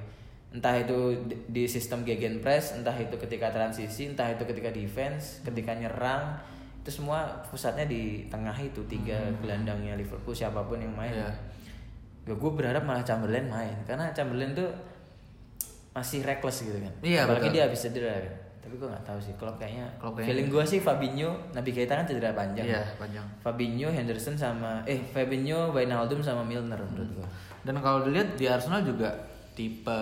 Entah 0.50 0.74
itu 0.74 0.96
di, 1.22 1.36
di 1.46 1.64
sistem 1.64 2.02
gegen 2.02 2.40
press, 2.40 2.72
entah 2.72 2.96
itu 2.96 3.14
ketika 3.14 3.52
transisi, 3.52 4.08
entah 4.08 4.26
itu 4.26 4.42
ketika 4.42 4.72
defense, 4.72 5.44
ketika 5.44 5.76
nyerang, 5.76 6.40
itu 6.80 6.90
semua 6.90 7.22
pusatnya 7.46 7.84
di 7.84 8.24
tengah 8.26 8.56
itu 8.56 8.80
tiga 8.88 9.20
gelandangnya 9.38 9.92
Liverpool 9.94 10.32
siapa 10.32 10.64
pun 10.64 10.80
yang 10.80 10.90
main. 10.90 11.12
Hmm. 11.12 11.36
Ya, 12.24 12.34
gue 12.34 12.50
berharap 12.52 12.82
malah 12.84 13.02
Chamberlain 13.02 13.46
main 13.46 13.74
karena 13.88 14.12
Chamberlain 14.12 14.52
tuh 14.52 14.68
masih 15.90 16.22
reckless 16.22 16.62
gitu 16.62 16.78
kan. 16.78 16.92
Iya, 17.02 17.26
Apalagi 17.26 17.50
betul. 17.50 17.54
dia 17.56 17.62
habis 17.66 17.80
cedera 17.82 18.14
kan. 18.14 18.34
Tapi 18.60 18.74
gue 18.76 18.88
nggak 18.88 19.04
tahu 19.04 19.18
sih. 19.18 19.34
Kalau 19.34 19.54
kayaknya, 19.58 19.86
Klopp 19.98 20.14
kayaknya- 20.14 20.28
feeling 20.30 20.48
gue 20.48 20.64
sih 20.68 20.78
Fabinho, 20.78 21.30
Nabi 21.50 21.70
Keita 21.74 21.98
kan 21.98 22.06
cedera 22.06 22.30
panjang. 22.30 22.66
Iya, 22.68 22.82
panjang. 22.94 23.26
Fabinho, 23.42 23.88
Henderson 23.90 24.36
sama 24.38 24.84
eh 24.86 25.00
Fabinho, 25.10 25.74
Wijnaldum 25.74 26.20
sama 26.22 26.46
Milner 26.46 26.78
menurut 26.78 27.10
gue. 27.18 27.28
Dan 27.66 27.80
kalau 27.82 28.06
dilihat 28.06 28.38
di 28.38 28.46
Arsenal 28.46 28.84
juga 28.86 29.10
tipe 29.58 29.98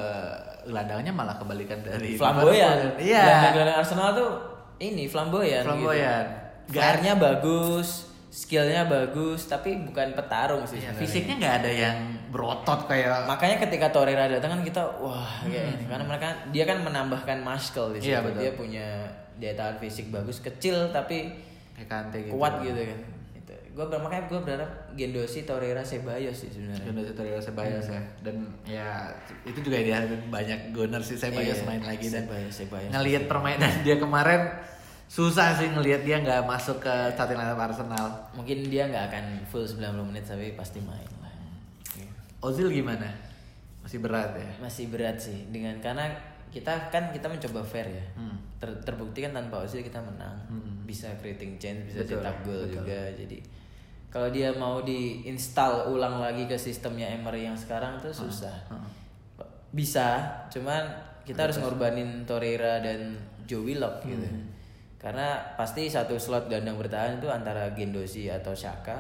gelandangnya 0.69 1.11
malah 1.11 1.35
kebalikan 1.41 1.81
dari 1.81 2.15
Flamboyan. 2.15 3.01
Iya. 3.01 3.51
Gelandang 3.57 3.79
Arsenal 3.81 4.13
tuh 4.13 4.31
ini 4.79 5.09
flamboyan. 5.09 5.65
Flamboyan. 5.65 6.27
Gitu. 6.69 7.17
Bagus, 7.17 8.08
skillnya 8.39 8.87
bagus, 8.87 9.51
tapi 9.51 9.83
bukan 9.83 10.15
petarung 10.15 10.63
sih. 10.63 10.79
Sebenarnya. 10.79 11.01
fisiknya 11.01 11.35
nggak 11.37 11.55
ada 11.59 11.71
yang 11.73 11.97
berotot 12.29 12.87
kayak 12.87 13.27
Makanya 13.27 13.57
ketika 13.59 13.91
Torreira 13.91 14.31
datang 14.31 14.55
kan 14.55 14.63
kita 14.63 14.79
wah 14.97 15.43
kayak 15.43 15.75
ini 15.75 15.85
karena 15.85 16.05
mereka 16.07 16.29
dia 16.49 16.63
kan 16.63 16.79
menambahkan 16.79 17.43
muscle 17.43 17.91
di 17.91 17.99
situ. 17.99 18.15
Hmm. 18.15 18.31
Betul. 18.31 18.39
dia 18.39 18.53
punya 18.55 18.87
daya 19.35 19.55
tahan 19.55 19.77
fisik 19.79 20.07
bagus, 20.09 20.39
kecil 20.39 20.91
tapi 20.91 21.35
Kante 21.81 22.19
gitu. 22.21 22.35
kuat 22.35 22.59
gitu 22.61 22.75
kan. 22.77 22.99
Itu. 23.35 23.55
Gua 23.71 23.87
ber- 23.87 24.03
makanya 24.03 24.27
gue 24.27 24.41
berharap 24.41 24.71
Gendosi, 24.93 25.43
Torreira, 25.43 25.79
Ceballos 25.81 26.35
sih 26.37 26.51
sebenarnya. 26.51 26.83
Gunnar 26.85 27.07
Torreira 27.13 27.39
Ceballos 27.39 27.87
ya. 27.87 28.03
Dan 28.21 28.37
ya 28.63 28.87
itu 29.43 29.59
juga 29.61 29.79
diharapin 29.79 30.27
banyak 30.27 30.71
Gunnar 30.71 30.99
sih 31.01 31.15
Ceballos 31.15 31.55
Iya, 31.55 31.67
main 31.67 31.83
lagi 31.83 32.07
dan 32.07 32.27
Ceballos. 32.49 32.91
ngelihat 32.93 33.25
permainan 33.25 33.71
dia 33.83 33.97
kemarin 33.97 34.43
susah 35.09 35.57
sih 35.57 35.73
ngelihat 35.73 36.05
dia 36.05 36.21
nggak 36.21 36.45
masuk 36.45 36.85
ke 36.85 36.95
starting 37.17 37.41
lineup 37.41 37.57
Arsenal. 37.57 38.07
Mungkin 38.37 38.69
dia 38.69 38.85
nggak 38.93 39.05
akan 39.09 39.25
full 39.49 39.65
90 39.65 40.09
menit 40.13 40.29
tapi 40.29 40.53
pasti 40.53 40.85
main 40.85 41.09
lah. 41.25 41.33
Ozil 42.45 42.69
gimana? 42.69 43.09
Masih 43.81 43.99
berat 44.05 44.37
ya. 44.37 44.51
Masih 44.61 44.93
berat 44.93 45.17
sih 45.17 45.49
dengan 45.49 45.81
karena 45.81 46.13
kita 46.53 46.93
kan 46.93 47.09
kita 47.09 47.25
mencoba 47.25 47.65
fair 47.65 47.89
ya. 47.89 48.07
Hmm. 48.21 48.37
Ter- 48.61 48.85
terbukti 48.85 49.25
kan 49.25 49.33
tanpa 49.33 49.65
Ozil 49.65 49.81
kita 49.81 49.97
menang. 49.99 50.37
Bisa 50.85 51.09
creating 51.19 51.57
chance, 51.57 51.89
bisa 51.89 52.05
Betul, 52.05 52.21
cetak 52.21 52.37
gol 52.45 52.63
juga. 52.69 53.09
Jadi 53.17 53.41
kalau 54.09 54.29
dia 54.29 54.53
mau 54.57 54.85
diinstal 54.85 55.89
ulang 55.93 56.21
lagi 56.21 56.49
ke 56.49 56.57
sistemnya 56.57 57.09
Emery 57.13 57.49
yang 57.49 57.57
sekarang 57.57 57.97
tuh 58.01 58.13
susah. 58.13 58.55
Bisa, 59.69 60.25
cuman 60.49 60.85
kita 61.29 61.45
harus 61.45 61.61
ngorbanin 61.61 62.25
Torreira 62.25 62.81
dan 62.81 63.21
Joe 63.45 63.65
Willock 63.65 64.05
gitu. 64.05 64.25
Karena 64.99 65.39
pasti 65.55 65.87
satu 65.87 66.19
slot 66.19 66.51
gelandang 66.51 66.75
bertahan 66.75 67.23
itu 67.23 67.31
antara 67.31 67.71
Gendosi 67.71 68.27
atau 68.27 68.51
Shaka 68.51 68.99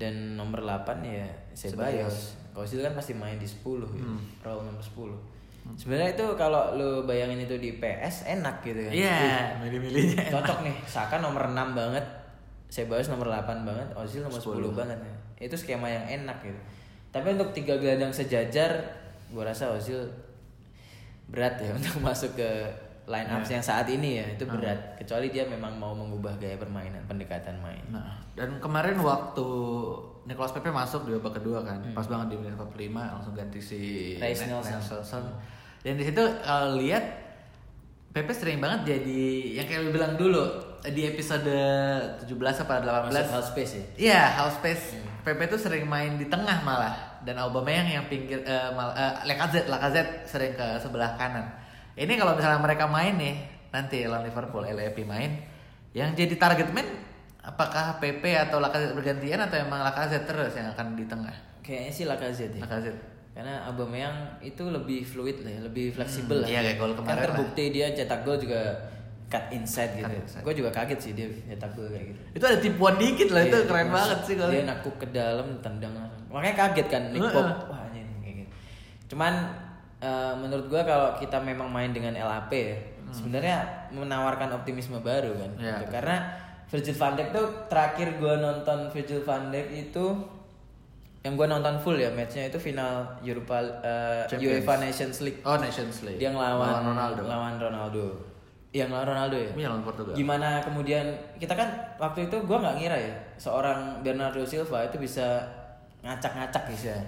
dan 0.00 0.40
nomor 0.40 0.64
8 0.64 1.04
ya 1.04 1.28
Ceballos. 1.52 2.38
Ozil 2.56 2.82
kan 2.82 2.96
pasti 2.96 3.12
main 3.14 3.36
di 3.38 3.46
10 3.46 3.60
gitu. 3.62 4.12
Role 4.42 4.62
nomor 4.66 4.80
10. 4.82 5.76
Sebenarnya 5.76 6.16
itu 6.16 6.26
kalau 6.40 6.72
lu 6.72 7.04
bayangin 7.04 7.44
itu 7.44 7.60
di 7.60 7.76
PS 7.76 8.24
enak 8.24 8.64
gitu 8.64 8.88
kan. 8.88 8.92
Iya, 8.94 9.20
milih-milihnya. 9.60 10.32
Cocok 10.32 10.64
nih, 10.64 10.76
Saka 10.88 11.20
nomor 11.20 11.52
6 11.52 11.76
banget, 11.76 12.04
Ceballos 12.72 13.12
nomor 13.12 13.28
8 13.28 13.68
banget, 13.68 13.88
Ozil 13.92 14.24
nomor 14.24 14.40
10, 14.40 14.64
10. 14.64 14.80
banget 14.80 14.98
ya. 14.98 15.14
Itu 15.44 15.54
skema 15.60 15.92
yang 15.92 16.24
enak 16.24 16.40
gitu. 16.40 16.60
Tapi 17.12 17.36
untuk 17.36 17.52
tiga 17.52 17.76
gelandang 17.76 18.10
sejajar, 18.16 18.80
gua 19.28 19.52
rasa 19.52 19.68
Ozil 19.76 20.08
berat 21.28 21.60
ya 21.60 21.70
untuk 21.78 22.00
masuk 22.00 22.32
ke 22.32 22.48
line 23.08 23.26
up 23.26 23.40
yang 23.42 23.64
saat 23.64 23.88
ini 23.88 24.20
ya, 24.20 24.26
itu 24.36 24.44
berat. 24.44 25.00
Kecuali 25.00 25.32
dia 25.32 25.48
memang 25.48 25.74
mau 25.74 25.96
mengubah 25.96 26.36
gaya 26.36 26.60
permainan, 26.60 27.00
pendekatan 27.08 27.56
main. 27.58 27.80
Nah, 27.88 28.20
dan 28.36 28.60
kemarin 28.60 29.00
waktu 29.00 29.48
Nicolas 30.28 30.52
Pepe 30.52 30.68
masuk 30.68 31.08
di 31.08 31.16
babak 31.16 31.40
kedua 31.40 31.64
kan, 31.64 31.80
pas 31.96 32.04
banget 32.04 32.36
di 32.36 32.36
menit 32.36 32.54
45 32.54 32.68
langsung 32.92 33.32
ganti 33.32 33.60
si 33.64 33.80
Reiss 34.20 34.44
Ne- 34.44 34.52
Nelson. 34.52 34.76
Nelson. 34.76 35.24
Dan 35.80 35.96
di 35.96 36.04
situ 36.04 36.20
kalau 36.44 36.76
lihat 36.76 37.04
Pepe 38.08 38.32
sering 38.32 38.58
banget 38.58 38.96
jadi 38.96 39.24
yang 39.56 39.66
kayak 39.68 39.80
lu 39.84 39.90
bilang 39.92 40.16
dulu 40.16 40.42
di 40.84 41.04
episode 41.04 41.48
17 42.24 42.28
apa 42.64 42.74
18 42.80 43.08
Masuk 43.08 43.32
half 43.32 43.46
space 43.52 43.72
ya. 43.72 43.84
Iya, 43.96 44.22
half 44.36 44.52
space. 44.60 44.96
Pepe 45.24 45.44
tuh 45.44 45.60
sering 45.60 45.84
main 45.84 46.16
di 46.16 46.24
tengah 46.24 46.64
malah 46.64 47.20
dan 47.20 47.36
Aubameyang 47.36 47.84
yang 47.84 48.04
pinggir 48.08 48.40
eh, 48.42 48.70
mal, 48.72 48.96
eh, 48.96 49.28
Lacazette, 49.28 49.68
Lacazette 49.68 50.24
sering 50.24 50.56
ke 50.56 50.66
sebelah 50.80 51.14
kanan. 51.20 51.46
Ini 51.98 52.12
kalau 52.14 52.32
misalnya 52.32 52.58
mereka 52.58 52.86
main 52.86 53.14
nih 53.14 53.34
nanti 53.68 54.06
lawan 54.06 54.22
Liverpool, 54.22 54.62
LAP 54.62 55.02
main, 55.02 55.42
yang 55.92 56.14
jadi 56.14 56.34
target 56.34 56.70
man 56.70 56.86
apakah 57.40 57.98
Pepe 57.98 58.32
atau 58.32 58.58
Lacazette 58.58 58.94
bergantian 58.94 59.40
atau 59.40 59.58
emang 59.58 59.82
Lacazette 59.82 60.24
terus 60.24 60.54
yang 60.54 60.70
akan 60.70 60.94
di 60.94 61.04
tengah? 61.04 61.34
Kayaknya 61.60 61.90
sih 61.90 62.04
Lacazette 62.04 62.54
ya. 62.54 62.62
Lacazette. 62.62 63.02
Karena 63.34 63.66
Aubameyang 63.66 64.16
itu 64.40 64.62
lebih 64.64 65.02
fluid 65.02 65.42
lah 65.42 65.52
ya, 65.52 65.60
lebih 65.62 65.90
fleksibel 65.92 66.38
Hmm, 66.38 66.42
lah. 66.42 66.48
iya, 66.48 66.60
kayak 66.64 66.76
gol 66.76 66.90
Kan 66.90 66.98
kemarin 66.98 67.14
lah. 67.14 67.26
terbukti 67.28 67.64
dia 67.70 67.86
cetak 67.92 68.20
gol 68.22 68.34
juga 68.36 68.60
cut 69.28 69.44
inside 69.52 69.92
gitu. 69.94 70.14
Gue 70.40 70.54
juga 70.54 70.70
kaget 70.72 70.98
sih 70.98 71.12
dia 71.12 71.26
cetak 71.46 71.70
gol 71.72 71.86
kayak 71.88 72.06
gitu. 72.08 72.20
Itu 72.32 72.44
ada 72.44 72.58
tipuan 72.58 72.94
dikit 72.96 73.28
lah, 73.30 73.42
itu 73.44 73.54
Iya, 73.54 73.66
keren 73.66 73.86
masuk. 73.86 73.94
banget 73.94 74.18
sih 74.22 74.34
kalau. 74.34 74.50
Dia 74.50 74.62
nakuk 74.64 74.94
ke 74.96 75.06
dalam 75.08 75.46
tendang. 75.58 75.92
Makanya 76.28 76.54
kaget 76.56 76.86
kan 76.88 77.02
Nick. 77.10 77.22
Pope. 77.22 77.52
Wah 77.68 77.78
anjing 77.84 78.06
kayak 78.18 78.34
gitu. 78.38 78.50
Cuman 79.14 79.32
eh, 80.02 80.34
menurut 80.38 80.66
gua 80.70 80.82
kalau 80.86 81.08
kita 81.18 81.38
memang 81.42 81.68
main 81.70 81.90
dengan 81.90 82.14
LAP 82.14 82.52
ya, 82.54 82.76
sebenarnya 83.08 83.88
menawarkan 83.92 84.52
optimisme 84.52 85.00
baru 85.00 85.32
kan. 85.34 85.50
Hmm. 85.56 85.64
Iya. 85.64 85.76
Gitu. 85.82 85.92
Karena 85.92 86.16
Virgil 86.68 86.96
van 87.00 87.16
Dijk 87.16 87.28
tuh 87.32 87.46
terakhir 87.72 88.08
gua 88.20 88.34
nonton 88.36 88.92
Virgil 88.92 89.24
van 89.24 89.48
Dijk 89.48 89.68
itu 89.88 90.06
yang 91.24 91.34
gua 91.34 91.48
nonton 91.48 91.80
full 91.80 91.96
ya 91.98 92.12
matchnya 92.12 92.46
itu 92.52 92.60
final 92.60 93.08
Europa 93.24 93.58
Champions. 94.28 94.62
UEFA 94.62 94.74
Nations 94.78 95.16
League. 95.24 95.40
Oh, 95.42 95.56
Nations 95.56 96.04
League. 96.04 96.20
Dia 96.20 96.30
ngelawan 96.30 96.60
Lawan 96.60 96.84
Ronaldo. 96.92 97.22
Lawan 97.24 97.54
Ronaldo. 97.56 98.06
Yang 98.68 98.92
lawan 98.92 99.06
Ronaldo 99.16 99.36
ya? 99.40 99.50
Iya, 99.56 99.66
lawan 99.72 99.82
Portugal. 99.82 100.12
Gimana 100.12 100.60
kemudian 100.60 101.08
kita 101.40 101.56
kan 101.56 101.68
waktu 101.96 102.28
itu 102.28 102.36
gua 102.44 102.60
nggak 102.60 102.76
ngira 102.76 102.98
ya 103.00 103.14
seorang 103.40 104.04
Bernardo 104.04 104.44
Silva 104.44 104.84
itu 104.84 105.00
bisa 105.00 105.40
ngacak-ngacak 106.04 106.68
bisa. 106.68 106.92
Yang 106.92 107.06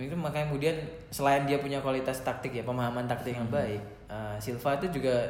itu 0.00 0.14
makanya 0.14 0.50
kemudian 0.52 0.76
selain 1.10 1.42
dia 1.44 1.58
punya 1.58 1.82
kualitas 1.82 2.22
taktik 2.22 2.54
ya 2.54 2.62
pemahaman 2.62 3.10
taktik 3.10 3.34
yang 3.34 3.50
baik, 3.50 3.82
eh, 4.06 4.36
Silva 4.38 4.78
itu 4.78 5.00
juga 5.00 5.26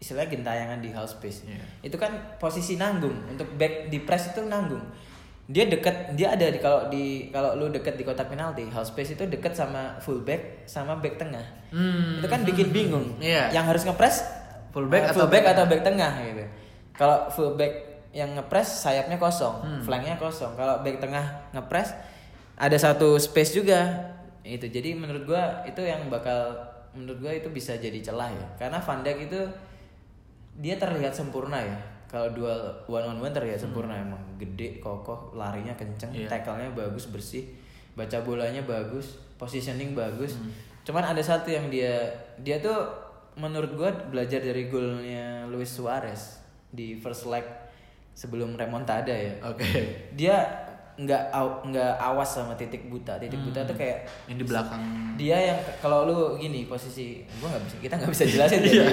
istilahnya 0.00 0.32
gentayangan 0.32 0.78
di 0.80 0.88
half 0.90 1.12
space. 1.12 1.44
Iya. 1.44 1.60
Itu 1.84 2.00
kan 2.00 2.40
posisi 2.40 2.80
nanggung 2.80 3.12
untuk 3.28 3.46
back 3.60 3.92
di 3.92 4.00
press 4.00 4.32
itu 4.32 4.40
nanggung. 4.48 4.80
Dia 5.50 5.66
dekat, 5.66 6.14
dia 6.14 6.30
ada 6.32 6.46
di 6.46 6.62
kalau 6.62 6.86
di 6.88 7.28
kalau 7.34 7.58
lu 7.58 7.68
dekat 7.68 7.98
di 7.98 8.06
kotak 8.06 8.30
penalti, 8.30 8.64
half 8.70 8.86
space 8.88 9.18
itu 9.18 9.26
dekat 9.26 9.52
sama 9.52 9.98
fullback 9.98 10.64
sama 10.64 10.96
back 11.02 11.18
tengah. 11.18 11.42
Hmm. 11.74 12.22
Itu 12.22 12.26
kan 12.30 12.46
bikin 12.46 12.70
bingung. 12.72 13.18
Iya. 13.20 13.50
Yang 13.52 13.64
harus 13.74 13.82
ngepres 13.86 14.16
Fullback 14.70 15.02
eh, 15.02 15.10
atau 15.10 15.26
back 15.26 15.44
atau 15.50 15.64
back 15.66 15.82
tengah 15.82 16.12
gitu. 16.30 16.44
Kalau 16.94 17.26
fullback 17.26 17.72
yang 18.14 18.34
ngepres 18.38 18.86
sayapnya 18.86 19.18
kosong, 19.18 19.58
Hmm. 19.62 19.82
flanknya 19.82 20.14
kosong. 20.14 20.54
Kalau 20.54 20.82
back 20.86 21.02
tengah 21.02 21.50
ngepres 21.50 21.90
ada 22.60 22.76
satu 22.76 23.16
space 23.16 23.56
juga. 23.56 23.80
Itu 24.44 24.68
jadi 24.68 24.92
menurut 24.92 25.24
gua 25.24 25.64
itu 25.64 25.80
yang 25.80 26.12
bakal 26.12 26.52
menurut 26.92 27.24
gua 27.24 27.32
itu 27.32 27.48
bisa 27.48 27.80
jadi 27.80 27.96
celah 28.04 28.28
ya. 28.28 28.46
Karena 28.60 28.76
Van 28.76 29.00
Dijk 29.00 29.32
itu 29.32 29.40
dia 30.60 30.76
terlihat 30.76 31.16
sempurna 31.16 31.56
ya. 31.56 31.78
Kalau 32.10 32.34
dual 32.36 32.58
one 32.84 33.06
on 33.06 33.18
one 33.22 33.32
terlihat 33.32 33.56
sempurna 33.56 33.94
emang 33.96 34.18
gede, 34.36 34.82
kokoh, 34.82 35.30
larinya 35.32 35.72
kenceng, 35.78 36.10
Iya. 36.10 36.26
tackle-nya 36.26 36.74
bagus, 36.74 37.06
bersih, 37.06 37.46
baca 37.94 38.18
bolanya 38.26 38.60
bagus, 38.66 39.16
positioning 39.38 39.94
bagus. 39.94 40.36
Cuman 40.82 41.06
ada 41.06 41.22
satu 41.22 41.54
yang 41.54 41.70
dia 41.70 42.10
dia 42.42 42.58
tuh 42.58 42.76
menurut 43.38 43.72
gua 43.78 43.88
belajar 44.10 44.42
dari 44.42 44.66
golnya 44.66 45.46
Luis 45.46 45.70
Suarez 45.70 46.42
di 46.74 46.98
first 46.98 47.30
leg 47.30 47.46
sebelum 48.12 48.58
remontada 48.58 49.14
ya. 49.14 49.38
Oke. 49.46 49.64
Dia 50.18 50.66
nggak 51.00 51.32
aw- 51.32 51.64
nggak 51.64 51.92
awas 51.96 52.28
sama 52.30 52.52
titik 52.52 52.84
buta. 52.86 53.16
Titik 53.16 53.40
buta 53.40 53.64
tuh 53.64 53.72
kayak 53.72 54.04
Yang 54.28 54.38
di 54.38 54.46
belakang. 54.46 54.80
dia 55.16 55.36
yang 55.40 55.58
kalau 55.80 56.04
lu 56.04 56.18
gini 56.36 56.64
posisi 56.64 57.24
gua 57.40 57.48
nggak 57.50 57.64
bisa 57.64 57.76
kita 57.80 57.94
nggak 57.96 58.12
bisa 58.12 58.24
jelasin 58.32 58.60
ya. 58.60 58.84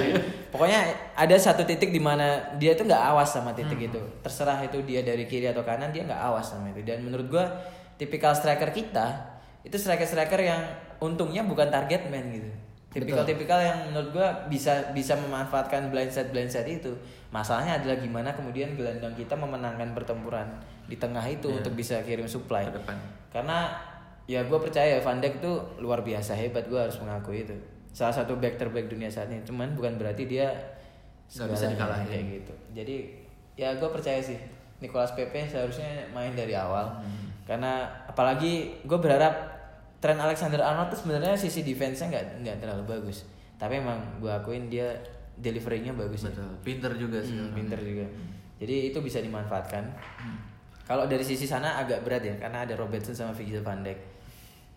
pokoknya 0.48 0.80
ada 1.12 1.36
satu 1.36 1.62
titik 1.62 1.88
di 1.88 2.00
mana 2.00 2.40
dia 2.56 2.72
tuh 2.72 2.84
nggak 2.84 3.04
awas 3.12 3.28
sama 3.28 3.52
titik 3.52 3.76
itu. 3.82 4.00
Terserah 4.20 4.56
itu 4.62 4.80
dia 4.82 5.00
dari 5.00 5.24
kiri 5.24 5.46
atau 5.46 5.60
kanan 5.60 5.90
dia 5.90 6.02
nggak 6.02 6.22
awas 6.22 6.48
sama 6.48 6.68
itu. 6.68 6.80
Dan 6.80 7.04
menurut 7.04 7.28
gua 7.28 7.44
tipikal 7.94 8.32
striker 8.32 8.70
kita 8.70 9.36
itu 9.60 9.74
striker 9.74 10.04
striker 10.04 10.38
yang 10.38 10.64
untungnya 10.98 11.42
bukan 11.42 11.68
target 11.68 12.08
man 12.08 12.24
gitu. 12.30 12.48
Tipikal-tipikal 12.88 13.60
yang 13.60 13.78
menurut 13.86 14.10
gua 14.12 14.28
bisa 14.48 14.90
bisa 14.90 15.12
memanfaatkan 15.14 15.92
blind 15.92 16.08
side 16.08 16.32
blind 16.32 16.48
side 16.48 16.64
itu. 16.66 16.96
Masalahnya 17.28 17.76
adalah 17.76 18.00
gimana 18.00 18.32
kemudian 18.32 18.72
gelandang 18.72 19.12
kita 19.12 19.36
memenangkan 19.36 19.92
pertempuran 19.92 20.48
di 20.88 20.96
tengah 20.96 21.22
itu 21.22 21.46
Iya. 21.46 21.60
untuk 21.60 21.72
bisa 21.74 22.00
kirim 22.00 22.24
supply 22.24 22.64
Ke 22.64 22.74
depan. 22.74 22.96
karena 23.30 23.68
ya 24.24 24.40
gue 24.40 24.58
percaya 24.58 24.96
Van 24.98 25.18
Dijk 25.18 25.38
tuh 25.38 25.56
luar 25.78 26.00
biasa 26.00 26.32
hebat 26.34 26.64
gue 26.64 26.76
harus 26.76 26.96
mengakui 26.96 27.42
itu 27.42 27.52
salah 27.90 28.12
satu 28.14 28.36
back 28.36 28.56
terbaik 28.56 28.86
dunia 28.86 29.06
saat 29.06 29.28
ini 29.28 29.40
cuman 29.42 29.72
bukan 29.72 29.94
berarti 29.94 30.24
dia 30.24 30.48
Nggak 31.28 31.48
bisa 31.50 31.64
dikalahin. 31.68 32.06
kayak 32.06 32.24
gitu 32.34 32.52
jadi 32.74 32.96
ya 33.54 33.68
gue 33.74 33.88
percaya 33.88 34.16
sih 34.18 34.40
Nicolas 34.78 35.12
Pepe 35.12 35.44
seharusnya 35.44 35.86
main 36.10 36.32
dari 36.32 36.52
awal 36.52 36.88
Hmm. 36.98 37.28
karena 37.44 37.84
apalagi 38.06 38.80
gue 38.80 38.98
berharap 38.98 39.34
Trent 39.98 40.16
Alexander 40.16 40.62
Arnold 40.62 40.88
tuh 40.88 41.00
sebenarnya 41.00 41.34
sisi 41.34 41.60
defense-nya 41.62 42.08
nggak 42.08 42.24
nggak 42.38 42.56
terlalu 42.58 42.84
bagus 42.86 43.26
tapi 43.54 43.76
emang 43.76 43.98
gue 44.16 44.30
akuin 44.30 44.68
dia 44.68 44.94
delivery-nya 45.34 45.90
bagus 45.92 46.22
ya. 46.22 46.30
Betul. 46.30 46.50
Pinter 46.62 46.92
juga 46.94 47.18
sih. 47.20 47.34
Hmm, 47.34 47.50
pinter 47.52 47.78
juga. 47.78 48.02
Jadi 48.58 48.90
itu 48.90 48.98
bisa 48.98 49.18
dimanfaatkan. 49.18 49.86
Kalau 50.88 51.04
dari 51.04 51.20
sisi 51.20 51.44
sana 51.44 51.76
agak 51.76 52.00
berat 52.00 52.24
ya, 52.24 52.34
karena 52.34 52.64
ada 52.64 52.72
Robertson 52.74 53.12
sama 53.12 53.30
Virgil 53.30 53.60
van 53.60 53.84
Dijk. 53.84 54.16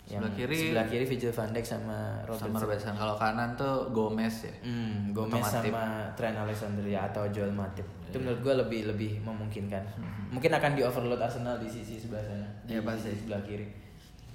Sebelah 0.04 0.34
kiri- 0.34 0.60
sebelah 0.68 0.86
kiri 0.86 1.06
Virgil 1.08 1.32
van 1.32 1.50
Dijk 1.50 1.64
sama 1.64 1.98
Robertson. 2.22 2.52
Sama 2.52 2.60
Robertson. 2.60 2.94
Kalau 2.94 3.16
kanan 3.16 3.50
tuh 3.56 3.76
Gomez 3.90 4.36
ya. 4.44 4.52
Hmm, 4.60 5.16
Gomez 5.16 5.40
Matip. 5.40 5.72
sama 5.72 5.86
Trent 6.14 6.36
Alexander 6.36 6.84
ya 6.84 7.08
atau 7.08 7.24
Joel 7.32 7.50
Matip. 7.50 7.88
Itu 8.04 8.20
menurut 8.20 8.44
gue 8.44 8.54
lebih 8.60 8.82
lebih 8.86 9.12
memungkinkan. 9.22 9.84
Mungkin 10.30 10.52
akan 10.52 10.72
di 10.76 10.84
overload 10.84 11.16
Arsenal 11.18 11.56
di 11.56 11.72
sisi 11.72 11.96
sebelah 11.96 12.20
sana. 12.22 12.48
Di 12.62 12.76
Iya, 12.76 12.84
pasti. 12.84 13.16
sebelah 13.16 13.40
kiri. 13.42 13.66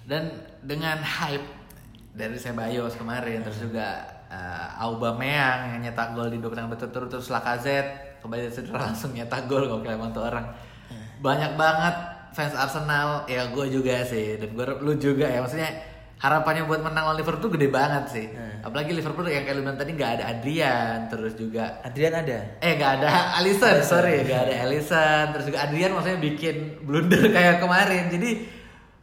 Dan 0.03 0.33
dengan 0.63 0.97
hype 0.97 1.45
dari 2.11 2.41
Sebayos 2.41 2.97
kemarin 2.97 3.45
terus 3.45 3.61
juga 3.61 4.01
uh, 4.27 4.81
Aubameyang 4.81 5.77
yang 5.77 5.81
nyetak 5.83 6.17
gol 6.17 6.27
di 6.27 6.41
dua 6.41 6.49
pertandingan 6.49 6.73
berturut-turut 6.73 7.09
terus 7.11 7.29
Lacazette 7.29 8.17
kembali 8.19 8.49
cedera 8.49 8.81
langsung 8.83 9.13
nyetak 9.13 9.45
gol 9.45 9.69
gokil 9.69 9.93
emang 9.93 10.09
tuh 10.11 10.25
orang. 10.25 10.49
Banyak 11.23 11.53
banget 11.57 11.97
fans 12.37 12.55
Arsenal. 12.57 13.25
Ya 13.29 13.49
gue 13.49 13.67
juga 13.69 14.05
sih. 14.05 14.41
Dan 14.41 14.53
gue 14.53 14.65
lu 14.81 14.93
juga 14.97 15.27
ya. 15.29 15.41
Maksudnya 15.45 15.71
harapannya 16.17 16.65
buat 16.65 16.81
menang 16.81 17.13
lawan 17.13 17.19
Liverpool 17.21 17.45
tuh 17.45 17.53
gede 17.55 17.69
banget 17.69 18.05
sih. 18.09 18.27
Apalagi 18.65 18.97
Liverpool 18.97 19.29
yang 19.29 19.45
kayak 19.45 19.57
lu 19.61 19.63
bilang 19.69 19.79
tadi 19.79 19.93
nggak 19.93 20.11
ada 20.19 20.25
Adrian 20.33 21.07
terus 21.13 21.37
juga 21.37 21.85
Adrian 21.85 22.15
ada. 22.17 22.39
Eh 22.65 22.81
gak 22.81 22.93
ada. 23.01 23.37
Alisson, 23.39 23.77
sorry. 23.85 24.25
Gak 24.25 24.49
ada 24.49 24.55
Alisson. 24.65 25.25
Terus 25.37 25.45
juga 25.53 25.59
Adrian 25.69 25.93
maksudnya 25.93 26.19
bikin 26.19 26.57
blunder 26.83 27.31
kayak 27.37 27.61
kemarin. 27.61 28.09
Jadi 28.09 28.31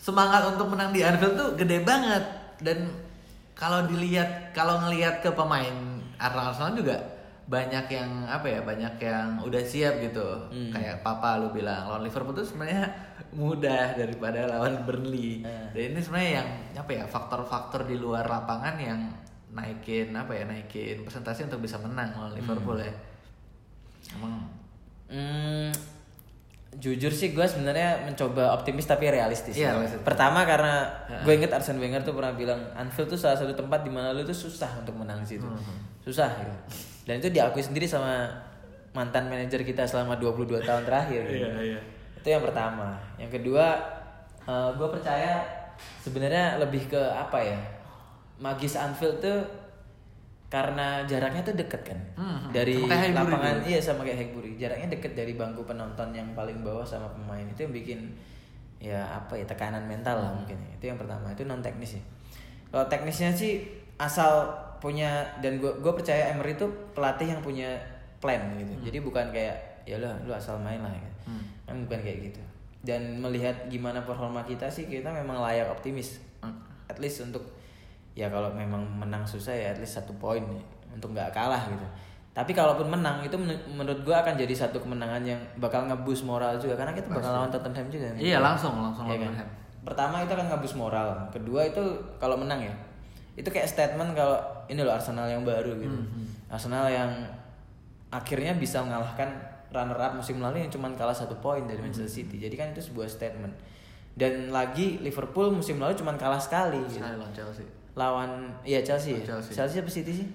semangat 0.01 0.51
untuk 0.51 0.73
menang 0.73 0.91
di 0.91 1.05
Anfield 1.05 1.37
tuh 1.37 1.49
gede 1.55 1.85
banget. 1.85 2.23
Dan 2.59 2.91
kalau 3.53 3.85
dilihat, 3.85 4.51
kalau 4.51 4.81
ngelihat 4.83 5.21
ke 5.21 5.29
pemain 5.31 6.01
Arsenal 6.17 6.73
juga 6.73 7.12
banyak 7.43 7.85
yang 7.91 8.11
apa 8.23 8.47
ya 8.47 8.59
banyak 8.63 8.95
yang 9.03 9.35
udah 9.43 9.59
siap 9.59 9.99
gitu 9.99 10.47
kayak 10.71 11.03
papa 11.03 11.43
lu 11.43 11.51
bilang 11.51 11.91
lawan 11.91 12.07
Liverpool 12.07 12.31
tuh 12.31 12.47
sebenarnya 12.47 12.87
mudah 13.39 13.99
daripada 13.99 14.47
lawan 14.47 14.87
Burnley 14.87 15.43
dan 15.75 15.91
ini 15.91 15.99
sebenarnya 15.99 16.31
yang 16.39 16.49
apa 16.79 16.91
ya 16.93 17.03
faktor-faktor 17.03 17.83
di 17.83 17.99
luar 17.99 18.23
lapangan 18.25 18.79
yang 18.79 18.99
naikin 19.53 20.15
apa 20.15 20.33
ya 20.33 20.47
naikin 20.47 21.03
presentasi 21.03 21.45
untuk 21.51 21.61
bisa 21.61 21.77
menang 21.83 22.15
lawan 22.15 22.33
Liverpool 22.33 22.79
ya 22.79 22.93
emang 24.15 24.63
Hmm, 25.13 25.69
jujur 26.73 27.13
sih 27.13 27.37
gue 27.37 27.45
sebenarnya 27.45 28.01
mencoba 28.01 28.57
optimis 28.57 28.89
tapi 28.89 29.05
realistis. 29.13 29.53
Iya, 29.53 29.77
realistis. 29.77 30.01
Pertama 30.01 30.41
karena 30.41 30.89
gue 31.21 31.33
inget 31.37 31.53
Arsene 31.53 31.77
Wenger 31.77 32.01
tuh 32.01 32.17
pernah 32.17 32.33
bilang 32.33 32.57
Anfield 32.73 33.13
tuh 33.13 33.19
salah 33.19 33.37
satu 33.37 33.53
tempat 33.53 33.85
di 33.85 33.93
mana 33.93 34.09
lu 34.09 34.25
tuh 34.25 34.33
susah 34.33 34.81
untuk 34.81 34.97
menang 34.97 35.21
situ. 35.21 35.45
Susah 36.01 36.33
gitu. 36.41 36.57
Dan 37.03 37.19
itu 37.19 37.29
diakui 37.29 37.59
sendiri 37.59 37.83
sama 37.83 38.31
mantan 38.93 39.27
manajer 39.27 39.59
kita 39.61 39.83
selama 39.83 40.15
22 40.15 40.63
tahun 40.63 40.83
terakhir. 40.83 41.21
gitu. 41.25 41.47
iya 41.59 41.79
Itu 42.15 42.27
yang 42.29 42.43
pertama. 42.43 42.95
Yang 43.17 43.41
kedua, 43.41 43.65
gue 44.73 44.87
percaya 44.87 45.43
sebenarnya 45.99 46.57
lebih 46.57 46.87
ke 46.87 47.01
apa 47.01 47.39
ya? 47.39 47.59
Magis 48.39 48.75
Anfield 48.75 49.19
tuh 49.19 49.39
karena 50.47 51.01
jaraknya 51.09 51.41
tuh 51.41 51.57
deket 51.57 51.81
kan 51.81 51.97
Hmm, 52.13 52.53
dari 52.53 52.77
kayak 52.77 53.09
Highbury 53.09 53.17
lapangan 53.25 53.55
iya 53.65 53.79
sama 53.81 54.05
kayak 54.05 54.21
Highbury 54.21 54.53
jaraknya 54.53 54.93
deket 54.93 55.17
dari 55.17 55.33
bangku 55.33 55.65
penonton 55.65 56.13
yang 56.13 56.29
paling 56.37 56.61
bawah 56.61 56.85
sama 56.85 57.09
pemain 57.09 57.41
itu 57.41 57.65
yang 57.65 57.73
bikin 57.73 57.99
ya 58.77 59.01
apa 59.01 59.33
ya 59.33 59.49
tekanan 59.49 59.81
mental 59.89 60.13
lah 60.13 60.29
mungkin 60.29 60.53
ya. 60.61 60.69
itu 60.77 60.85
yang 60.93 61.01
pertama 61.01 61.33
itu 61.33 61.41
non 61.49 61.57
teknis 61.65 61.97
ya 61.97 62.03
kalau 62.69 62.85
teknisnya 62.85 63.33
sih 63.33 63.65
asal 63.97 64.45
punya 64.83 65.23
dan 65.39 65.55
gue 65.57 65.71
gue 65.79 65.93
percaya 65.95 66.35
Emery 66.35 66.59
itu 66.59 66.67
pelatih 66.91 67.31
yang 67.31 67.39
punya 67.39 67.71
plan 68.19 68.51
gitu. 68.59 68.75
Jadi 68.83 68.97
bukan 68.99 69.31
kayak 69.31 69.55
ya 69.87 69.95
lah 69.99 70.11
lu 70.21 70.35
asal 70.35 70.59
main 70.59 70.83
lah 70.83 70.91
gitu. 70.91 71.11
kan 71.63 71.79
bukan 71.87 71.99
kayak 72.03 72.19
gitu. 72.27 72.41
Dan 72.83 73.23
melihat 73.23 73.55
gimana 73.71 74.03
performa 74.03 74.43
kita 74.43 74.67
sih 74.67 74.83
kita 74.85 75.07
memang 75.07 75.39
layak 75.39 75.71
optimis. 75.71 76.19
At 76.91 76.99
least 76.99 77.23
untuk 77.23 77.47
ya 78.13 78.27
kalau 78.27 78.51
memang 78.51 78.83
menang 78.83 79.23
susah 79.23 79.55
ya 79.55 79.71
at 79.71 79.79
least 79.79 79.95
satu 79.95 80.11
poin 80.19 80.43
ya, 80.43 80.61
untuk 80.91 81.15
nggak 81.15 81.31
kalah 81.31 81.63
gitu. 81.71 81.87
Tapi 82.33 82.51
kalaupun 82.51 82.91
menang 82.91 83.23
itu 83.23 83.37
men- 83.39 83.63
menurut 83.71 84.03
gua 84.03 84.19
akan 84.19 84.35
jadi 84.35 84.51
satu 84.51 84.83
kemenangan 84.83 85.23
yang 85.23 85.39
bakal 85.57 85.87
ngebus 85.87 86.25
moral 86.25 86.59
juga 86.59 86.75
karena 86.75 86.91
kita 86.91 87.07
bakal 87.07 87.31
lawan 87.31 87.47
Tottenham 87.47 87.87
juga 87.87 88.11
nih. 88.17 88.33
Iya, 88.33 88.37
langsung, 88.43 88.73
langsung 88.83 89.07
Iya 89.07 89.15
lawan 89.15 89.21
kan? 89.23 89.31
Tottenham. 89.31 89.49
pertama 89.83 90.15
itu 90.19 90.31
akan 90.33 90.47
ngebus 90.51 90.73
moral. 90.75 91.07
Kedua 91.29 91.61
itu 91.63 91.83
kalau 92.19 92.35
menang 92.35 92.59
ya 92.59 92.73
itu 93.33 93.49
kayak 93.49 93.65
statement 93.65 94.13
kalau 94.13 94.37
ini 94.69 94.85
loh 94.85 94.93
Arsenal 94.93 95.25
yang 95.25 95.41
baru 95.41 95.73
gitu. 95.77 95.99
Arsenal 96.49 96.85
yang 96.87 97.09
akhirnya 98.13 98.53
bisa 98.53 98.81
mengalahkan 98.85 99.25
runner 99.73 99.97
up 99.97 100.13
musim 100.13 100.37
lalu 100.37 100.61
yang 100.61 100.69
cuma 100.69 100.93
kalah 100.93 101.17
satu 101.17 101.33
poin 101.41 101.65
dari 101.65 101.81
Manchester 101.81 102.09
City. 102.09 102.37
Jadi 102.37 102.53
kan 102.53 102.69
itu 102.77 102.93
sebuah 102.93 103.09
statement. 103.09 103.53
Dan 104.13 104.53
lagi 104.53 105.01
Liverpool 105.01 105.49
musim 105.49 105.81
lalu 105.81 105.97
cuma 105.97 106.13
kalah 106.13 106.37
sekali 106.37 106.77
gitu. 106.85 107.01
Lawan 107.01 107.33
Chelsea. 107.33 107.65
Lawan 107.97 108.29
iya 108.61 108.85
Chelsea 108.85 109.17
ya? 109.17 109.25
Chelsea. 109.25 109.51
Chelsea 109.57 109.77
apa 109.81 109.89
City 109.89 110.11
sih? 110.13 110.27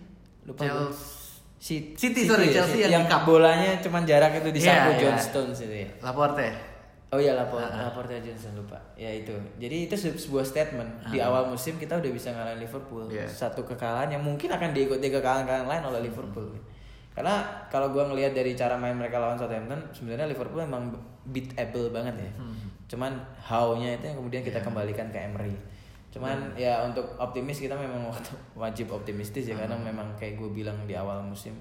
Lupa. 0.42 0.66
Chelsea. 0.66 1.16
City, 1.59 1.94
City, 1.99 2.22
sorry, 2.30 2.55
ya, 2.55 2.62
Chelsea 2.62 2.86
City. 2.86 2.86
yang 2.86 3.03
yang 3.03 3.22
bolanya 3.26 3.82
cuma 3.82 3.99
jarak 4.07 4.30
itu 4.38 4.55
di 4.55 4.62
Iya, 4.62 4.78
sapu 4.78 4.90
iya. 4.94 5.01
John 5.03 5.18
Stones 5.18 5.59
itu 5.59 5.74
ya. 5.74 5.90
Laporte 6.03 6.46
Oh 7.09 7.16
iya 7.16 7.32
lapor 7.32 7.56
Laporte 7.59 8.20
Johnson 8.20 8.52
lupa. 8.54 8.76
Ya 8.92 9.09
itu. 9.09 9.32
Jadi 9.56 9.88
itu 9.88 9.94
se- 9.94 10.12
sebuah 10.14 10.44
statement 10.44 11.09
di 11.09 11.16
awal 11.18 11.48
musim 11.48 11.74
kita 11.74 11.96
udah 11.96 12.11
bisa 12.11 12.28
ngalahin 12.30 12.61
Liverpool. 12.61 13.09
Iya. 13.09 13.24
Satu 13.24 13.64
kekalahan 13.64 14.11
yang 14.11 14.20
mungkin 14.20 14.48
akan 14.48 14.70
diikuti 14.70 15.09
kekalahan-kekalahan 15.09 15.64
lain 15.66 15.84
oleh 15.86 16.00
Liverpool. 16.04 16.52
Karena 17.11 17.40
kalau 17.66 17.90
gua 17.90 18.04
ngelihat 18.06 18.30
dari 18.30 18.52
cara 18.52 18.76
main 18.76 18.92
mereka 18.92 19.16
lawan 19.16 19.34
Southampton, 19.34 19.80
sebenarnya 19.90 20.28
Liverpool 20.28 20.61
emang 20.61 20.92
beatable 21.24 21.88
banget 21.88 22.14
ya. 22.18 22.30
Cuman 22.86 23.16
how-nya 23.38 23.96
itu 23.96 24.04
yang 24.04 24.16
kemudian 24.18 24.44
kita 24.44 24.61
kembalikan 24.61 25.09
ke 25.09 25.18
Emery. 25.18 25.56
Cuman 26.09 26.36
ya 26.54 26.80
untuk 26.82 27.04
optimis 27.16 27.59
kita 27.59 27.72
memang 27.72 28.04
wajib 28.54 28.92
optimistis 28.92 29.44
ya 29.44 29.56
karena 29.56 29.76
memang 29.76 30.12
kayak 30.14 30.36
gue 30.36 30.50
bilang 30.54 30.76
di 30.84 30.92
awal 30.92 31.20
musim 31.20 31.52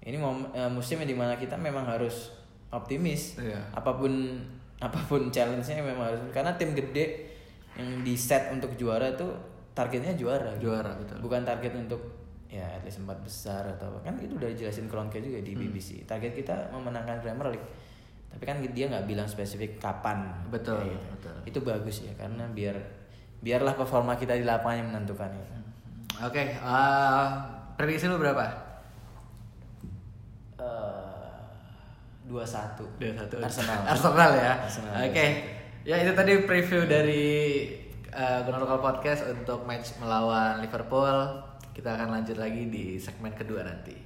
ini 0.00 0.16
mom, 0.16 0.48
eh, 0.50 0.64
musim 0.66 0.96
yang 0.96 1.08
di 1.08 1.16
mana 1.16 1.32
kita 1.34 1.52
memang 1.54 1.84
harus 1.84 2.32
optimis 2.68 3.36
Iya. 3.36 3.56
apa 3.72 3.92
pun 3.92 4.36
apa 4.80 4.98
pun 5.04 5.28
challenge-nya 5.28 5.80
memang 5.80 6.08
harus 6.08 6.20
karena 6.30 6.56
tim 6.56 6.72
gede 6.72 7.28
yang 7.76 8.00
di 8.00 8.12
set 8.12 8.48
untuk 8.48 8.72
juara 8.74 9.12
tuh 9.12 9.30
targetnya 9.70 10.12
juara 10.12 10.56
gitu. 10.56 10.68
Juara, 10.68 10.92
betul. 10.96 11.16
bukan 11.20 11.44
target 11.44 11.72
untuk 11.78 12.00
ya 12.46 12.66
at 12.66 12.82
least 12.82 12.98
empat 12.98 13.20
besar 13.20 13.62
atau 13.70 14.00
kan 14.00 14.18
itu 14.18 14.34
udah 14.34 14.50
dijelasin 14.50 14.90
Kroenke 14.90 15.20
juga 15.20 15.38
Hmm. 15.38 15.46
di 15.46 15.52
BBC 15.54 16.02
target 16.02 16.34
kita 16.34 16.54
memenangkan 16.70 17.20
Premier 17.20 17.54
League 17.54 17.68
tapi 18.26 18.42
kan 18.42 18.58
dia 18.64 18.86
nggak 18.86 19.06
bilang 19.06 19.26
spesifik 19.26 19.78
kapan 19.78 20.26
Betul, 20.48 20.78
Kayak 20.80 20.90
gitu. 20.92 21.06
betul. 21.14 21.36
itu 21.44 21.58
bagus 21.62 21.96
ya 22.02 22.12
karena 22.14 22.44
biar 22.46 22.74
biarlah 23.38 23.74
performa 23.74 24.14
kita 24.14 24.34
di 24.34 24.42
lapangan 24.42 24.76
yang 24.76 24.88
menentukan 24.90 25.30
ya 25.30 25.46
Oke, 26.20 26.42
eh, 26.52 27.26
prediksi 27.74 28.04
lu 28.04 28.18
berapa? 28.18 28.44
Dua 32.30 32.46
satu 32.46 32.86
Dua 33.02 33.10
satu. 33.18 33.42
Arsenal 33.42 33.82
Arsenal 33.90 34.30
ya. 34.38 34.52
Arsenal, 34.62 34.92
Oke. 35.02 35.26
Ya 35.82 35.96
itu 35.98 36.12
tadi 36.14 36.32
preview 36.46 36.86
dari 36.86 37.26
uh, 38.14 38.46
Gunnar 38.46 38.62
Lokal 38.62 38.78
Podcast 38.78 39.26
untuk 39.26 39.66
match 39.66 39.98
melawan 39.98 40.62
Liverpool. 40.62 41.42
Kita 41.74 41.98
akan 41.98 42.20
lanjut 42.20 42.38
lagi 42.38 42.70
di 42.70 43.00
segmen 43.02 43.34
kedua 43.34 43.66
nanti. 43.66 43.96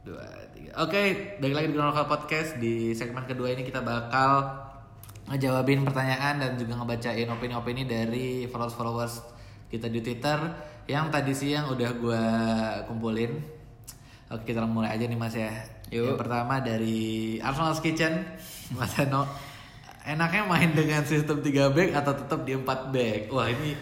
Dua, 0.00 0.24
tiga. 0.56 0.72
Oke, 0.80 0.96
Oke, 0.96 1.29
balik 1.40 1.56
lagi 1.56 1.68
di 1.72 1.80
Local 1.80 2.04
Podcast 2.04 2.60
di 2.60 2.92
segmen 2.92 3.24
kedua 3.24 3.48
ini 3.56 3.64
kita 3.64 3.80
bakal 3.80 4.44
ngejawabin 5.32 5.88
pertanyaan 5.88 6.36
dan 6.36 6.52
juga 6.60 6.76
ngebacain 6.76 7.24
opini-opini 7.32 7.88
dari 7.88 8.44
followers-followers 8.44 9.24
kita 9.72 9.88
di 9.88 10.04
Twitter 10.04 10.36
yang 10.84 11.08
tadi 11.08 11.32
siang 11.32 11.72
udah 11.72 11.90
gua 11.96 12.22
kumpulin. 12.84 13.40
Oke, 14.28 14.52
kita 14.52 14.68
mulai 14.68 14.92
aja 14.92 15.08
nih 15.08 15.16
Mas 15.16 15.32
ya. 15.32 15.48
Yuk. 15.88 16.12
Yang 16.12 16.20
pertama 16.20 16.60
dari 16.60 17.40
Arsenal's 17.40 17.80
Kitchen, 17.80 18.20
Mas 18.76 18.92
Eno. 19.00 19.24
Enaknya 20.04 20.44
main 20.44 20.76
dengan 20.76 21.08
sistem 21.08 21.40
3 21.40 21.72
back 21.72 21.90
atau 22.04 22.12
tetap 22.20 22.44
di 22.44 22.52
4 22.52 22.92
back? 22.92 23.32
Wah, 23.32 23.48
ini 23.48 23.80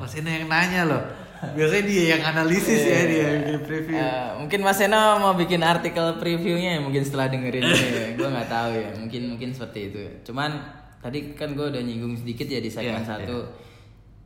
Mas 0.00 0.16
Eno 0.16 0.32
yang 0.32 0.48
nanya 0.48 0.88
loh. 0.88 1.04
Biasanya 1.52 1.84
dia 1.84 2.04
yang 2.16 2.22
analisis 2.24 2.80
ya 2.80 3.00
dia 3.04 3.26
bikin 3.44 3.60
preview. 3.60 3.96
Eh, 3.96 4.28
mungkin 4.40 4.60
Mas 4.64 4.80
Eno 4.80 5.20
mau 5.20 5.36
bikin 5.36 5.60
artikel 5.60 6.16
previewnya 6.16 6.76
ya, 6.76 6.80
mungkin 6.80 7.04
setelah 7.04 7.28
dengerin 7.28 7.60
ini 7.60 7.88
ya. 7.92 8.06
gue 8.16 8.28
nggak 8.28 8.48
tahu 8.48 8.70
ya 8.72 8.88
mungkin 8.96 9.22
mungkin 9.36 9.48
seperti 9.52 9.92
itu. 9.92 10.00
Cuman 10.24 10.50
tadi 10.98 11.36
kan 11.36 11.52
gue 11.52 11.66
udah 11.68 11.82
nyinggung 11.82 12.16
sedikit 12.16 12.48
ya 12.48 12.58
di 12.58 12.72
segmen 12.72 13.04
Iya, 13.04 13.20
satu. 13.20 13.38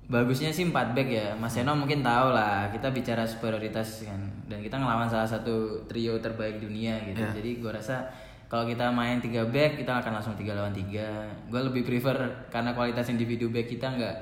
bagusnya 0.06 0.48
sih 0.48 0.64
4 0.64 0.96
back 0.96 1.08
ya. 1.10 1.26
Mas 1.34 1.52
Eno 1.54 1.74
mungkin 1.74 2.00
tahu 2.00 2.32
lah 2.32 2.70
kita 2.70 2.88
bicara 2.88 3.26
superioritas 3.26 4.06
kan. 4.06 4.20
Dan 4.46 4.62
kita 4.62 4.78
ngelawan 4.78 5.04
salah 5.04 5.28
satu 5.28 5.84
trio 5.84 6.16
terbaik 6.16 6.58
dunia 6.58 6.96
gitu. 7.04 7.20
Iya. 7.20 7.36
jadi 7.36 7.50
gue 7.60 7.72
rasa 7.74 8.08
kalau 8.48 8.64
kita 8.64 8.88
main 8.88 9.20
3 9.20 9.28
back 9.52 9.76
kita 9.76 10.00
akan 10.00 10.12
langsung 10.16 10.32
3 10.32 10.56
lawan 10.56 10.72
3 10.72 11.52
gue 11.52 11.60
lebih 11.60 11.84
prefer 11.84 12.16
karena 12.48 12.72
kualitas 12.72 13.12
individu 13.12 13.52
back 13.52 13.68
kita 13.68 13.92
nggak 13.92 14.16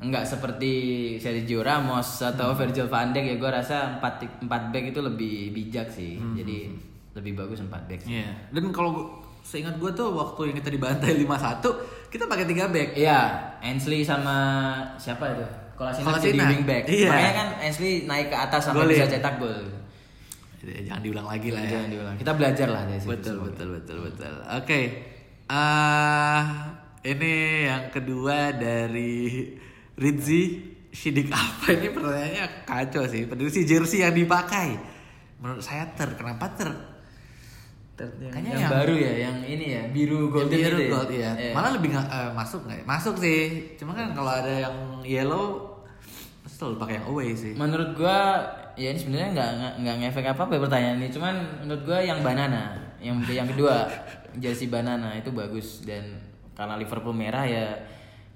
nggak 0.00 0.24
seperti 0.24 0.72
Sergio 1.20 1.60
Ramos 1.60 2.24
atau 2.24 2.56
Virgil 2.56 2.88
van 2.88 3.12
Dijk 3.12 3.24
ya 3.24 3.36
gue 3.36 3.50
rasa 3.52 4.00
4 4.00 4.48
4 4.48 4.72
back 4.72 4.84
itu 4.96 5.00
lebih 5.04 5.52
bijak 5.52 5.92
sih 5.92 6.16
jadi 6.32 6.72
lebih 7.14 7.32
bagus 7.34 7.58
4 7.62 7.68
back 7.88 8.00
sih. 8.06 8.22
Iya. 8.22 8.30
Dan 8.54 8.70
kalau 8.70 8.90
gua, 8.94 9.06
seingat 9.42 9.74
gue 9.82 9.90
tuh 9.90 10.14
waktu 10.14 10.40
yang 10.52 10.56
kita 10.62 10.70
dibantai 10.70 11.12
5-1, 11.18 12.12
kita 12.12 12.24
pakai 12.30 12.46
3 12.46 12.70
back. 12.70 12.88
Iya, 12.94 13.20
Ainsley 13.60 14.06
sama 14.06 14.36
siapa 14.94 15.34
itu? 15.34 15.46
Kolasinac 15.74 16.20
jadi 16.20 16.36
Kolasinac. 16.36 16.50
wingback. 16.54 16.84
Iya. 16.86 17.08
Makanya 17.08 17.34
kan 17.34 17.48
Ainsley 17.64 17.92
naik 18.04 18.28
ke 18.28 18.36
atas 18.36 18.60
sampai 18.68 18.84
bisa 18.92 19.08
cetak 19.08 19.34
gol. 19.40 19.64
Jadi, 20.60 20.84
Jangan 20.84 21.02
diulang 21.02 21.26
lagi 21.26 21.48
lah 21.56 21.62
ya. 21.64 21.70
Jangan 21.72 21.88
diulang. 21.88 22.16
Kita 22.20 22.32
belajar 22.36 22.68
lah 22.68 22.82
dari 22.84 23.00
situ. 23.00 23.10
Betul, 23.16 23.36
betul, 23.48 23.68
betul, 23.80 23.96
betul. 24.06 24.34
Oke. 24.60 24.80
ah 25.50 26.46
ini 27.02 27.66
yang 27.66 27.90
kedua 27.90 28.54
dari 28.54 29.50
Rizzi 30.00 30.42
Sidik 30.90 31.30
apa 31.36 31.70
ini 31.70 31.88
pertanyaannya 31.88 32.66
kacau 32.66 33.06
sih. 33.06 33.22
Padahal 33.22 33.46
si 33.48 33.62
jersey 33.62 34.00
yang 34.00 34.10
dipakai. 34.10 34.74
Menurut 35.38 35.62
saya 35.62 35.86
ter, 35.94 36.10
kenapa 36.12 36.50
ter? 36.50 36.66
Yang, 38.00 38.32
Kayaknya 38.32 38.50
yang 38.50 38.62
yang- 38.64 38.72
baru 38.72 38.94
ya, 38.96 39.12
yang 39.20 39.36
ini 39.44 39.66
ya, 39.70 39.82
biru 39.92 40.32
golden 40.32 40.56
biru 40.56 40.72
itu 40.74 40.82
ya. 40.82 40.90
gold, 40.90 41.10
iya. 41.12 41.30
Iya. 41.36 41.52
Malah 41.52 41.70
lebih 41.76 41.88
nggak 41.92 42.06
eh, 42.08 42.30
masuk 42.32 42.60
nggak? 42.64 42.78
ya? 42.80 42.84
Masuk 42.88 43.14
sih. 43.16 43.40
Cuma 43.76 43.92
kan 43.92 44.10
kalau 44.10 44.32
ada 44.32 44.48
yang 44.50 44.74
yellow, 45.04 45.44
selalu 46.42 46.74
pakai 46.80 46.94
yang 46.96 47.06
away 47.06 47.28
sih. 47.32 47.52
Menurut 47.54 47.92
gua 47.92 48.18
ya 48.74 48.88
ini 48.88 48.98
sebenarnya 48.98 49.28
nggak 49.30 49.50
nggak- 49.78 49.98
ngefek 50.00 50.26
apa 50.26 50.40
apa 50.42 50.52
ya 50.56 50.60
pertanyaan 50.60 50.96
ini, 50.96 51.08
cuman 51.12 51.34
menurut 51.60 51.82
gua 51.84 51.98
yang 52.00 52.18
banana, 52.20 52.62
yang 52.98 53.20
yang 53.22 53.46
kedua 53.46 53.84
jersey 54.42 54.66
banana 54.66 55.12
itu 55.12 55.28
bagus 55.30 55.84
dan 55.84 56.18
karena 56.56 56.74
Liverpool 56.74 57.12
merah 57.12 57.44
ya 57.44 57.78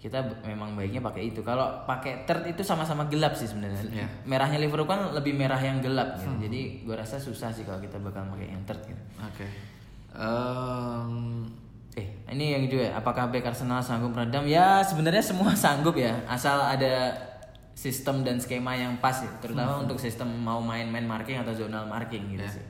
kita 0.04 0.20
memang 0.44 0.76
baiknya 0.76 1.00
pakai 1.00 1.32
itu. 1.32 1.40
Kalau 1.40 1.80
pakai 1.88 2.28
third 2.28 2.44
itu 2.44 2.60
sama-sama 2.60 3.08
gelap 3.08 3.32
sih 3.32 3.48
sebenarnya. 3.48 3.80
Iya. 3.88 4.06
Merahnya 4.28 4.60
Liverpool 4.60 4.84
kan 4.84 5.16
lebih 5.16 5.32
merah 5.32 5.56
yang 5.56 5.80
gelap 5.80 6.20
gitu. 6.20 6.44
Jadi 6.44 6.84
gua 6.84 7.00
rasa 7.00 7.16
susah 7.16 7.48
sih 7.48 7.64
kalau 7.64 7.80
kita 7.80 7.96
bakal 7.96 8.28
pakai 8.36 8.52
yang 8.52 8.60
third 8.68 8.84
gitu. 8.84 9.02
Oke. 9.24 9.46
Em, 10.12 11.48
Eh, 11.94 12.10
ini 12.34 12.58
yang 12.58 12.66
kedua, 12.66 12.90
apakah 12.98 13.30
back 13.30 13.54
Arsenal 13.54 13.78
sanggup 13.78 14.10
meredam? 14.10 14.42
Ya, 14.50 14.82
sebenarnya 14.82 15.22
semua 15.22 15.54
sanggup 15.64 15.94
ya, 15.94 16.26
asal 16.26 16.58
ada 16.58 17.14
sistem 17.78 18.26
dan 18.26 18.42
skema 18.42 18.74
yang 18.74 18.98
pas 18.98 19.22
ya, 19.22 19.30
terutama 19.38 19.78
untuk 19.78 20.02
sistem 20.02 20.26
mau 20.42 20.58
main-main 20.58 21.06
marking 21.06 21.38
atau 21.38 21.54
zonal 21.54 21.86
marking 21.86 22.34
gitu 22.34 22.58
sih. 22.58 22.64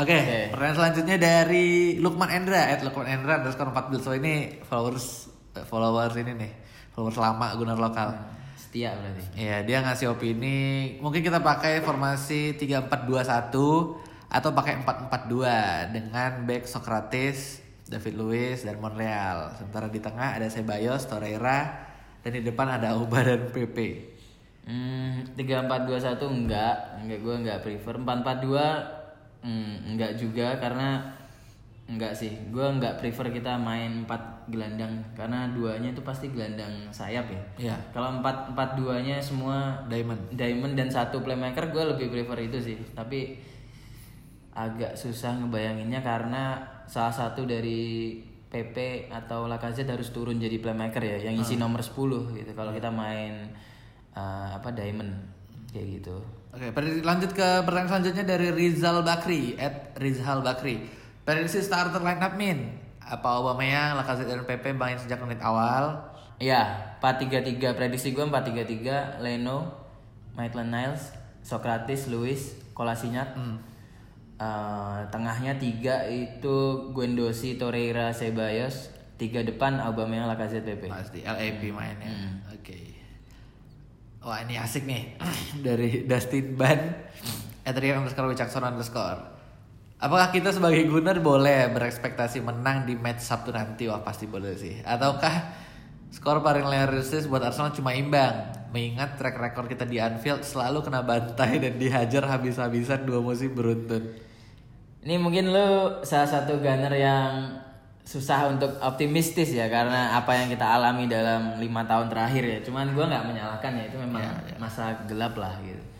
Oke, 0.00 0.16
Oke. 0.16 0.40
pertanyaan 0.50 0.76
selanjutnya 0.80 1.16
dari 1.20 2.00
Lukman 2.00 2.32
Endra, 2.32 2.72
at 2.72 2.80
Lukman 2.80 3.04
Endra 3.04 3.44
underscore 3.44 3.68
14 3.68 4.00
So 4.00 4.16
ini 4.16 4.64
followers 4.64 5.28
followers 5.62 6.18
ini 6.18 6.34
nih, 6.34 6.52
followers 6.90 7.18
lama 7.22 7.54
Gunnar 7.54 7.78
lokal. 7.78 8.10
Setia 8.58 8.98
berarti. 8.98 9.22
Iya, 9.38 9.62
dia 9.62 9.78
ngasih 9.86 10.10
opini, 10.10 10.98
mungkin 10.98 11.22
kita 11.22 11.38
pakai 11.38 11.78
formasi 11.86 12.58
3421 12.58 14.02
atau 14.34 14.50
pakai 14.50 14.82
442 14.82 15.94
dengan 15.94 16.42
back 16.42 16.66
Socrates, 16.66 17.62
David 17.86 18.14
Luiz 18.18 18.66
dan 18.66 18.82
Monreal. 18.82 19.54
Sementara 19.54 19.86
di 19.86 20.02
tengah 20.02 20.34
ada 20.34 20.50
Ceballos, 20.50 21.06
Torreira, 21.06 21.86
dan 22.26 22.30
di 22.34 22.42
depan 22.42 22.66
ada 22.66 22.98
Auba 22.98 23.22
dan 23.22 23.54
PP. 23.54 24.10
Hmm, 24.64 25.36
3421 25.36 26.24
enggak, 26.24 26.76
enggak 27.04 27.18
gue 27.20 27.34
enggak 27.46 27.58
prefer. 27.62 27.94
442 28.00 29.44
hmm, 29.44 29.74
enggak 29.92 30.12
juga 30.16 30.56
karena 30.56 30.88
enggak 31.84 32.16
sih. 32.16 32.32
Gue 32.48 32.64
enggak 32.64 32.96
prefer 33.00 33.28
kita 33.28 33.60
main 33.60 34.08
4 34.08 34.48
gelandang 34.48 35.04
karena 35.12 35.48
duanya 35.52 35.92
itu 35.92 36.00
pasti 36.00 36.32
gelandang 36.32 36.88
sayap 36.88 37.28
ya. 37.28 37.42
Iya. 37.70 37.76
Kalau 37.92 38.20
4 38.24 38.56
4 38.56 38.78
duanya 38.80 39.16
semua 39.20 39.84
Diamond. 39.88 40.32
diamond 40.32 40.74
dan 40.76 40.88
satu 40.88 41.20
playmaker 41.20 41.68
gue 41.68 41.84
lebih 41.96 42.08
prefer 42.08 42.48
itu 42.48 42.58
sih. 42.60 42.76
Tapi 42.96 43.36
agak 44.54 44.94
susah 44.94 45.34
ngebayanginnya 45.44 46.00
karena 46.00 46.62
salah 46.86 47.12
satu 47.12 47.42
dari 47.42 48.22
PP 48.54 49.10
atau 49.10 49.50
Lacazette 49.50 49.90
harus 49.90 50.14
turun 50.14 50.38
jadi 50.38 50.62
playmaker 50.62 51.02
ya 51.02 51.26
yang 51.26 51.34
isi 51.34 51.58
nomor 51.58 51.82
10 51.82 52.38
gitu. 52.38 52.50
Kalau 52.54 52.70
kita 52.70 52.88
main 52.88 53.50
uh, 54.14 54.54
apa 54.54 54.70
diamond 54.70 55.10
kayak 55.74 56.00
gitu. 56.00 56.16
Oke, 56.54 56.70
lanjut 57.02 57.34
ke 57.34 57.66
pertanyaan 57.66 57.90
selanjutnya 57.90 58.24
dari 58.38 58.54
Rizal 58.54 59.02
Bakri, 59.02 59.58
at 59.58 59.98
Rizal 59.98 60.38
Bakri. 60.46 60.86
Prediksi 61.24 61.64
starter 61.64 62.04
line 62.04 62.20
up 62.20 62.36
min, 62.36 62.68
apa 63.00 63.40
Aubameyang, 63.40 63.96
Lacazette 63.96 64.28
dan 64.28 64.44
PP 64.44 64.76
main 64.76 65.00
sejak 65.00 65.16
menit 65.24 65.40
awal? 65.40 66.12
Iya, 66.36 66.92
4-3-3 67.00 67.72
prediksi 67.72 68.12
gue 68.12 68.20
4-3-3 68.28 69.24
Leno, 69.24 69.72
Maitland 70.36 70.68
Niles, 70.68 71.16
Socrates, 71.40 72.12
Luis, 72.12 72.60
Kolasinac. 72.76 73.32
Eh, 74.34 75.00
tengahnya 75.08 75.56
tiga 75.56 76.04
itu 76.10 76.90
Guendouzi, 76.92 77.56
Torreira, 77.56 78.12
Ceballos. 78.12 78.92
Tiga 79.16 79.40
depan 79.40 79.80
Aubameyang, 79.80 80.28
Lacazette, 80.28 80.76
Pepe. 80.76 80.92
Pasti 80.92 81.24
LAP 81.24 81.72
mainnya. 81.72 82.12
Oke. 82.52 83.00
Wah 84.24 84.40
ini 84.44 84.56
asik 84.56 84.84
nih 84.84 85.16
dari 85.66 86.08
Dustin 86.08 86.56
Ban, 86.56 86.80
Adrian 87.64 88.00
underscore 88.00 88.32
Wicakson 88.32 88.64
underscore. 88.64 89.33
Apakah 90.04 90.28
kita 90.28 90.52
sebagai 90.52 90.84
Gunner 90.84 91.16
boleh 91.16 91.72
berekspektasi 91.72 92.44
menang 92.44 92.84
di 92.84 92.92
match 92.92 93.24
Sabtu 93.24 93.56
nanti? 93.56 93.88
Wah 93.88 94.04
pasti 94.04 94.28
boleh 94.28 94.52
sih. 94.52 94.84
Ataukah 94.84 95.56
skor 96.12 96.44
paling 96.44 96.68
realistis 96.68 97.24
buat 97.24 97.40
Arsenal 97.40 97.72
cuma 97.72 97.96
imbang? 97.96 98.52
Mengingat 98.68 99.16
track 99.16 99.40
record 99.40 99.64
kita 99.64 99.88
di 99.88 99.96
Anfield 99.96 100.44
selalu 100.44 100.84
kena 100.84 101.00
bantai 101.00 101.56
dan 101.64 101.80
dihajar 101.80 102.20
habis-habisan 102.28 103.08
dua 103.08 103.24
musim 103.24 103.56
beruntun. 103.56 104.12
Ini 105.00 105.16
mungkin 105.16 105.48
lu 105.48 105.96
salah 106.04 106.28
satu 106.28 106.60
gunner 106.60 106.92
yang 106.92 107.64
susah 108.04 108.52
untuk 108.52 108.76
optimistis 108.84 109.56
ya 109.56 109.72
karena 109.72 110.20
apa 110.20 110.36
yang 110.36 110.52
kita 110.52 110.68
alami 110.68 111.08
dalam 111.08 111.56
lima 111.56 111.80
tahun 111.88 112.12
terakhir 112.12 112.44
ya. 112.44 112.58
Cuman 112.60 112.92
gua 112.92 113.08
nggak 113.08 113.24
menyalahkan 113.24 113.72
ya 113.72 113.84
itu 113.88 113.96
memang 113.96 114.20
masa 114.60 115.00
gelap 115.08 115.32
lah 115.40 115.56
gitu. 115.64 115.93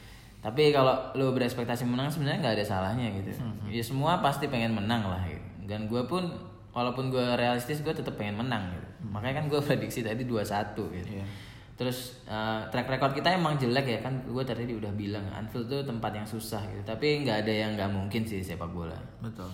Tapi 0.44 0.76
kalau 0.76 0.92
lu 1.16 1.32
berekspektasi 1.32 1.88
menang 1.88 2.12
sebenarnya 2.12 2.44
nggak 2.44 2.54
ada 2.60 2.64
salahnya 2.68 3.08
gitu. 3.16 3.32
Ya 3.72 3.80
semua 3.80 4.20
pasti 4.20 4.44
pengen 4.44 4.76
menang 4.76 5.08
lah 5.08 5.24
gitu. 5.24 5.48
Dan 5.64 5.88
gue 5.88 6.04
pun 6.04 6.28
walaupun 6.76 7.08
gue 7.08 7.24
realistis 7.40 7.80
gue 7.80 7.96
tetap 7.96 8.20
pengen 8.20 8.44
menang 8.44 8.68
gitu. 8.76 9.08
Makanya 9.08 9.40
kan 9.40 9.44
gue 9.48 9.60
prediksi 9.72 10.04
tadi 10.04 10.28
2-1 10.28 10.76
gitu. 10.76 11.08
Terus 11.80 12.20
eh, 12.28 12.60
track 12.68 12.92
record 12.92 13.16
kita 13.16 13.32
emang 13.32 13.56
jelek 13.56 13.88
ya 13.88 13.98
kan 14.04 14.20
gue 14.20 14.44
tadi 14.44 14.68
udah 14.68 14.92
bilang 14.92 15.24
Anfield 15.32 15.64
tuh 15.64 15.80
tempat 15.80 16.12
yang 16.12 16.28
susah 16.28 16.60
gitu. 16.68 16.84
Tapi 16.84 17.24
nggak 17.24 17.48
ada 17.48 17.52
yang 17.64 17.70
nggak 17.80 17.88
mungkin 17.88 18.28
sih 18.28 18.44
sepak 18.44 18.68
bola. 18.68 19.00
Betul. 19.24 19.48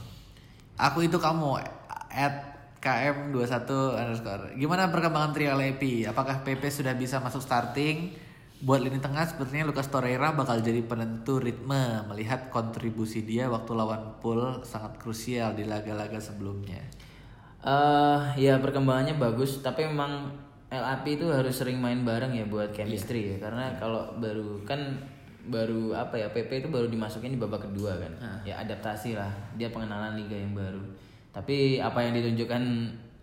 Aku 0.75 1.07
itu 1.07 1.23
kamu 1.23 1.63
at 2.11 2.35
KM21 2.81 3.71
underscore. 3.95 4.45
Gimana 4.57 4.91
perkembangan 4.91 5.31
trio 5.37 5.55
LAP? 5.55 6.09
Apakah 6.09 6.41
PP 6.43 6.67
sudah 6.73 6.97
bisa 6.97 7.21
masuk 7.21 7.45
starting? 7.45 8.11
Buat 8.61 8.85
lini 8.85 9.01
tengah 9.01 9.25
sepertinya 9.25 9.65
Lucas 9.65 9.89
Torreira 9.89 10.37
bakal 10.37 10.61
jadi 10.61 10.85
penentu 10.85 11.41
ritme 11.41 12.05
melihat 12.05 12.53
kontribusi 12.53 13.25
dia 13.25 13.49
waktu 13.49 13.73
lawan 13.73 14.21
Pool 14.21 14.61
sangat 14.63 15.01
krusial 15.01 15.57
di 15.57 15.65
laga-laga 15.65 16.21
sebelumnya. 16.21 16.81
eh 17.61 18.21
ya 18.41 18.57
perkembangannya 18.57 19.17
bagus 19.17 19.61
tapi 19.61 19.85
memang 19.85 20.33
LAP 20.73 21.21
itu 21.21 21.29
harus 21.29 21.53
sering 21.53 21.77
main 21.77 22.01
bareng 22.01 22.33
ya 22.33 22.49
buat 22.49 22.73
chemistry 22.73 23.33
ya 23.33 23.37
karena 23.37 23.77
kalau 23.77 24.17
baru 24.17 24.65
kan 24.65 24.97
baru 25.45 25.93
apa 25.93 26.17
ya 26.17 26.33
PP 26.33 26.65
itu 26.65 26.69
baru 26.73 26.89
dimasukin 26.89 27.33
di 27.33 27.41
babak 27.41 27.69
kedua 27.69 28.01
kan 28.01 28.13
Ah. 28.17 28.41
ya 28.49 28.57
adaptasi 28.61 29.13
lah 29.13 29.29
dia 29.61 29.69
pengenalan 29.69 30.17
liga 30.17 30.33
yang 30.33 30.57
baru 30.57 30.81
tapi 31.29 31.77
apa 31.77 32.01
yang 32.01 32.17
ditunjukkan 32.17 32.63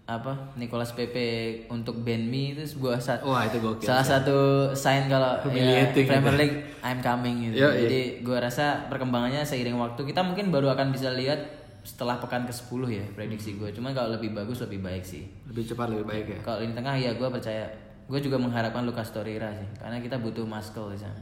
apa 0.08 0.56
Nicolas 0.56 0.96
Pepe 0.96 1.28
untuk 1.68 2.00
Benmi 2.00 2.56
itu 2.56 2.64
sebuah 2.64 2.96
sa- 2.96 3.20
Wah, 3.20 3.44
itu 3.44 3.60
gokil 3.60 3.84
salah 3.84 4.02
satu 4.02 4.38
sign 4.72 5.06
kalau 5.06 5.36
ya, 5.52 5.92
Premier 5.92 5.92
itu. 5.92 6.08
League 6.34 6.58
I'm 6.80 7.04
coming 7.04 7.44
gitu. 7.44 7.60
Yo, 7.60 7.68
iya. 7.68 7.80
jadi 7.84 8.02
gua 8.24 8.40
rasa 8.40 8.88
perkembangannya 8.88 9.44
seiring 9.44 9.76
waktu 9.76 10.02
kita 10.04 10.24
mungkin 10.24 10.48
baru 10.48 10.72
akan 10.72 10.90
bisa 10.90 11.12
lihat 11.12 11.60
setelah 11.84 12.16
pekan 12.18 12.44
ke-10 12.44 12.82
ya 12.90 13.06
prediksi 13.12 13.56
gue 13.56 13.72
cuman 13.72 13.92
kalau 13.92 14.12
lebih 14.12 14.32
bagus 14.32 14.60
lebih 14.60 14.80
baik 14.82 15.04
sih. 15.04 15.28
Lebih 15.46 15.64
cepat 15.66 15.88
lebih 15.90 16.04
baik 16.06 16.26
ya. 16.30 16.40
kalau 16.42 16.60
lini 16.60 16.72
tengah 16.72 16.96
ya 16.96 17.12
gue 17.12 17.28
percaya. 17.28 17.68
Gue 18.08 18.20
juga 18.20 18.36
mengharapkan 18.36 18.84
Lucas 18.84 19.12
Torreira 19.12 19.52
sih 19.52 19.68
karena 19.78 20.00
kita 20.00 20.16
butuh 20.18 20.44
Muscle 20.44 20.88
di 20.90 21.00
sana. 21.00 21.20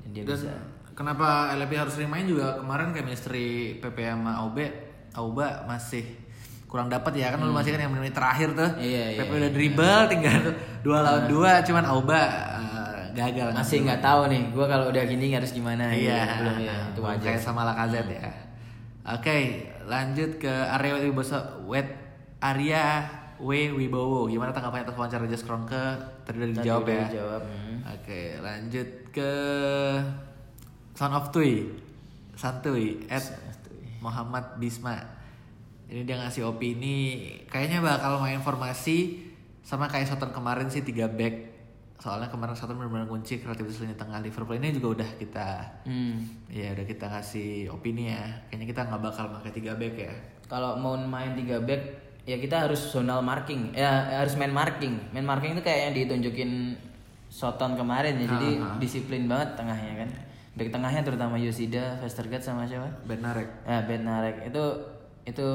Dan 0.00 0.10
dia 0.12 0.22
Dan 0.22 0.30
bisa. 0.32 0.54
kenapa 0.90 1.50
LP 1.52 1.74
harus 1.74 1.94
remain 1.96 2.22
juga? 2.22 2.54
Kemarin 2.56 2.90
chemistry 2.92 3.46
PP 3.76 3.98
sama 3.98 4.38
Aube 4.38 4.70
Auba 5.12 5.62
masih 5.64 6.06
kurang 6.68 6.92
dapat 6.92 7.16
ya 7.16 7.32
kan 7.32 7.40
lu 7.40 7.50
masih 7.56 7.72
kan 7.74 7.80
yang 7.88 7.92
menit 7.96 8.12
terakhir 8.12 8.52
tuh. 8.52 8.70
Hmm. 8.76 8.84
Iya, 8.84 9.04
iya, 9.16 9.20
PP 9.24 9.30
udah 9.32 9.50
dribble 9.56 10.00
tinggal 10.12 10.40
dua 10.84 10.98
lawan 11.00 11.24
dua 11.26 11.52
cuman 11.64 11.84
Auba 11.88 12.20
eh, 12.20 13.02
gagal. 13.16 13.48
Masih 13.56 13.88
nggak 13.88 14.00
tahu 14.04 14.20
nih 14.28 14.42
gue 14.52 14.66
kalau 14.68 14.84
udah 14.92 15.02
gini 15.08 15.32
harus 15.32 15.50
gimana 15.50 15.88
iya. 15.90 16.28
gitu. 16.28 16.34
belum 16.44 16.56
ya 16.60 16.76
itu 16.92 17.00
wajar. 17.00 17.24
kayak 17.24 17.40
sama 17.40 17.64
Lacazette 17.64 18.12
ya. 18.12 18.30
Oke 19.08 19.36
lanjut 19.88 20.30
ke 20.36 20.52
Arya 20.52 21.00
Wibowo 21.00 21.40
Wet 21.64 21.88
Arya 22.44 23.08
W 23.40 23.50
Wibowo. 23.74 24.28
Gimana 24.28 24.52
tanggapannya 24.52 24.84
atas 24.84 24.96
wawancara 24.98 25.24
Just 25.24 25.48
Kronke 25.48 25.96
tadi 26.26 26.36
udah 26.42 26.48
dijawab 26.58 26.84
ya. 26.84 27.02
dijawab, 27.08 27.42
hmm. 27.46 27.76
Oke, 27.88 28.20
lanjut 28.42 28.88
ke 29.14 29.32
Son 30.98 31.14
of 31.14 31.30
Tui. 31.30 31.70
Santuy 32.38 33.02
at 33.10 33.22
Muhammad 33.98 34.62
Bisma. 34.62 35.17
Ini 35.88 36.04
dia 36.04 36.20
ngasih 36.20 36.44
opini 36.44 36.96
kayaknya 37.48 37.80
bakal 37.80 38.20
main 38.20 38.38
formasi 38.38 39.24
sama 39.64 39.88
kayak 39.88 40.08
Soton 40.08 40.30
kemarin 40.30 40.68
sih 40.68 40.84
3 40.84 41.08
back. 41.08 41.34
Soalnya 41.98 42.28
kemarin 42.28 42.54
Soton 42.54 42.76
benar-benar 42.76 43.08
kunci 43.08 43.40
kreativitas 43.40 43.80
lini 43.80 43.96
tengah 43.96 44.20
Liverpool 44.20 44.54
ini 44.54 44.70
juga 44.70 45.00
udah 45.00 45.10
kita 45.16 45.48
Hmm. 45.82 46.28
ya 46.46 46.76
udah 46.76 46.84
kita 46.84 47.08
kasih 47.08 47.72
opini 47.72 48.12
ya. 48.12 48.22
Kayaknya 48.46 48.66
kita 48.68 48.80
nggak 48.84 49.02
bakal 49.02 49.24
pakai 49.34 49.50
3 49.50 49.74
back 49.74 49.94
ya. 49.96 50.14
kalau 50.48 50.80
mau 50.80 50.96
main 50.96 51.36
3 51.36 51.60
back 51.60 51.82
ya 52.24 52.36
kita 52.36 52.64
harus 52.64 52.80
zonal 52.88 53.20
marking 53.20 53.72
ya 53.72 54.20
harus 54.20 54.32
main 54.36 54.48
marking 54.48 54.96
main 55.12 55.24
marking 55.24 55.52
itu 55.52 55.60
kayak 55.60 55.80
yang 55.88 55.94
ditunjukin 55.96 56.76
Soton 57.28 57.76
kemarin 57.76 58.16
ya 58.16 58.24
jadi 58.24 58.50
disiplin 58.80 59.28
banget 59.28 59.56
tengahnya 59.60 60.04
kan 60.04 60.08
back 60.56 60.68
tengahnya 60.72 61.04
terutama 61.04 61.36
Yosida 61.36 62.00
Vestergaard 62.00 62.40
sama 62.40 62.64
siapa 62.64 62.88
Ben 63.04 63.20
Narek. 63.20 63.48
Ya 63.64 63.84
Bednarek 63.84 64.48
itu 64.48 64.64
itu 65.28 65.48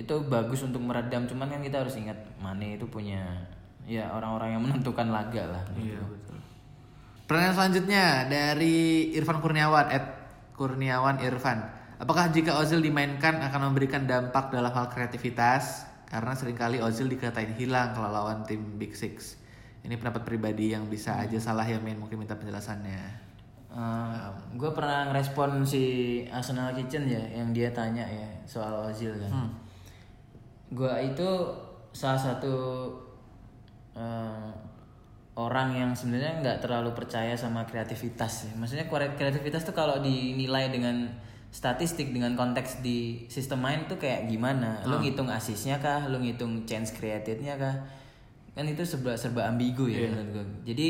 itu 0.00 0.14
bagus 0.24 0.64
untuk 0.64 0.80
meredam 0.80 1.28
cuman 1.28 1.52
kan 1.52 1.60
kita 1.60 1.84
harus 1.84 2.00
ingat 2.00 2.16
Mane 2.40 2.80
itu 2.80 2.88
punya 2.88 3.44
ya 3.84 4.08
orang-orang 4.12 4.56
yang 4.56 4.62
menentukan 4.64 5.12
laga 5.12 5.44
lah. 5.48 5.62
Iya 5.76 6.00
betul. 6.00 6.38
Pertanyaan 7.28 7.56
selanjutnya 7.56 8.04
dari 8.24 9.12
Irfan 9.12 9.44
Kurniawan 9.44 9.86
at 9.92 10.04
Kurniawan 10.56 11.20
Irfan. 11.20 11.60
Apakah 11.98 12.30
jika 12.32 12.56
Ozil 12.56 12.80
dimainkan 12.80 13.42
akan 13.42 13.68
memberikan 13.68 14.08
dampak 14.08 14.48
dalam 14.48 14.70
hal 14.72 14.88
kreativitas? 14.88 15.84
Karena 16.08 16.32
sering 16.32 16.56
kali 16.56 16.80
Ozil 16.80 17.10
dikatain 17.10 17.52
hilang 17.52 17.92
kalau 17.92 18.08
lawan 18.08 18.48
tim 18.48 18.80
Big 18.80 18.96
Six. 18.96 19.36
Ini 19.84 20.00
pendapat 20.00 20.24
pribadi 20.24 20.72
yang 20.72 20.88
bisa 20.88 21.20
aja 21.20 21.36
salah 21.36 21.68
ya 21.68 21.76
main 21.76 22.00
mungkin 22.00 22.22
minta 22.22 22.32
penjelasannya. 22.32 23.27
Gue 24.56 24.70
pernah 24.72 25.12
ngerespon 25.12 25.60
si 25.62 25.84
Arsenal 26.32 26.72
Kitchen 26.72 27.04
ya 27.04 27.20
yang 27.30 27.52
dia 27.52 27.68
tanya 27.70 28.02
ya 28.02 28.28
soal 28.48 28.88
Ozil 28.88 29.12
kan. 29.20 29.52
Gue 30.72 30.92
itu 31.04 31.28
salah 31.92 32.20
satu 32.20 32.56
eh, 33.96 34.50
orang 35.38 35.76
yang 35.76 35.90
sebenarnya 35.94 36.40
nggak 36.42 36.58
terlalu 36.64 36.96
percaya 36.96 37.36
sama 37.36 37.62
kreativitas 37.68 38.48
ya. 38.48 38.52
Maksudnya 38.56 38.88
kre- 38.88 39.14
kreativitas 39.14 39.62
tuh 39.68 39.76
kalau 39.76 40.00
dinilai 40.00 40.72
dengan 40.72 41.08
statistik 41.48 42.12
dengan 42.12 42.36
konteks 42.36 42.84
di 42.84 43.24
sistem 43.32 43.64
main 43.64 43.84
tuh 43.88 43.96
kayak 43.96 44.28
gimana? 44.28 44.80
Lu 44.84 45.00
ngitung 45.00 45.28
asisnya 45.32 45.80
kah? 45.80 46.08
Lu 46.08 46.20
ngitung 46.20 46.64
chance 46.68 46.92
creatednya 46.92 47.56
kah? 47.56 47.76
Kan 48.52 48.66
itu 48.66 48.82
serba 48.82 49.14
serba 49.14 49.46
ambigu 49.48 49.86
ya 49.86 50.08
menurut 50.10 50.28
gue. 50.34 50.46
Jadi 50.74 50.88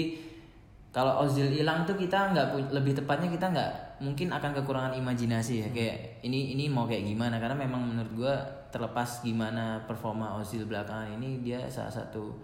kalau 0.99 1.23
Ozil 1.23 1.47
hilang 1.47 1.87
tuh 1.87 1.95
kita 1.95 2.35
nggak 2.35 2.75
lebih 2.75 2.99
tepatnya 2.99 3.31
kita 3.31 3.47
nggak 3.55 4.03
mungkin 4.03 4.35
akan 4.35 4.51
kekurangan 4.51 4.99
imajinasi 4.99 5.63
ya. 5.63 5.69
Kayak 5.71 6.27
ini 6.27 6.59
ini 6.59 6.67
mau 6.67 6.91
kayak 6.91 7.07
gimana? 7.07 7.39
Karena 7.39 7.55
memang 7.55 7.87
menurut 7.87 8.13
gua 8.19 8.35
terlepas 8.75 9.23
gimana 9.23 9.79
performa 9.87 10.35
Ozil 10.43 10.67
belakangan 10.67 11.15
ini 11.15 11.39
dia 11.47 11.63
salah 11.71 11.95
satu 11.95 12.35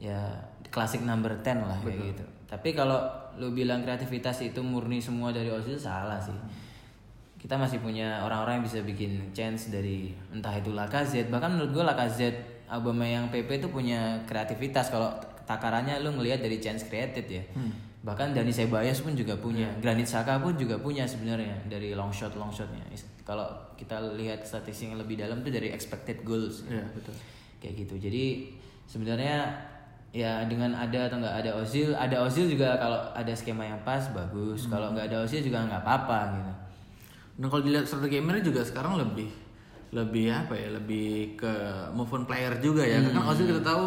ya 0.00 0.16
klasik 0.72 1.04
number 1.04 1.36
10 1.36 1.68
lah 1.68 1.76
kayak 1.84 2.16
gitu. 2.16 2.24
Tapi 2.48 2.72
kalau 2.72 2.96
lu 3.36 3.52
bilang 3.52 3.84
kreativitas 3.84 4.40
itu 4.40 4.64
murni 4.64 4.96
semua 4.96 5.28
dari 5.28 5.52
Ozil 5.52 5.76
salah 5.76 6.16
sih. 6.16 6.32
Kita 7.36 7.60
masih 7.60 7.84
punya 7.84 8.24
orang-orang 8.24 8.64
yang 8.64 8.64
bisa 8.64 8.80
bikin 8.80 9.36
chance 9.36 9.68
dari 9.68 10.16
entah 10.32 10.56
itu 10.56 10.72
Lacazette. 10.72 11.28
Bahkan 11.28 11.60
menurut 11.60 11.76
gua 11.76 11.92
Lacazette 11.92 12.64
Aubameyang 12.72 13.28
PP 13.28 13.60
itu 13.60 13.68
punya 13.68 14.24
kreativitas. 14.24 14.88
Kalau 14.88 15.35
takarannya 15.46 16.02
lu 16.02 16.18
ngelihat 16.18 16.42
dari 16.42 16.58
chance 16.58 16.84
created 16.84 17.26
ya. 17.30 17.44
Bahkan 18.06 18.38
Dani 18.38 18.54
Ceballos 18.54 19.02
pun 19.02 19.18
juga 19.18 19.34
punya, 19.34 19.66
Granit 19.82 20.06
Xhaka 20.06 20.38
pun 20.38 20.54
juga 20.54 20.78
punya 20.78 21.02
sebenarnya 21.02 21.58
dari 21.66 21.90
long 21.90 22.14
shot 22.14 22.38
long 22.38 22.54
shotnya. 22.54 22.78
Kalau 23.26 23.50
kita 23.74 23.98
lihat 24.14 24.46
statistik 24.46 24.94
yang 24.94 25.02
lebih 25.02 25.18
dalam 25.18 25.42
tuh 25.42 25.50
dari 25.50 25.74
expected 25.74 26.22
goals. 26.22 26.62
Iya 26.70 26.86
betul. 26.94 27.14
Kayak 27.58 27.74
gitu. 27.82 27.94
Jadi 28.06 28.24
sebenarnya 28.86 29.50
ya 30.14 30.46
dengan 30.46 30.70
ada 30.78 31.10
atau 31.10 31.18
nggak 31.18 31.36
ada 31.42 31.50
Ozil, 31.58 31.98
ada 31.98 32.22
Ozil 32.22 32.46
juga 32.46 32.78
kalau 32.78 33.10
ada 33.10 33.32
skema 33.34 33.66
yang 33.66 33.82
pas 33.82 34.06
bagus. 34.14 34.70
Kalau 34.70 34.94
nggak 34.94 35.10
ada 35.10 35.26
Ozil 35.26 35.42
juga 35.42 35.66
nggak 35.66 35.82
apa-apa 35.82 36.20
gitu. 36.38 36.52
Dan 37.42 37.46
kalau 37.50 37.62
dilihat 37.66 37.90
strategi 37.90 38.22
gamer 38.22 38.38
juga 38.38 38.62
sekarang 38.62 39.02
lebih 39.02 39.28
lebih 39.90 40.30
apa 40.30 40.54
ya 40.54 40.78
lebih 40.78 41.34
ke 41.34 41.52
move 41.90 42.10
on 42.14 42.22
player 42.22 42.54
juga 42.62 42.86
ya. 42.86 43.02
Karena 43.02 43.18
kan 43.18 43.34
Ozil 43.34 43.50
kita 43.50 43.66
tahu 43.66 43.86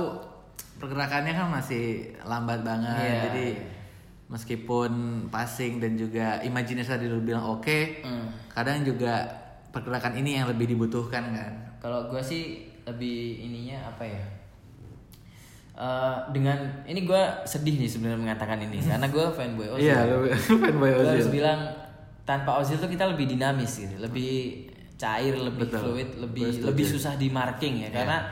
pergerakannya 0.79 1.33
kan 1.33 1.47
masih 1.51 1.83
lambat 2.23 2.63
banget. 2.63 2.95
Iya, 2.97 3.17
Jadi 3.25 3.47
meskipun 4.25 4.91
passing 5.27 5.77
dan 5.77 5.93
juga 5.93 6.39
imajinasi 6.39 6.89
tadi 6.89 7.05
lu 7.05 7.19
bilang 7.19 7.45
oke, 7.51 8.01
Hmm. 8.01 8.29
kadang 8.47 8.81
juga 8.81 9.25
pergerakan 9.69 10.15
ini 10.15 10.37
yang 10.37 10.47
lebih 10.47 10.65
dibutuhkan 10.67 11.29
kan. 11.29 11.51
Kalau 11.77 12.07
gue 12.07 12.21
sih 12.21 12.43
lebih 12.83 13.17
ininya 13.43 13.85
apa 13.87 14.03
ya? 14.03 14.23
Eh, 15.73 16.15
dengan 16.35 16.59
ini 16.83 17.07
gue 17.07 17.21
sedih 17.43 17.79
nih 17.79 17.87
sebenarnya 17.87 18.19
mengatakan 18.19 18.59
ini 18.59 18.83
karena 18.83 19.07
gue 19.07 19.25
fanboy 19.37 19.67
Ozil. 19.69 19.87
Iya, 19.87 19.99
fanboy 20.59 20.91
Gue 20.91 21.07
harus 21.07 21.23
Ozil. 21.23 21.39
bilang 21.39 21.59
tanpa 22.27 22.59
Ozil 22.59 22.75
tuh 22.75 22.91
kita 22.91 23.07
lebih 23.07 23.25
dinamis 23.25 23.79
gitu, 23.79 23.95
lebih 23.95 24.67
cair, 24.99 25.33
lebih 25.33 25.71
Betul. 25.71 25.79
fluid, 25.79 26.09
lebih 26.19 26.61
lebih 26.61 26.83
susah 26.85 27.15
di 27.15 27.31
marking 27.31 27.87
ya. 27.87 27.95
Karena 27.95 28.27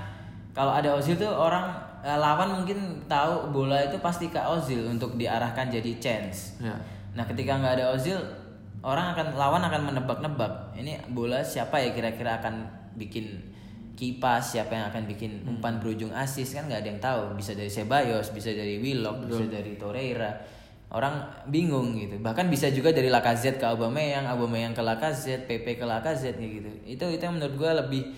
kalau 0.51 0.75
ada 0.75 0.91
Ozil 0.93 1.15
tuh 1.15 1.31
orang 1.31 1.71
lawan 2.15 2.63
mungkin 2.63 3.03
tahu 3.11 3.51
bola 3.51 3.83
itu 3.83 3.99
pasti 3.99 4.31
ke 4.31 4.39
Ozil 4.39 4.87
untuk 4.87 5.19
diarahkan 5.19 5.67
jadi 5.67 5.91
chance. 5.99 6.55
Ya. 6.63 6.79
Nah, 7.11 7.27
ketika 7.27 7.59
nggak 7.59 7.83
ada 7.83 7.85
Ozil, 7.91 8.15
orang 8.79 9.11
akan 9.11 9.35
lawan 9.35 9.63
akan 9.67 9.81
menebak-nebak. 9.91 10.77
Ini 10.79 11.11
bola 11.11 11.43
siapa 11.43 11.83
ya 11.83 11.91
kira-kira 11.91 12.39
akan 12.39 12.63
bikin 12.95 13.43
kipas, 13.97 14.55
siapa 14.55 14.77
yang 14.77 14.87
akan 14.93 15.09
bikin 15.09 15.41
umpan 15.43 15.81
berujung 15.81 16.13
asis 16.13 16.53
kan 16.53 16.69
nggak 16.69 16.79
ada 16.85 16.89
yang 16.93 17.01
tahu. 17.01 17.21
Bisa 17.35 17.51
dari 17.57 17.67
Ceballos, 17.67 18.31
bisa 18.31 18.53
dari 18.53 18.79
Willock, 18.79 19.27
bisa 19.27 19.43
dari 19.49 19.75
Torreira. 19.75 20.31
Orang 20.87 21.19
bingung 21.51 21.99
gitu. 21.99 22.15
Bahkan 22.23 22.47
bisa 22.47 22.71
juga 22.71 22.95
dari 22.95 23.11
Lacazette 23.11 23.59
ke 23.59 23.67
Aubameyang, 23.67 24.23
Aubameyang 24.23 24.71
ke 24.71 24.79
Lacazette, 24.79 25.43
PP 25.43 25.81
ke 25.81 25.83
Lacazette 25.83 26.39
gitu. 26.39 26.71
Itu 26.87 27.11
itu 27.11 27.19
yang 27.19 27.35
menurut 27.35 27.59
gua 27.59 27.83
lebih 27.83 28.15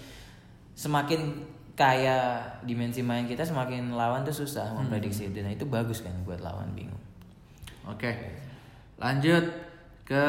semakin 0.78 1.50
kaya 1.80 2.44
dimensi 2.68 3.00
main 3.00 3.24
kita 3.24 3.48
semakin 3.48 3.96
lawan 3.96 4.28
tuh 4.28 4.36
susah 4.36 4.76
memprediksi 4.76 5.32
itu. 5.32 5.40
Nah, 5.40 5.56
itu 5.56 5.64
bagus 5.64 6.04
kan 6.04 6.12
buat 6.28 6.44
lawan 6.44 6.68
bingung. 6.76 7.00
Oke. 7.88 8.12
Lanjut 9.00 9.48
ke 10.04 10.26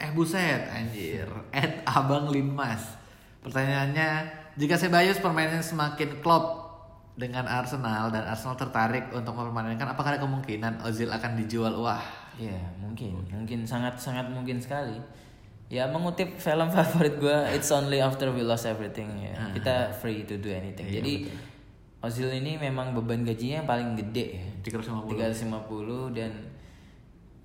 eh 0.00 0.10
buset 0.16 0.72
anjir. 0.72 1.28
Ed 1.52 1.84
Abang 1.84 2.32
Limas. 2.32 2.96
Pertanyaannya, 3.44 4.24
jika 4.56 4.80
Ceballos 4.80 5.20
permainannya 5.20 5.60
semakin 5.60 6.24
klop 6.24 6.64
dengan 7.20 7.44
Arsenal 7.44 8.08
dan 8.08 8.24
Arsenal 8.24 8.56
tertarik 8.56 9.12
untuk 9.12 9.36
mempermainkan 9.36 9.92
apakah 9.92 10.16
ada 10.16 10.22
kemungkinan 10.24 10.80
Ozil 10.80 11.12
akan 11.12 11.36
dijual? 11.44 11.76
Wah, 11.76 12.00
Iya 12.38 12.54
mungkin, 12.78 13.18
mungkin 13.26 13.66
sangat 13.66 13.98
sangat 13.98 14.30
mungkin 14.30 14.62
sekali. 14.62 14.94
Ya 15.68 15.84
mengutip 15.84 16.36
film 16.36 16.68
favorit 16.76 17.16
gue, 17.16 17.38
It's 17.52 17.68
Only 17.68 18.00
After 18.00 18.32
We 18.32 18.40
Lost 18.40 18.64
Everything 18.64 19.20
ya. 19.20 19.36
Kita 19.52 19.92
free 19.92 20.24
to 20.24 20.36
do 20.36 20.48
anything. 20.48 20.88
Iya, 20.88 21.00
Jadi 21.00 21.14
Ozil 21.98 22.30
ini 22.30 22.54
memang 22.56 22.94
beban 22.94 23.20
gajinya 23.20 23.60
yang 23.60 23.68
paling 23.68 23.88
gede 23.94 24.38
ya. 24.38 24.46
350. 24.80 25.18
350 25.18 26.14
dan 26.14 26.32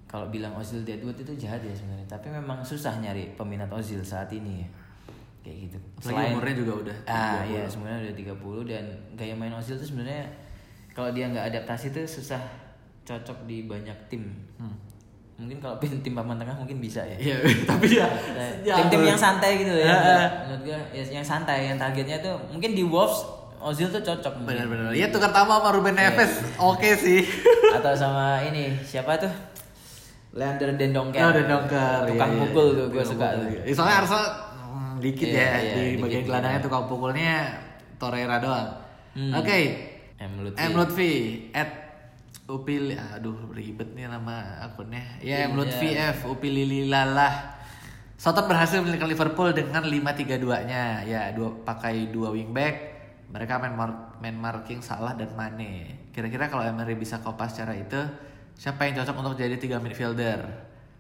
kalau 0.06 0.30
bilang 0.30 0.54
Ozil 0.54 0.86
Deadwood 0.86 1.18
itu 1.18 1.34
jahat 1.36 1.58
ya 1.60 1.74
sebenarnya 1.74 2.06
tapi 2.06 2.30
memang 2.30 2.62
susah 2.62 3.02
nyari 3.02 3.34
peminat 3.34 3.66
Ozil 3.74 3.98
saat 4.06 4.30
ini 4.30 4.62
ya 4.62 4.68
kayak 5.42 5.58
gitu 5.66 5.78
Apalagi 5.98 6.30
umurnya 6.30 6.56
juga 6.56 6.74
udah 6.86 6.98
ah 7.10 7.42
iya 7.42 7.66
sebenarnya 7.66 8.00
udah 8.06 8.16
30 8.38 8.70
dan 8.70 8.86
gaya 9.18 9.34
main 9.34 9.50
Ozil 9.52 9.74
tuh 9.74 9.90
sebenarnya 9.90 10.30
kalau 10.94 11.10
dia 11.10 11.26
nggak 11.26 11.50
adaptasi 11.50 11.90
tuh 11.90 12.06
susah 12.06 12.38
cocok 13.02 13.50
di 13.50 13.66
banyak 13.66 13.98
tim 14.06 14.30
Hmm. 14.62 14.78
Mungkin 15.34 15.58
kalau 15.58 15.76
tim 15.82 16.14
papan 16.14 16.38
tengah 16.38 16.56
mungkin 16.56 16.78
bisa 16.78 17.02
ya 17.02 17.18
Iya, 17.18 17.36
tapi 17.70 17.88
ya. 17.90 18.08
ya, 18.62 18.76
tim-tim 18.80 19.02
yang 19.10 19.18
santai 19.18 19.58
gitu 19.60 19.74
ya 19.74 19.90
Heeh. 19.90 20.26
menurut 20.46 20.62
gue 20.64 20.80
ya, 20.94 21.04
yang 21.10 21.26
santai 21.26 21.68
yang 21.68 21.78
targetnya 21.78 22.22
tuh 22.22 22.38
mungkin 22.50 22.72
di 22.72 22.86
Wolves 22.86 23.26
Ozil 23.64 23.88
tuh 23.88 24.04
cocok. 24.04 24.44
Benar-benar. 24.44 24.92
Ya 24.92 25.08
tukar 25.08 25.32
tambah 25.32 25.56
sama 25.56 25.72
Ruben 25.72 25.96
Neves. 25.96 26.36
Oke 26.60 27.00
sih. 27.00 27.24
atau 27.80 27.96
sama 27.96 28.44
ini 28.44 28.76
siapa 28.84 29.16
tuh 29.16 29.32
Leander 30.36 30.76
Dendonker 30.76 31.24
Oh, 31.24 31.32
dan 31.32 31.48
dongker. 31.48 32.12
tukang 32.12 32.28
Iya, 32.28 32.36
iya, 32.36 32.44
pukul 32.44 32.66
iya. 32.68 32.76
tuh 32.76 32.86
gue 32.92 33.04
suka 33.08 33.28
iya. 33.40 33.72
Soalnya 33.72 33.96
Arsenal 34.04 34.26
hmm, 34.68 34.94
dikit 35.00 35.28
Iya, 35.32 35.40
ya 35.40 35.48
iya, 35.48 35.56
di 35.72 35.84
dikit, 35.88 36.02
bagian 36.04 36.24
gelandangnya 36.28 36.60
tukang 36.60 36.84
pukulnya 36.92 37.36
Torreira 37.96 38.38
doang. 38.44 38.68
Hmm. 39.16 39.32
Oke. 39.32 39.58
M. 40.20 40.32
Lutfi. 40.44 40.60
M 40.60 40.72
Lutfi 40.76 41.12
at 41.56 41.70
Upil 42.44 42.92
aduh 42.92 43.56
ribet 43.56 43.96
nih 43.96 44.06
nama 44.06 44.60
akunnya. 44.60 45.00
Ya 45.24 45.48
M 45.48 45.56
Iya. 45.56 45.56
Lutfi 45.56 45.90
F 45.96 46.28
Upilililalah. 46.28 47.56
Soton 48.20 48.48
berhasil 48.48 48.80
mengalahkan 48.80 49.10
Liverpool 49.10 49.52
dengan 49.52 49.84
5-3-2-nya. 49.84 51.04
Ya, 51.04 51.32
dua 51.32 51.56
pakai 51.64 52.08
dua 52.08 52.32
wingback. 52.32 52.76
Mereka 53.32 53.60
main 53.60 53.76
mar- 53.76 54.16
main 54.20 54.36
marking 54.36 54.80
Salah 54.80 55.16
dan 55.16 55.32
Mane. 55.34 56.08
Kira-kira 56.12 56.48
kalau 56.48 56.64
Emery 56.64 56.94
bisa 56.94 57.20
kopas 57.20 57.52
secara 57.52 57.74
itu, 57.74 58.00
siapa 58.54 58.86
yang 58.86 59.02
cocok 59.02 59.16
untuk 59.18 59.36
jadi 59.36 59.56
tiga 59.58 59.82
midfielder? 59.82 60.40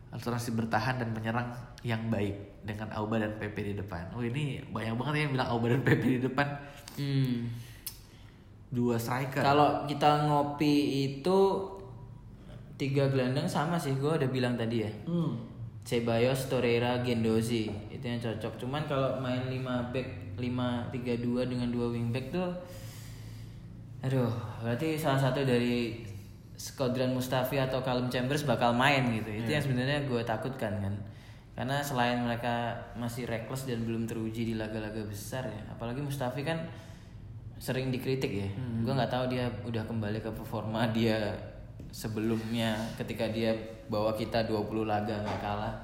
Alternasi 0.09 0.51
bertahan 0.51 0.99
dan 0.99 1.09
menyerang 1.11 1.53
yang 1.81 2.07
baik 2.07 2.63
dengan 2.63 2.87
Auba 2.91 3.19
dan 3.19 3.35
Pepe 3.35 3.71
di 3.71 3.73
depan. 3.73 4.11
Oh 4.15 4.23
ini 4.23 4.59
banyak 4.63 4.95
banget 4.95 5.13
ya 5.13 5.21
yang 5.27 5.33
bilang 5.35 5.49
Auba 5.51 5.65
dan 5.69 5.81
Pepe 5.83 6.07
di 6.17 6.21
depan. 6.21 6.47
Hmm. 6.97 7.51
Dua 8.73 8.97
striker. 8.97 9.45
Kalau 9.45 9.85
kita 9.85 10.25
ngopi 10.25 11.05
itu 11.13 11.39
tiga 12.73 13.05
gelandang 13.13 13.45
sama 13.45 13.77
sih, 13.77 13.93
gue 13.93 14.09
udah 14.09 14.29
bilang 14.33 14.57
tadi 14.57 14.81
ya. 14.81 14.91
Hmm. 15.05 15.37
Ceballos, 15.83 16.49
Torreira, 16.49 17.05
Gendozi 17.05 17.69
itu 17.91 18.01
yang 18.01 18.17
cocok. 18.17 18.57
Cuman 18.57 18.81
kalau 18.89 19.19
main 19.21 19.45
5 19.45 19.93
back 19.93 20.07
5 20.39 20.89
3 20.89 21.21
2 21.21 21.51
dengan 21.51 21.69
dua 21.69 21.93
wing 21.93 22.09
back 22.09 22.33
tuh 22.33 22.49
aduh, 24.03 24.31
berarti 24.59 24.99
salah 24.99 25.15
satu 25.15 25.47
dari 25.47 26.03
Skodran 26.59 27.15
Mustafi 27.15 27.55
atau 27.55 27.79
Callum 27.79 28.11
Chambers 28.11 28.43
bakal 28.43 28.75
main 28.75 29.07
gitu. 29.15 29.31
Itu 29.31 29.47
yang 29.47 29.63
sebenarnya 29.63 30.03
gue 30.03 30.21
takutkan 30.27 30.79
kan. 30.83 30.95
Karena 31.53 31.79
selain 31.79 32.19
mereka 32.19 32.73
masih 32.97 33.29
reckless 33.29 33.69
dan 33.69 33.85
belum 33.85 34.09
teruji 34.09 34.43
di 34.43 34.53
laga-laga 34.57 35.05
besar 35.05 35.45
ya, 35.45 35.61
apalagi 35.69 36.01
Mustafi 36.01 36.41
kan 36.41 36.65
sering 37.57 37.89
dikritik 37.89 38.31
ya. 38.31 38.49
Gue 38.83 38.93
nggak 38.93 39.11
tahu 39.11 39.31
dia 39.31 39.47
udah 39.63 39.83
kembali 39.85 40.19
ke 40.19 40.29
performa 40.29 40.89
dia 40.89 41.31
sebelumnya 41.93 42.73
ketika 42.97 43.29
dia 43.29 43.53
bawa 43.87 44.13
kita 44.13 44.43
20 44.45 44.83
laga 44.83 45.21
nggak 45.21 45.39
kalah. 45.39 45.75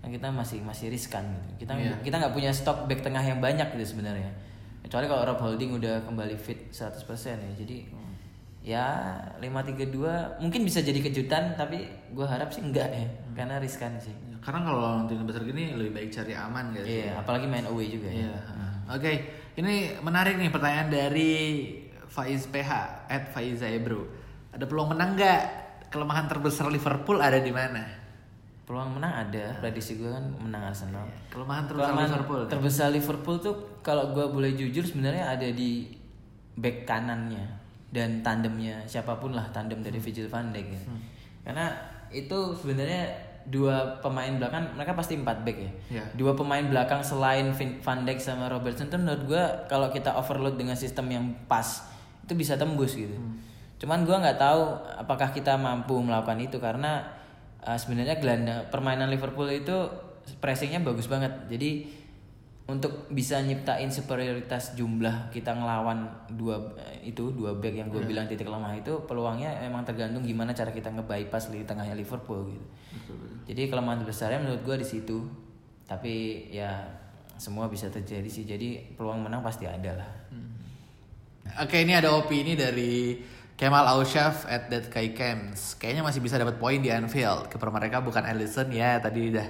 Kan 0.00 0.08
kita 0.08 0.32
masih 0.32 0.64
masih 0.64 0.88
riskan 0.88 1.22
gitu. 1.28 1.66
Kita 1.68 1.76
Iya. 1.76 1.94
kita 2.00 2.16
nggak 2.16 2.32
punya 2.32 2.50
stok 2.50 2.88
back 2.88 3.04
tengah 3.04 3.20
yang 3.20 3.38
banyak 3.38 3.68
gitu 3.76 3.96
sebenarnya. 3.96 4.32
Kecuali 4.80 5.04
kalau 5.06 5.22
Rob 5.28 5.38
Holding 5.38 5.76
udah 5.76 6.00
kembali 6.08 6.34
fit 6.40 6.72
100% 6.72 7.36
ya. 7.36 7.52
Jadi 7.52 7.76
ya 8.60 8.84
532 9.40 10.36
mungkin 10.40 10.68
bisa 10.68 10.84
jadi 10.84 11.00
kejutan 11.00 11.56
tapi 11.56 11.84
gue 12.12 12.26
harap 12.26 12.48
sih 12.48 12.64
enggak 12.64 12.88
ya. 12.88 13.06
Karena 13.36 13.60
riskan 13.60 14.00
sih. 14.00 14.12
Karena 14.40 14.64
kalau 14.64 14.80
lawan 14.80 15.04
tim 15.04 15.20
besar 15.28 15.44
gini 15.44 15.76
lebih 15.76 15.92
baik 16.00 16.08
cari 16.08 16.32
aman 16.32 16.72
gitu. 16.72 16.88
Iya, 16.88 17.20
apalagi 17.20 17.44
main 17.44 17.68
away 17.68 17.92
juga 17.92 18.08
ya. 18.08 18.24
Iya. 18.24 18.40
Oke, 18.90 19.12
ini 19.54 19.94
menarik 20.02 20.34
nih 20.34 20.50
pertanyaan 20.50 20.90
dari 20.90 21.32
Faiz 22.10 22.50
PH 22.50 22.70
at 23.06 23.30
Faiza 23.30 23.70
Ebro. 23.70 24.02
Ada 24.50 24.66
peluang 24.66 24.98
menang 24.98 25.14
nggak? 25.14 25.42
Kelemahan 25.94 26.26
terbesar 26.26 26.66
Liverpool 26.66 27.22
ada 27.22 27.38
di 27.38 27.54
mana? 27.54 27.86
Peluang 28.66 28.98
menang 28.98 29.30
ada, 29.30 29.62
prediksi 29.62 29.98
gue 29.98 30.10
kan 30.10 30.22
menang 30.42 30.74
Arsenal. 30.74 31.06
Kelemahan 31.30 31.70
terbesar 31.70 31.90
Kelemahan 31.94 32.10
Liverpool. 32.10 32.42
terbesar 32.50 32.88
Liverpool 32.90 33.36
tuh 33.38 33.54
kalau 33.86 34.10
gue 34.10 34.26
boleh 34.26 34.58
jujur 34.58 34.82
sebenarnya 34.82 35.38
ada 35.38 35.46
di 35.50 35.86
back 36.58 36.86
kanannya 36.86 37.46
dan 37.94 38.22
tandemnya 38.26 38.82
siapa 38.90 39.18
pun 39.18 39.34
lah 39.34 39.46
tandem 39.54 39.82
dari 39.82 40.02
Virgil 40.02 40.26
van 40.26 40.50
Dijk 40.50 40.66
ya. 40.66 40.82
Karena 41.46 41.66
itu 42.10 42.54
sebenarnya 42.58 43.29
dua 43.48 43.98
pemain 44.04 44.28
belakang 44.28 44.76
mereka 44.76 44.92
pasti 44.92 45.16
empat 45.16 45.42
back 45.46 45.56
ya. 45.56 45.72
Iya. 45.88 46.04
Dua 46.16 46.32
pemain 46.36 46.62
belakang 46.62 47.00
selain 47.00 47.52
Van 47.56 48.00
Dijk 48.04 48.20
sama 48.20 48.50
Robertson 48.52 48.92
tuh 48.92 49.00
menurut 49.00 49.22
gue 49.24 49.42
kalau 49.70 49.88
kita 49.88 50.12
overload 50.16 50.60
dengan 50.60 50.76
sistem 50.76 51.08
yang 51.08 51.24
pas 51.48 51.88
itu 52.24 52.32
bisa 52.36 52.54
tembus 52.60 52.94
gitu. 52.94 53.16
Cuman 53.80 54.04
gue 54.04 54.12
nggak 54.12 54.38
tahu 54.38 54.62
apakah 55.00 55.32
kita 55.32 55.56
mampu 55.56 55.96
melakukan 55.98 56.36
itu 56.38 56.60
karena 56.60 57.00
uh, 57.64 57.78
sebenarnya 57.80 58.20
gelandang 58.20 58.68
permainan 58.68 59.08
Liverpool 59.08 59.48
itu 59.48 59.88
pressingnya 60.38 60.84
bagus 60.84 61.08
banget. 61.08 61.32
Jadi 61.48 61.99
untuk 62.70 63.10
bisa 63.10 63.42
nyiptain 63.42 63.90
superioritas 63.90 64.78
jumlah 64.78 65.34
kita 65.34 65.50
ngelawan 65.50 66.06
dua 66.30 66.56
eh, 66.78 67.10
itu 67.10 67.34
dua 67.34 67.58
back 67.58 67.74
yang 67.74 67.88
gue 67.90 68.06
bilang 68.06 68.30
titik 68.30 68.46
lemah 68.46 68.78
itu 68.78 68.94
peluangnya 69.10 69.50
emang 69.66 69.82
tergantung 69.82 70.22
gimana 70.22 70.54
cara 70.54 70.70
kita 70.70 70.94
nge-bypass 70.94 71.50
di 71.50 71.66
tengahnya 71.66 71.98
Liverpool 71.98 72.46
gitu. 72.46 72.66
Jadi 73.50 73.66
kelemahan 73.66 74.06
besarnya 74.06 74.38
menurut 74.38 74.62
gue 74.62 74.76
di 74.78 74.86
situ. 74.86 75.26
Tapi 75.90 76.46
ya 76.54 76.86
semua 77.34 77.66
bisa 77.66 77.90
terjadi 77.90 78.30
sih. 78.30 78.46
Jadi 78.46 78.94
peluang 78.94 79.26
menang 79.26 79.42
pasti 79.42 79.66
ada 79.66 79.98
lah. 79.98 80.10
Oke, 81.58 81.82
ini 81.82 81.98
ada 81.98 82.14
opini 82.14 82.54
dari 82.54 83.18
Kemal 83.58 83.90
Aushaf 83.98 84.46
at 84.46 84.70
that 84.70 84.86
Kai 84.86 85.10
Camps. 85.10 85.74
Kayaknya 85.74 86.06
masih 86.06 86.22
bisa 86.22 86.38
dapat 86.38 86.62
poin 86.62 86.78
di 86.78 86.94
Anfield. 86.94 87.50
Keper 87.50 87.74
mereka 87.74 87.98
bukan 87.98 88.22
Ellison 88.22 88.70
ya. 88.70 89.02
Tadi 89.02 89.34
udah 89.34 89.48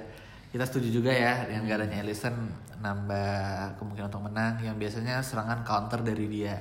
kita 0.51 0.67
setuju 0.67 0.99
juga 0.99 1.11
ya 1.15 1.47
dengan 1.47 1.63
gak 1.63 1.77
adanya 1.79 2.03
Ellison 2.03 2.35
nambah 2.83 3.79
kemungkinan 3.79 4.11
untuk 4.11 4.27
menang 4.27 4.59
yang 4.59 4.75
biasanya 4.75 5.23
serangan 5.23 5.63
counter 5.63 6.03
dari 6.03 6.27
dia. 6.27 6.59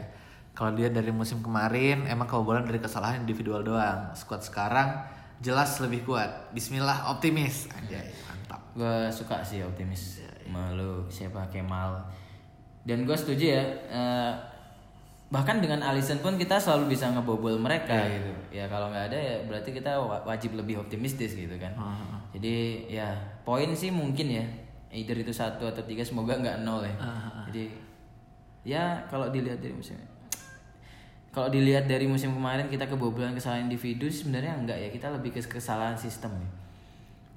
Kalau 0.55 0.77
dia 0.79 0.93
dari 0.93 1.11
musim 1.11 1.43
kemarin 1.43 2.07
emang 2.07 2.31
kebobolan 2.31 2.63
dari 2.63 2.79
kesalahan 2.79 3.27
individual 3.27 3.67
doang. 3.67 4.15
Squad 4.15 4.47
sekarang 4.47 5.03
jelas 5.43 5.81
lebih 5.83 6.07
kuat. 6.07 6.53
Bismillah 6.55 7.11
optimis. 7.11 7.67
Anjay, 7.75 8.15
mantap. 8.29 8.63
Gue 8.77 9.11
suka 9.11 9.43
sih 9.43 9.65
optimis 9.67 10.23
malu 10.47 11.11
siapa 11.11 11.51
Kemal. 11.51 11.99
Dan 12.87 13.09
gue 13.09 13.17
setuju 13.17 13.45
ya. 13.59 13.65
eh, 13.91 14.33
bahkan 15.31 15.63
dengan 15.63 15.79
Alisson 15.81 16.19
pun 16.19 16.35
kita 16.35 16.59
selalu 16.59 16.91
bisa 16.91 17.07
ngebobol 17.09 17.55
mereka 17.57 17.87
gitu. 18.11 18.31
Ya 18.53 18.67
kalau 18.67 18.91
nggak 18.91 19.09
ada 19.09 19.17
ya 19.17 19.37
berarti 19.47 19.71
kita 19.71 19.95
wa- 19.97 20.23
wajib 20.25 20.53
lebih 20.53 20.79
optimistis 20.79 21.33
gitu 21.33 21.55
kan. 21.55 21.71
Jadi 22.31 22.55
ya 22.89 23.15
poin 23.41 23.71
sih 23.73 23.91
mungkin 23.91 24.27
ya. 24.29 24.45
Either 24.91 25.15
itu 25.17 25.31
satu 25.31 25.65
atau 25.65 25.81
tiga 25.81 26.03
semoga 26.03 26.35
nggak 26.35 26.61
nol 26.61 26.83
ya. 26.83 26.95
Jadi 27.47 27.65
ya 28.63 28.83
kalau 29.07 29.31
dilihat 29.31 29.59
dari 29.59 29.73
musim 29.73 29.95
kalau 31.31 31.47
dilihat 31.47 31.87
dari 31.87 32.05
musim 32.05 32.35
kemarin 32.35 32.67
kita 32.67 32.85
kebobolan 32.85 33.33
kesalahan 33.33 33.65
individu 33.65 34.11
sebenarnya 34.11 34.53
enggak 34.53 34.77
ya 34.77 34.91
kita 34.91 35.09
lebih 35.09 35.31
ke 35.31 35.41
kesalahan 35.41 35.95
sistem 35.95 36.35
ya. 36.37 36.51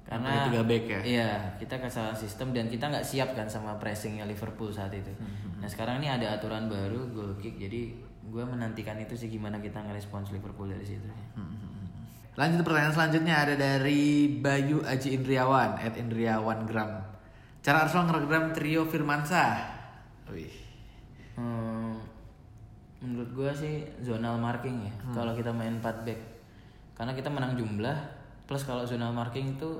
Karena 0.04 0.52
tiga 0.52 0.62
back 0.68 0.84
ya? 0.84 1.00
Iya, 1.00 1.30
kita 1.56 1.80
kesalahan 1.80 2.12
sistem 2.12 2.52
dan 2.52 2.68
kita 2.68 2.92
nggak 2.92 3.04
siap 3.04 3.32
kan 3.32 3.48
sama 3.48 3.72
pressingnya 3.80 4.28
Liverpool 4.28 4.68
saat 4.68 4.92
itu. 4.92 5.08
Nah 5.58 5.68
sekarang 5.68 6.04
ini 6.04 6.12
ada 6.12 6.36
aturan 6.36 6.68
baru 6.68 7.08
goal 7.08 7.32
kick, 7.40 7.56
jadi 7.56 7.88
gue 8.24 8.44
menantikan 8.44 9.00
itu 9.00 9.16
sih 9.16 9.32
gimana 9.32 9.60
kita 9.64 9.80
ngerespons 9.80 10.28
Liverpool 10.32 10.68
dari 10.68 10.84
situ. 10.84 11.08
Lanjut 12.34 12.66
pertanyaan 12.66 12.92
selanjutnya 12.92 13.34
ada 13.46 13.54
dari 13.54 14.26
Bayu 14.42 14.82
Aji 14.82 15.14
Indriawan 15.14 15.78
at 15.78 15.94
Indriawan 15.94 16.66
Gram. 16.66 16.98
Cara 17.64 17.86
Arsenal 17.86 18.10
ngerekam 18.10 18.52
trio 18.52 18.84
Firmansyah. 18.84 19.54
Wih. 20.34 20.52
Hmm, 21.38 21.96
menurut 23.00 23.30
gue 23.32 23.50
sih 23.54 23.74
zonal 24.02 24.36
marking 24.36 24.84
ya. 24.84 24.92
Kalau 25.14 25.32
kita 25.32 25.54
main 25.54 25.78
4 25.78 26.04
back, 26.04 26.20
karena 26.98 27.14
kita 27.14 27.30
menang 27.30 27.54
jumlah, 27.54 27.96
plus 28.50 28.66
kalau 28.66 28.82
zonal 28.82 29.14
marking 29.14 29.54
itu 29.54 29.78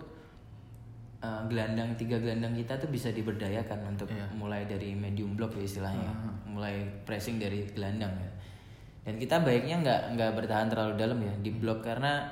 eh, 1.25 1.41
gelandang 1.49 1.97
tiga 1.97 2.21
gelandang 2.21 2.53
kita 2.53 2.77
tuh 2.77 2.93
bisa 2.93 3.09
diberdayakan 3.09 3.97
untuk 3.97 4.13
mulai 4.37 4.69
dari 4.69 4.93
medium 4.93 5.33
block 5.33 5.57
ya 5.57 5.65
istilahnya, 5.65 6.13
mulai 6.45 6.85
pressing 7.09 7.41
dari 7.41 7.65
gelandang 7.73 8.13
ya. 8.21 8.31
Dan 9.05 9.17
kita 9.17 9.41
baiknya 9.41 9.81
nggak 9.81 10.01
nggak 10.17 10.31
bertahan 10.37 10.69
terlalu 10.69 11.01
dalam 11.01 11.19
ya 11.21 11.33
di 11.41 11.51
blok 11.53 11.85
karena 11.85 12.25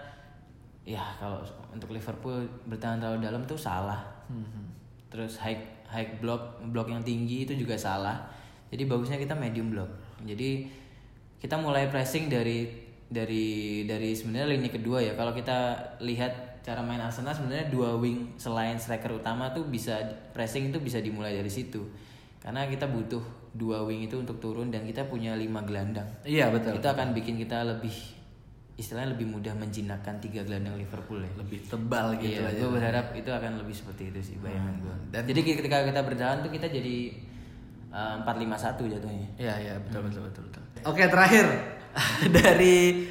ya 0.84 1.01
kalau 1.16 1.40
untuk 1.72 1.93
Liverpool 1.95 2.45
bertahan 2.68 3.01
terlalu 3.01 3.24
dalam 3.24 3.43
tuh 3.49 3.57
salah. 3.57 4.01
Terus 5.09 5.40
high 5.40 5.61
high 5.88 6.20
block 6.20 6.61
blok 6.72 6.88
yang 6.88 7.05
tinggi 7.05 7.45
itu 7.49 7.53
juga 7.57 7.76
salah. 7.76 8.24
Jadi 8.72 8.88
bagusnya 8.88 9.20
kita 9.20 9.36
medium 9.36 9.68
block. 9.68 9.88
Jadi 10.24 10.64
kita 11.36 11.61
mulai 11.61 11.90
pressing 11.93 12.32
dari 12.32 12.70
dari 13.12 13.84
dari 13.84 14.16
sebenarnya 14.16 14.57
lini 14.57 14.72
kedua 14.72 15.05
ya 15.05 15.12
kalau 15.12 15.36
kita 15.36 15.76
lihat 16.01 16.51
cara 16.62 16.78
main 16.78 16.98
Arsenal 16.98 17.30
sebenarnya 17.30 17.68
dua 17.68 17.94
wing 17.94 18.34
selain 18.36 18.74
striker 18.74 19.10
utama 19.12 19.50
tuh 19.50 19.64
bisa 19.64 19.98
pressing 20.30 20.70
itu 20.70 20.78
bisa 20.78 20.98
dimulai 20.98 21.34
dari 21.34 21.50
situ 21.50 21.82
karena 22.38 22.64
kita 22.64 22.86
butuh 22.86 23.22
dua 23.52 23.82
wing 23.82 24.02
itu 24.02 24.16
untuk 24.16 24.38
turun 24.38 24.68
dan 24.68 24.82
kita 24.82 25.04
punya 25.04 25.34
lima 25.34 25.60
gelandang 25.60 26.06
Iya 26.22 26.48
betul. 26.48 26.74
itu 26.74 26.86
akan 26.86 27.12
bikin 27.12 27.34
kita 27.36 27.62
lebih 27.64 27.92
istilahnya 28.72 29.12
lebih 29.12 29.28
mudah 29.28 29.52
menjinakkan 29.52 30.16
tiga 30.18 30.42
gelandang 30.42 30.74
Liverpool 30.74 31.18
ya 31.18 31.28
Lebih 31.36 31.60
tebal 31.62 32.16
gitu 32.16 32.40
iya, 32.40 32.48
aja. 32.48 32.56
gue 32.56 32.70
berharap 32.72 33.06
itu 33.12 33.28
akan 33.28 33.52
lebih 33.58 33.74
seperti 33.74 34.02
itu 34.08 34.20
sih 34.24 34.36
bayangan 34.38 34.74
gue. 34.80 34.94
dan- 35.10 35.26
Jadi 35.28 35.40
ketika 35.44 35.84
kita 35.84 36.00
berjalan 36.00 36.40
tuh 36.40 36.50
kita 36.50 36.66
jadi 36.66 36.96
eh, 37.90 38.12
empat 38.16 38.36
lima 38.38 38.56
satu 38.56 38.88
jatuhnya. 38.88 39.28
Iya 39.36 39.54
iya 39.60 39.74
betul 39.78 40.02
betul 40.02 40.24
betul 40.24 40.42
betul. 40.48 40.62
Oke 40.84 41.04
terakhir 41.04 41.44
dari 42.32 43.04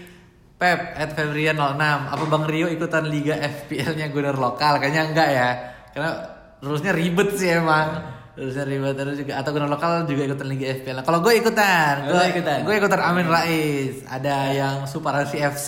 Pep 0.62 0.94
at 0.94 1.10
Febrian 1.12 1.58
06 1.58 1.74
apa 2.06 2.24
Bang 2.24 2.46
Rio 2.46 2.70
ikutan 2.70 3.02
Liga 3.04 3.34
FPL-nya 3.34 4.08
Gunner 4.08 4.38
lokal 4.38 4.78
kayaknya 4.78 5.04
enggak 5.04 5.30
ya 5.32 5.50
karena 5.90 6.12
rulesnya 6.60 6.94
ribet 6.94 7.34
sih 7.34 7.50
emang 7.52 7.98
rulesnya 8.32 8.64
ribet 8.64 8.94
terus 8.94 9.18
juga 9.18 9.42
atau 9.42 9.50
Gunner 9.50 9.66
lokal 9.68 10.06
juga 10.06 10.22
ikutan 10.24 10.48
Liga 10.48 10.70
FPL 10.72 11.02
kalau 11.02 11.20
gue 11.20 11.34
ikutan 11.36 11.94
Oh, 12.06 12.14
gue 12.14 12.26
ikutan? 12.30 12.58
gue 12.62 12.76
ikutan 12.78 13.02
Amin 13.02 13.26
Rais 13.26 14.06
ada 14.06 14.36
yang 14.52 14.76
Suparasi 14.86 15.42
FC 15.42 15.68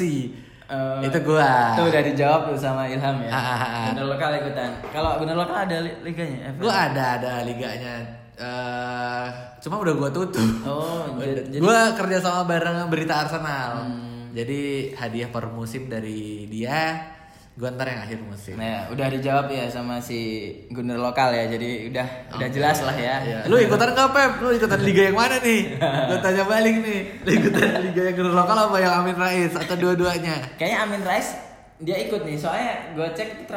Eh, 0.63 1.05
itu 1.05 1.19
gua 1.21 1.75
Itu 1.75 1.85
udah 1.85 2.01
dijawab 2.01 2.41
tuh 2.47 2.57
sama 2.57 2.87
Ilham 2.87 3.19
ya. 3.19 3.29
Bener 3.93 4.07
lokal 4.07 4.31
ikutan. 4.39 4.69
Kalau 4.89 5.19
bener 5.19 5.35
lokal 5.35 5.67
ada 5.67 5.77
li- 5.77 6.01
liganya? 6.01 6.49
FPL? 6.49 6.61
gue 6.61 6.73
ada 6.73 7.03
ada 7.13 7.31
liganya 7.43 7.95
eh 8.33 9.27
cuma 9.59 9.77
udah 9.77 9.93
gue 9.93 10.09
tutup 10.09 10.49
Oh, 10.65 11.05
Gue 11.61 11.77
kerja 11.93 12.17
sama 12.19 12.47
bareng 12.47 12.87
berita 12.87 13.21
Arsenal. 13.21 13.85
Jadi 14.33 14.89
hadiah 14.97 15.29
per 15.29 15.45
musim 15.53 15.85
dari 15.85 16.49
dia, 16.49 17.05
gue 17.53 17.69
ntar 17.69 17.85
yang 17.85 18.01
akhir 18.01 18.19
musim. 18.25 18.57
Nah, 18.57 18.89
udah 18.89 19.13
dijawab 19.13 19.45
ya 19.53 19.69
sama 19.69 20.01
si 20.01 20.49
Gunner 20.73 20.97
lokal 20.97 21.37
ya. 21.37 21.45
Jadi 21.53 21.93
udah 21.93 22.33
udah 22.33 22.49
jelas 22.49 22.81
lah 22.81 22.97
ya. 22.97 23.21
Iya. 23.21 23.39
Lu 23.45 23.61
ikutan 23.61 23.93
nggak 23.93 24.09
Pep? 24.09 24.31
Lu 24.41 24.49
ikutan 24.49 24.81
liga 24.81 25.01
yang 25.13 25.17
mana 25.21 25.37
nih? 25.37 25.77
gue 26.09 26.17
tanya 26.17 26.43
balik 26.49 26.75
nih. 26.81 26.99
Lu 27.21 27.29
ikutan 27.29 27.69
liga 27.85 28.01
yang 28.09 28.15
Gunner 28.17 28.33
lokal 28.33 28.57
apa 28.57 28.77
yang 28.81 28.93
Amin 29.05 29.17
Rais 29.21 29.53
atau 29.53 29.75
dua-duanya? 29.77 30.57
Kayaknya 30.57 30.79
Amin 30.81 31.03
Rais 31.05 31.37
dia 31.77 31.97
ikut 32.01 32.25
nih. 32.25 32.37
Soalnya 32.41 32.97
gue 32.97 33.07
cek 33.13 33.45
itu 33.45 33.53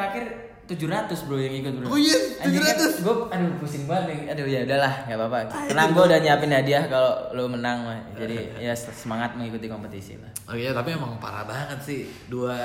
terakhir 0.67 1.07
700 1.07 1.25
bro 1.27 1.37
yang 1.39 1.55
ikut 1.63 1.73
bro. 1.79 1.85
Oh 1.87 1.99
iya, 1.99 2.17
kan 2.35 2.51
700. 2.51 3.03
Gue 3.07 3.15
aduh 3.31 3.49
pusing 3.63 3.83
banget 3.87 4.05
nih. 4.11 4.19
Aduh 4.35 4.45
ya 4.45 4.59
udahlah, 4.67 4.93
nggak 5.07 5.17
apa-apa. 5.17 5.37
Tenang 5.71 5.89
gue 5.95 6.03
udah 6.03 6.19
nyiapin 6.19 6.51
hadiah 6.51 6.83
kalau 6.91 7.11
lo 7.31 7.43
menang 7.47 7.77
mah. 7.87 7.99
Jadi 8.19 8.37
ya 8.67 8.73
semangat 8.75 9.39
mengikuti 9.39 9.71
kompetisi 9.71 10.19
lah. 10.19 10.31
Oh 10.51 10.55
iya, 10.55 10.75
tapi 10.75 10.93
emang 10.93 11.15
parah 11.23 11.47
banget 11.47 11.79
sih. 11.79 11.99
Dua 12.27 12.55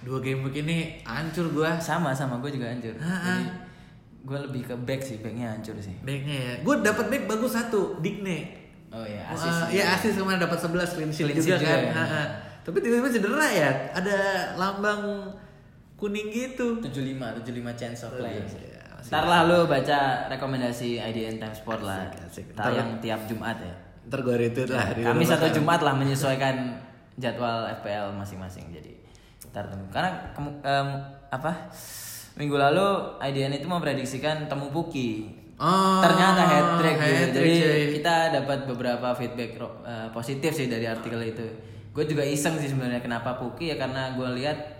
dua 0.00 0.18
game 0.24 0.48
week 0.48 0.64
ini 0.64 1.04
hancur 1.04 1.52
gue. 1.52 1.70
Sama 1.78 2.16
sama 2.16 2.40
gue 2.40 2.56
juga 2.56 2.72
hancur. 2.72 2.96
Ah, 2.98 3.12
ah. 3.12 3.20
Jadi 3.28 3.44
gue 4.26 4.38
lebih 4.50 4.62
ke 4.66 4.74
back 4.74 5.00
sih, 5.04 5.16
backnya 5.22 5.54
hancur 5.54 5.76
sih. 5.78 5.94
Backnya 6.02 6.36
ya. 6.36 6.54
Gue 6.64 6.74
dapat 6.82 7.06
back 7.12 7.22
bagus 7.30 7.52
satu, 7.54 8.00
Digne. 8.00 8.64
Oh 8.96 9.04
iya, 9.04 9.28
Asis, 9.28 9.50
asis. 9.50 9.76
ya 9.76 9.84
asis 9.92 10.14
kemarin 10.16 10.40
dapat 10.40 10.56
11 10.56 10.94
clean 10.96 11.10
sheet 11.12 11.28
juga, 11.36 11.58
juga 11.58 11.68
kan. 11.68 11.80
ya. 11.84 12.22
Tapi 12.64 12.76
tiba-tiba 12.80 13.08
cedera 13.12 13.46
ya. 13.50 13.70
Ada 13.92 14.18
lambang 14.56 15.30
kuning 15.96 16.28
gitu. 16.28 16.78
75, 16.84 17.40
75 17.42 17.80
chance 17.80 18.00
of 18.04 18.12
play. 18.20 18.36
Iya, 18.36 18.44
masih 18.44 19.10
Ntar 19.10 19.24
lah 19.24 19.40
lu 19.48 19.58
baca 19.64 19.98
rekomendasi 20.28 21.00
IDN 21.00 21.40
Time 21.40 21.56
Sport 21.56 21.80
lah. 21.82 22.10
Asik, 22.12 22.44
asik. 22.44 22.46
Tayang 22.52 23.00
tiap 23.00 23.24
Jumat 23.24 23.56
ya. 23.58 23.74
Ntar 24.06 24.20
gue 24.22 24.36
retweet 24.36 24.70
lah. 24.70 24.86
rumah 24.92 25.14
atau 25.14 25.48
sana. 25.48 25.56
Jumat 25.56 25.80
lah 25.82 25.94
menyesuaikan 25.94 26.56
jadwal 27.16 27.64
FPL 27.80 28.12
masing-masing. 28.12 28.68
Jadi 28.70 28.92
ntar 29.50 29.72
tunggu. 29.72 29.88
Karena 29.88 30.10
em, 30.62 30.88
apa? 31.32 31.72
Minggu 32.36 32.60
lalu 32.60 33.16
IDN 33.24 33.56
itu 33.56 33.64
memprediksikan 33.64 34.44
temu 34.50 34.68
Puki. 34.68 35.32
Oh, 35.56 36.04
Ternyata 36.04 36.44
hat 36.44 36.68
trick 36.76 37.00
gitu. 37.00 37.40
hat-trick, 37.40 37.64
Jadi 37.64 37.84
kita 37.96 38.28
dapat 38.28 38.68
beberapa 38.68 39.08
feedback 39.16 39.56
eh, 39.88 40.08
positif 40.12 40.52
sih 40.52 40.68
dari 40.68 40.84
artikel 40.84 41.16
itu. 41.24 41.46
Gue 41.96 42.04
juga 42.04 42.20
iseng 42.20 42.60
sih 42.60 42.68
sebenarnya 42.68 43.00
kenapa 43.00 43.40
Puki 43.40 43.72
ya 43.72 43.80
karena 43.80 44.12
gue 44.12 44.28
lihat 44.36 44.75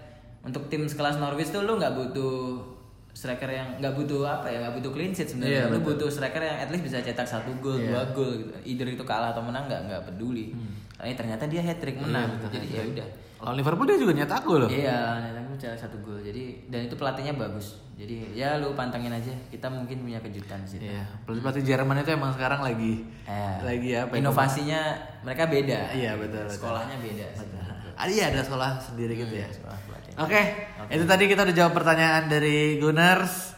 untuk 0.47 0.63
tim 0.67 0.83
sekelas 0.85 1.19
Norwich 1.19 1.51
tuh 1.51 1.61
lu 1.61 1.75
nggak 1.75 1.93
butuh 1.93 2.63
striker 3.11 3.49
yang 3.49 3.69
nggak 3.77 3.93
butuh 3.93 4.23
apa 4.25 4.47
ya 4.47 4.61
nggak 4.61 4.75
butuh 4.77 4.91
clean 4.91 5.11
sheet 5.11 5.27
sebenarnya 5.27 5.53
Iya, 5.59 5.65
lu 5.67 5.81
betul. 5.81 5.87
butuh 5.91 6.09
striker 6.09 6.39
yang 6.39 6.59
at 6.59 6.69
least 6.69 6.85
bisa 6.85 7.01
cetak 7.01 7.25
satu 7.25 7.51
gol 7.59 7.75
Iya. 7.75 7.89
dua 7.91 8.03
gol 8.13 8.31
gitu 8.37 8.53
either 8.63 8.87
itu 8.87 9.03
kalah 9.03 9.33
atau 9.33 9.41
menang 9.41 9.67
nggak 9.67 9.81
nggak 9.85 10.03
peduli 10.05 10.53
Tapi 10.95 11.13
ternyata 11.13 11.45
dia 11.45 11.61
hat 11.61 11.77
trick 11.77 11.97
menang 11.97 12.37
betul, 12.39 12.57
jadi 12.57 12.67
ya 12.71 12.83
udah 12.87 13.09
Lawan 13.37 13.53
Liverpool 13.55 13.85
dia 13.85 13.99
juga 13.99 14.13
nyetak 14.15 14.41
gol 14.43 14.65
loh. 14.65 14.71
iya 14.71 15.21
gue 15.29 15.57
cetak 15.59 15.77
satu 15.79 15.97
gol 15.99 16.17
jadi 16.19 16.57
dan 16.69 16.85
itu 16.85 16.95
pelatihnya 16.95 17.35
bagus 17.35 17.81
jadi 17.93 18.33
ya 18.33 18.49
lu 18.57 18.73
pantengin 18.73 19.09
aja 19.11 19.33
kita 19.49 19.65
mungkin 19.67 20.01
punya 20.03 20.21
kejutan 20.21 20.61
sih 20.63 20.77
Iya, 20.79 21.05
pelatih 21.25 21.41
pelatih 21.43 21.65
Jerman 21.67 21.97
itu 21.99 22.13
emang 22.13 22.33
sekarang 22.33 22.61
lagi 22.61 23.05
Eh, 23.25 23.57
lagi 23.63 23.91
apa? 23.95 24.09
ya, 24.11 24.21
inovasinya 24.21 24.81
mereka 25.21 25.49
beda 25.49 25.79
Iya, 25.91 26.13
betul, 26.15 26.45
betul. 26.45 26.53
sekolahnya 26.55 26.97
beda 26.99 27.27
sih. 27.35 27.49
Ah, 27.93 28.05
iya 28.07 28.29
ada 28.29 28.41
sekolah 28.41 28.77
sendiri 28.79 29.17
gitu 29.17 29.33
ya. 29.35 29.49
sekolah 29.49 29.77
Oke, 30.17 30.41
itu 30.89 31.05
tadi 31.05 31.29
kita 31.29 31.45
udah 31.45 31.57
jawab 31.57 31.77
pertanyaan 31.77 32.25
dari 32.25 32.81
Gunners. 32.81 33.53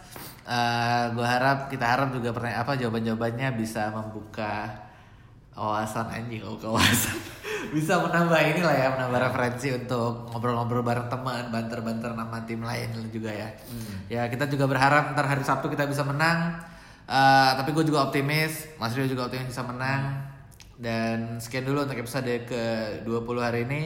gue 1.15 1.27
harap 1.29 1.69
kita 1.71 1.85
harap 1.87 2.09
juga 2.11 2.33
pertanyaan 2.35 2.65
apa 2.65 2.73
jawaban-jawabannya 2.81 3.49
bisa 3.55 3.93
membuka 3.93 4.73
wawasan 5.53 6.09
anjing 6.09 6.41
oh 6.47 6.57
kawasan 6.57 7.19
bisa 7.75 7.99
menambah 8.01 8.39
inilah 8.39 8.73
ya 8.73 8.89
menambah 8.95 9.29
referensi 9.29 9.75
untuk 9.75 10.31
ngobrol-ngobrol 10.33 10.87
bareng 10.87 11.11
teman 11.11 11.51
banter-banter 11.51 12.15
nama 12.15 12.43
tim 12.49 12.65
lain 12.65 12.91
juga 13.13 13.31
ya. 13.31 13.51
Ya 14.09 14.23
kita 14.27 14.49
juga 14.49 14.67
berharap 14.67 15.13
ntar 15.15 15.27
hari 15.31 15.45
Sabtu 15.47 15.71
kita 15.71 15.87
bisa 15.87 16.03
menang. 16.03 16.59
Eh, 17.09 17.51
tapi 17.55 17.71
gue 17.73 17.85
juga 17.87 18.09
optimis 18.09 18.77
Mas 18.83 18.99
Rio 18.99 19.07
juga 19.07 19.31
optimis 19.31 19.53
bisa 19.53 19.63
menang. 19.63 20.27
Dan 20.79 21.43
sekian 21.43 21.67
dulu 21.67 21.87
untuk 21.87 21.99
episode 21.99 22.47
ke 22.47 22.63
20 23.03 23.43
hari 23.43 23.67
ini 23.67 23.83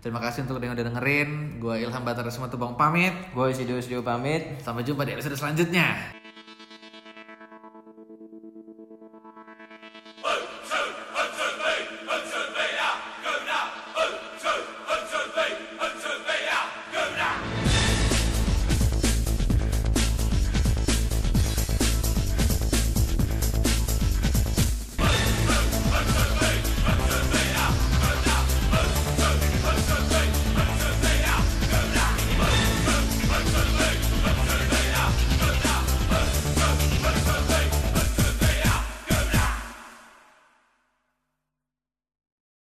Terima 0.00 0.16
kasih 0.16 0.48
untuk 0.48 0.64
yang 0.64 0.72
udah 0.72 0.86
dengerin. 0.88 1.60
Gue 1.60 1.84
Ilham 1.84 2.00
Batara 2.00 2.32
Semua 2.32 2.48
Tubang 2.48 2.72
pamit. 2.72 3.12
gue 3.36 3.46
Sidio 3.52 3.76
Sidio 3.84 4.00
pamit 4.00 4.56
Sampai 4.64 4.80
jumpa 4.80 5.04
di 5.04 5.12
episode 5.12 5.36
selanjutnya. 5.36 6.19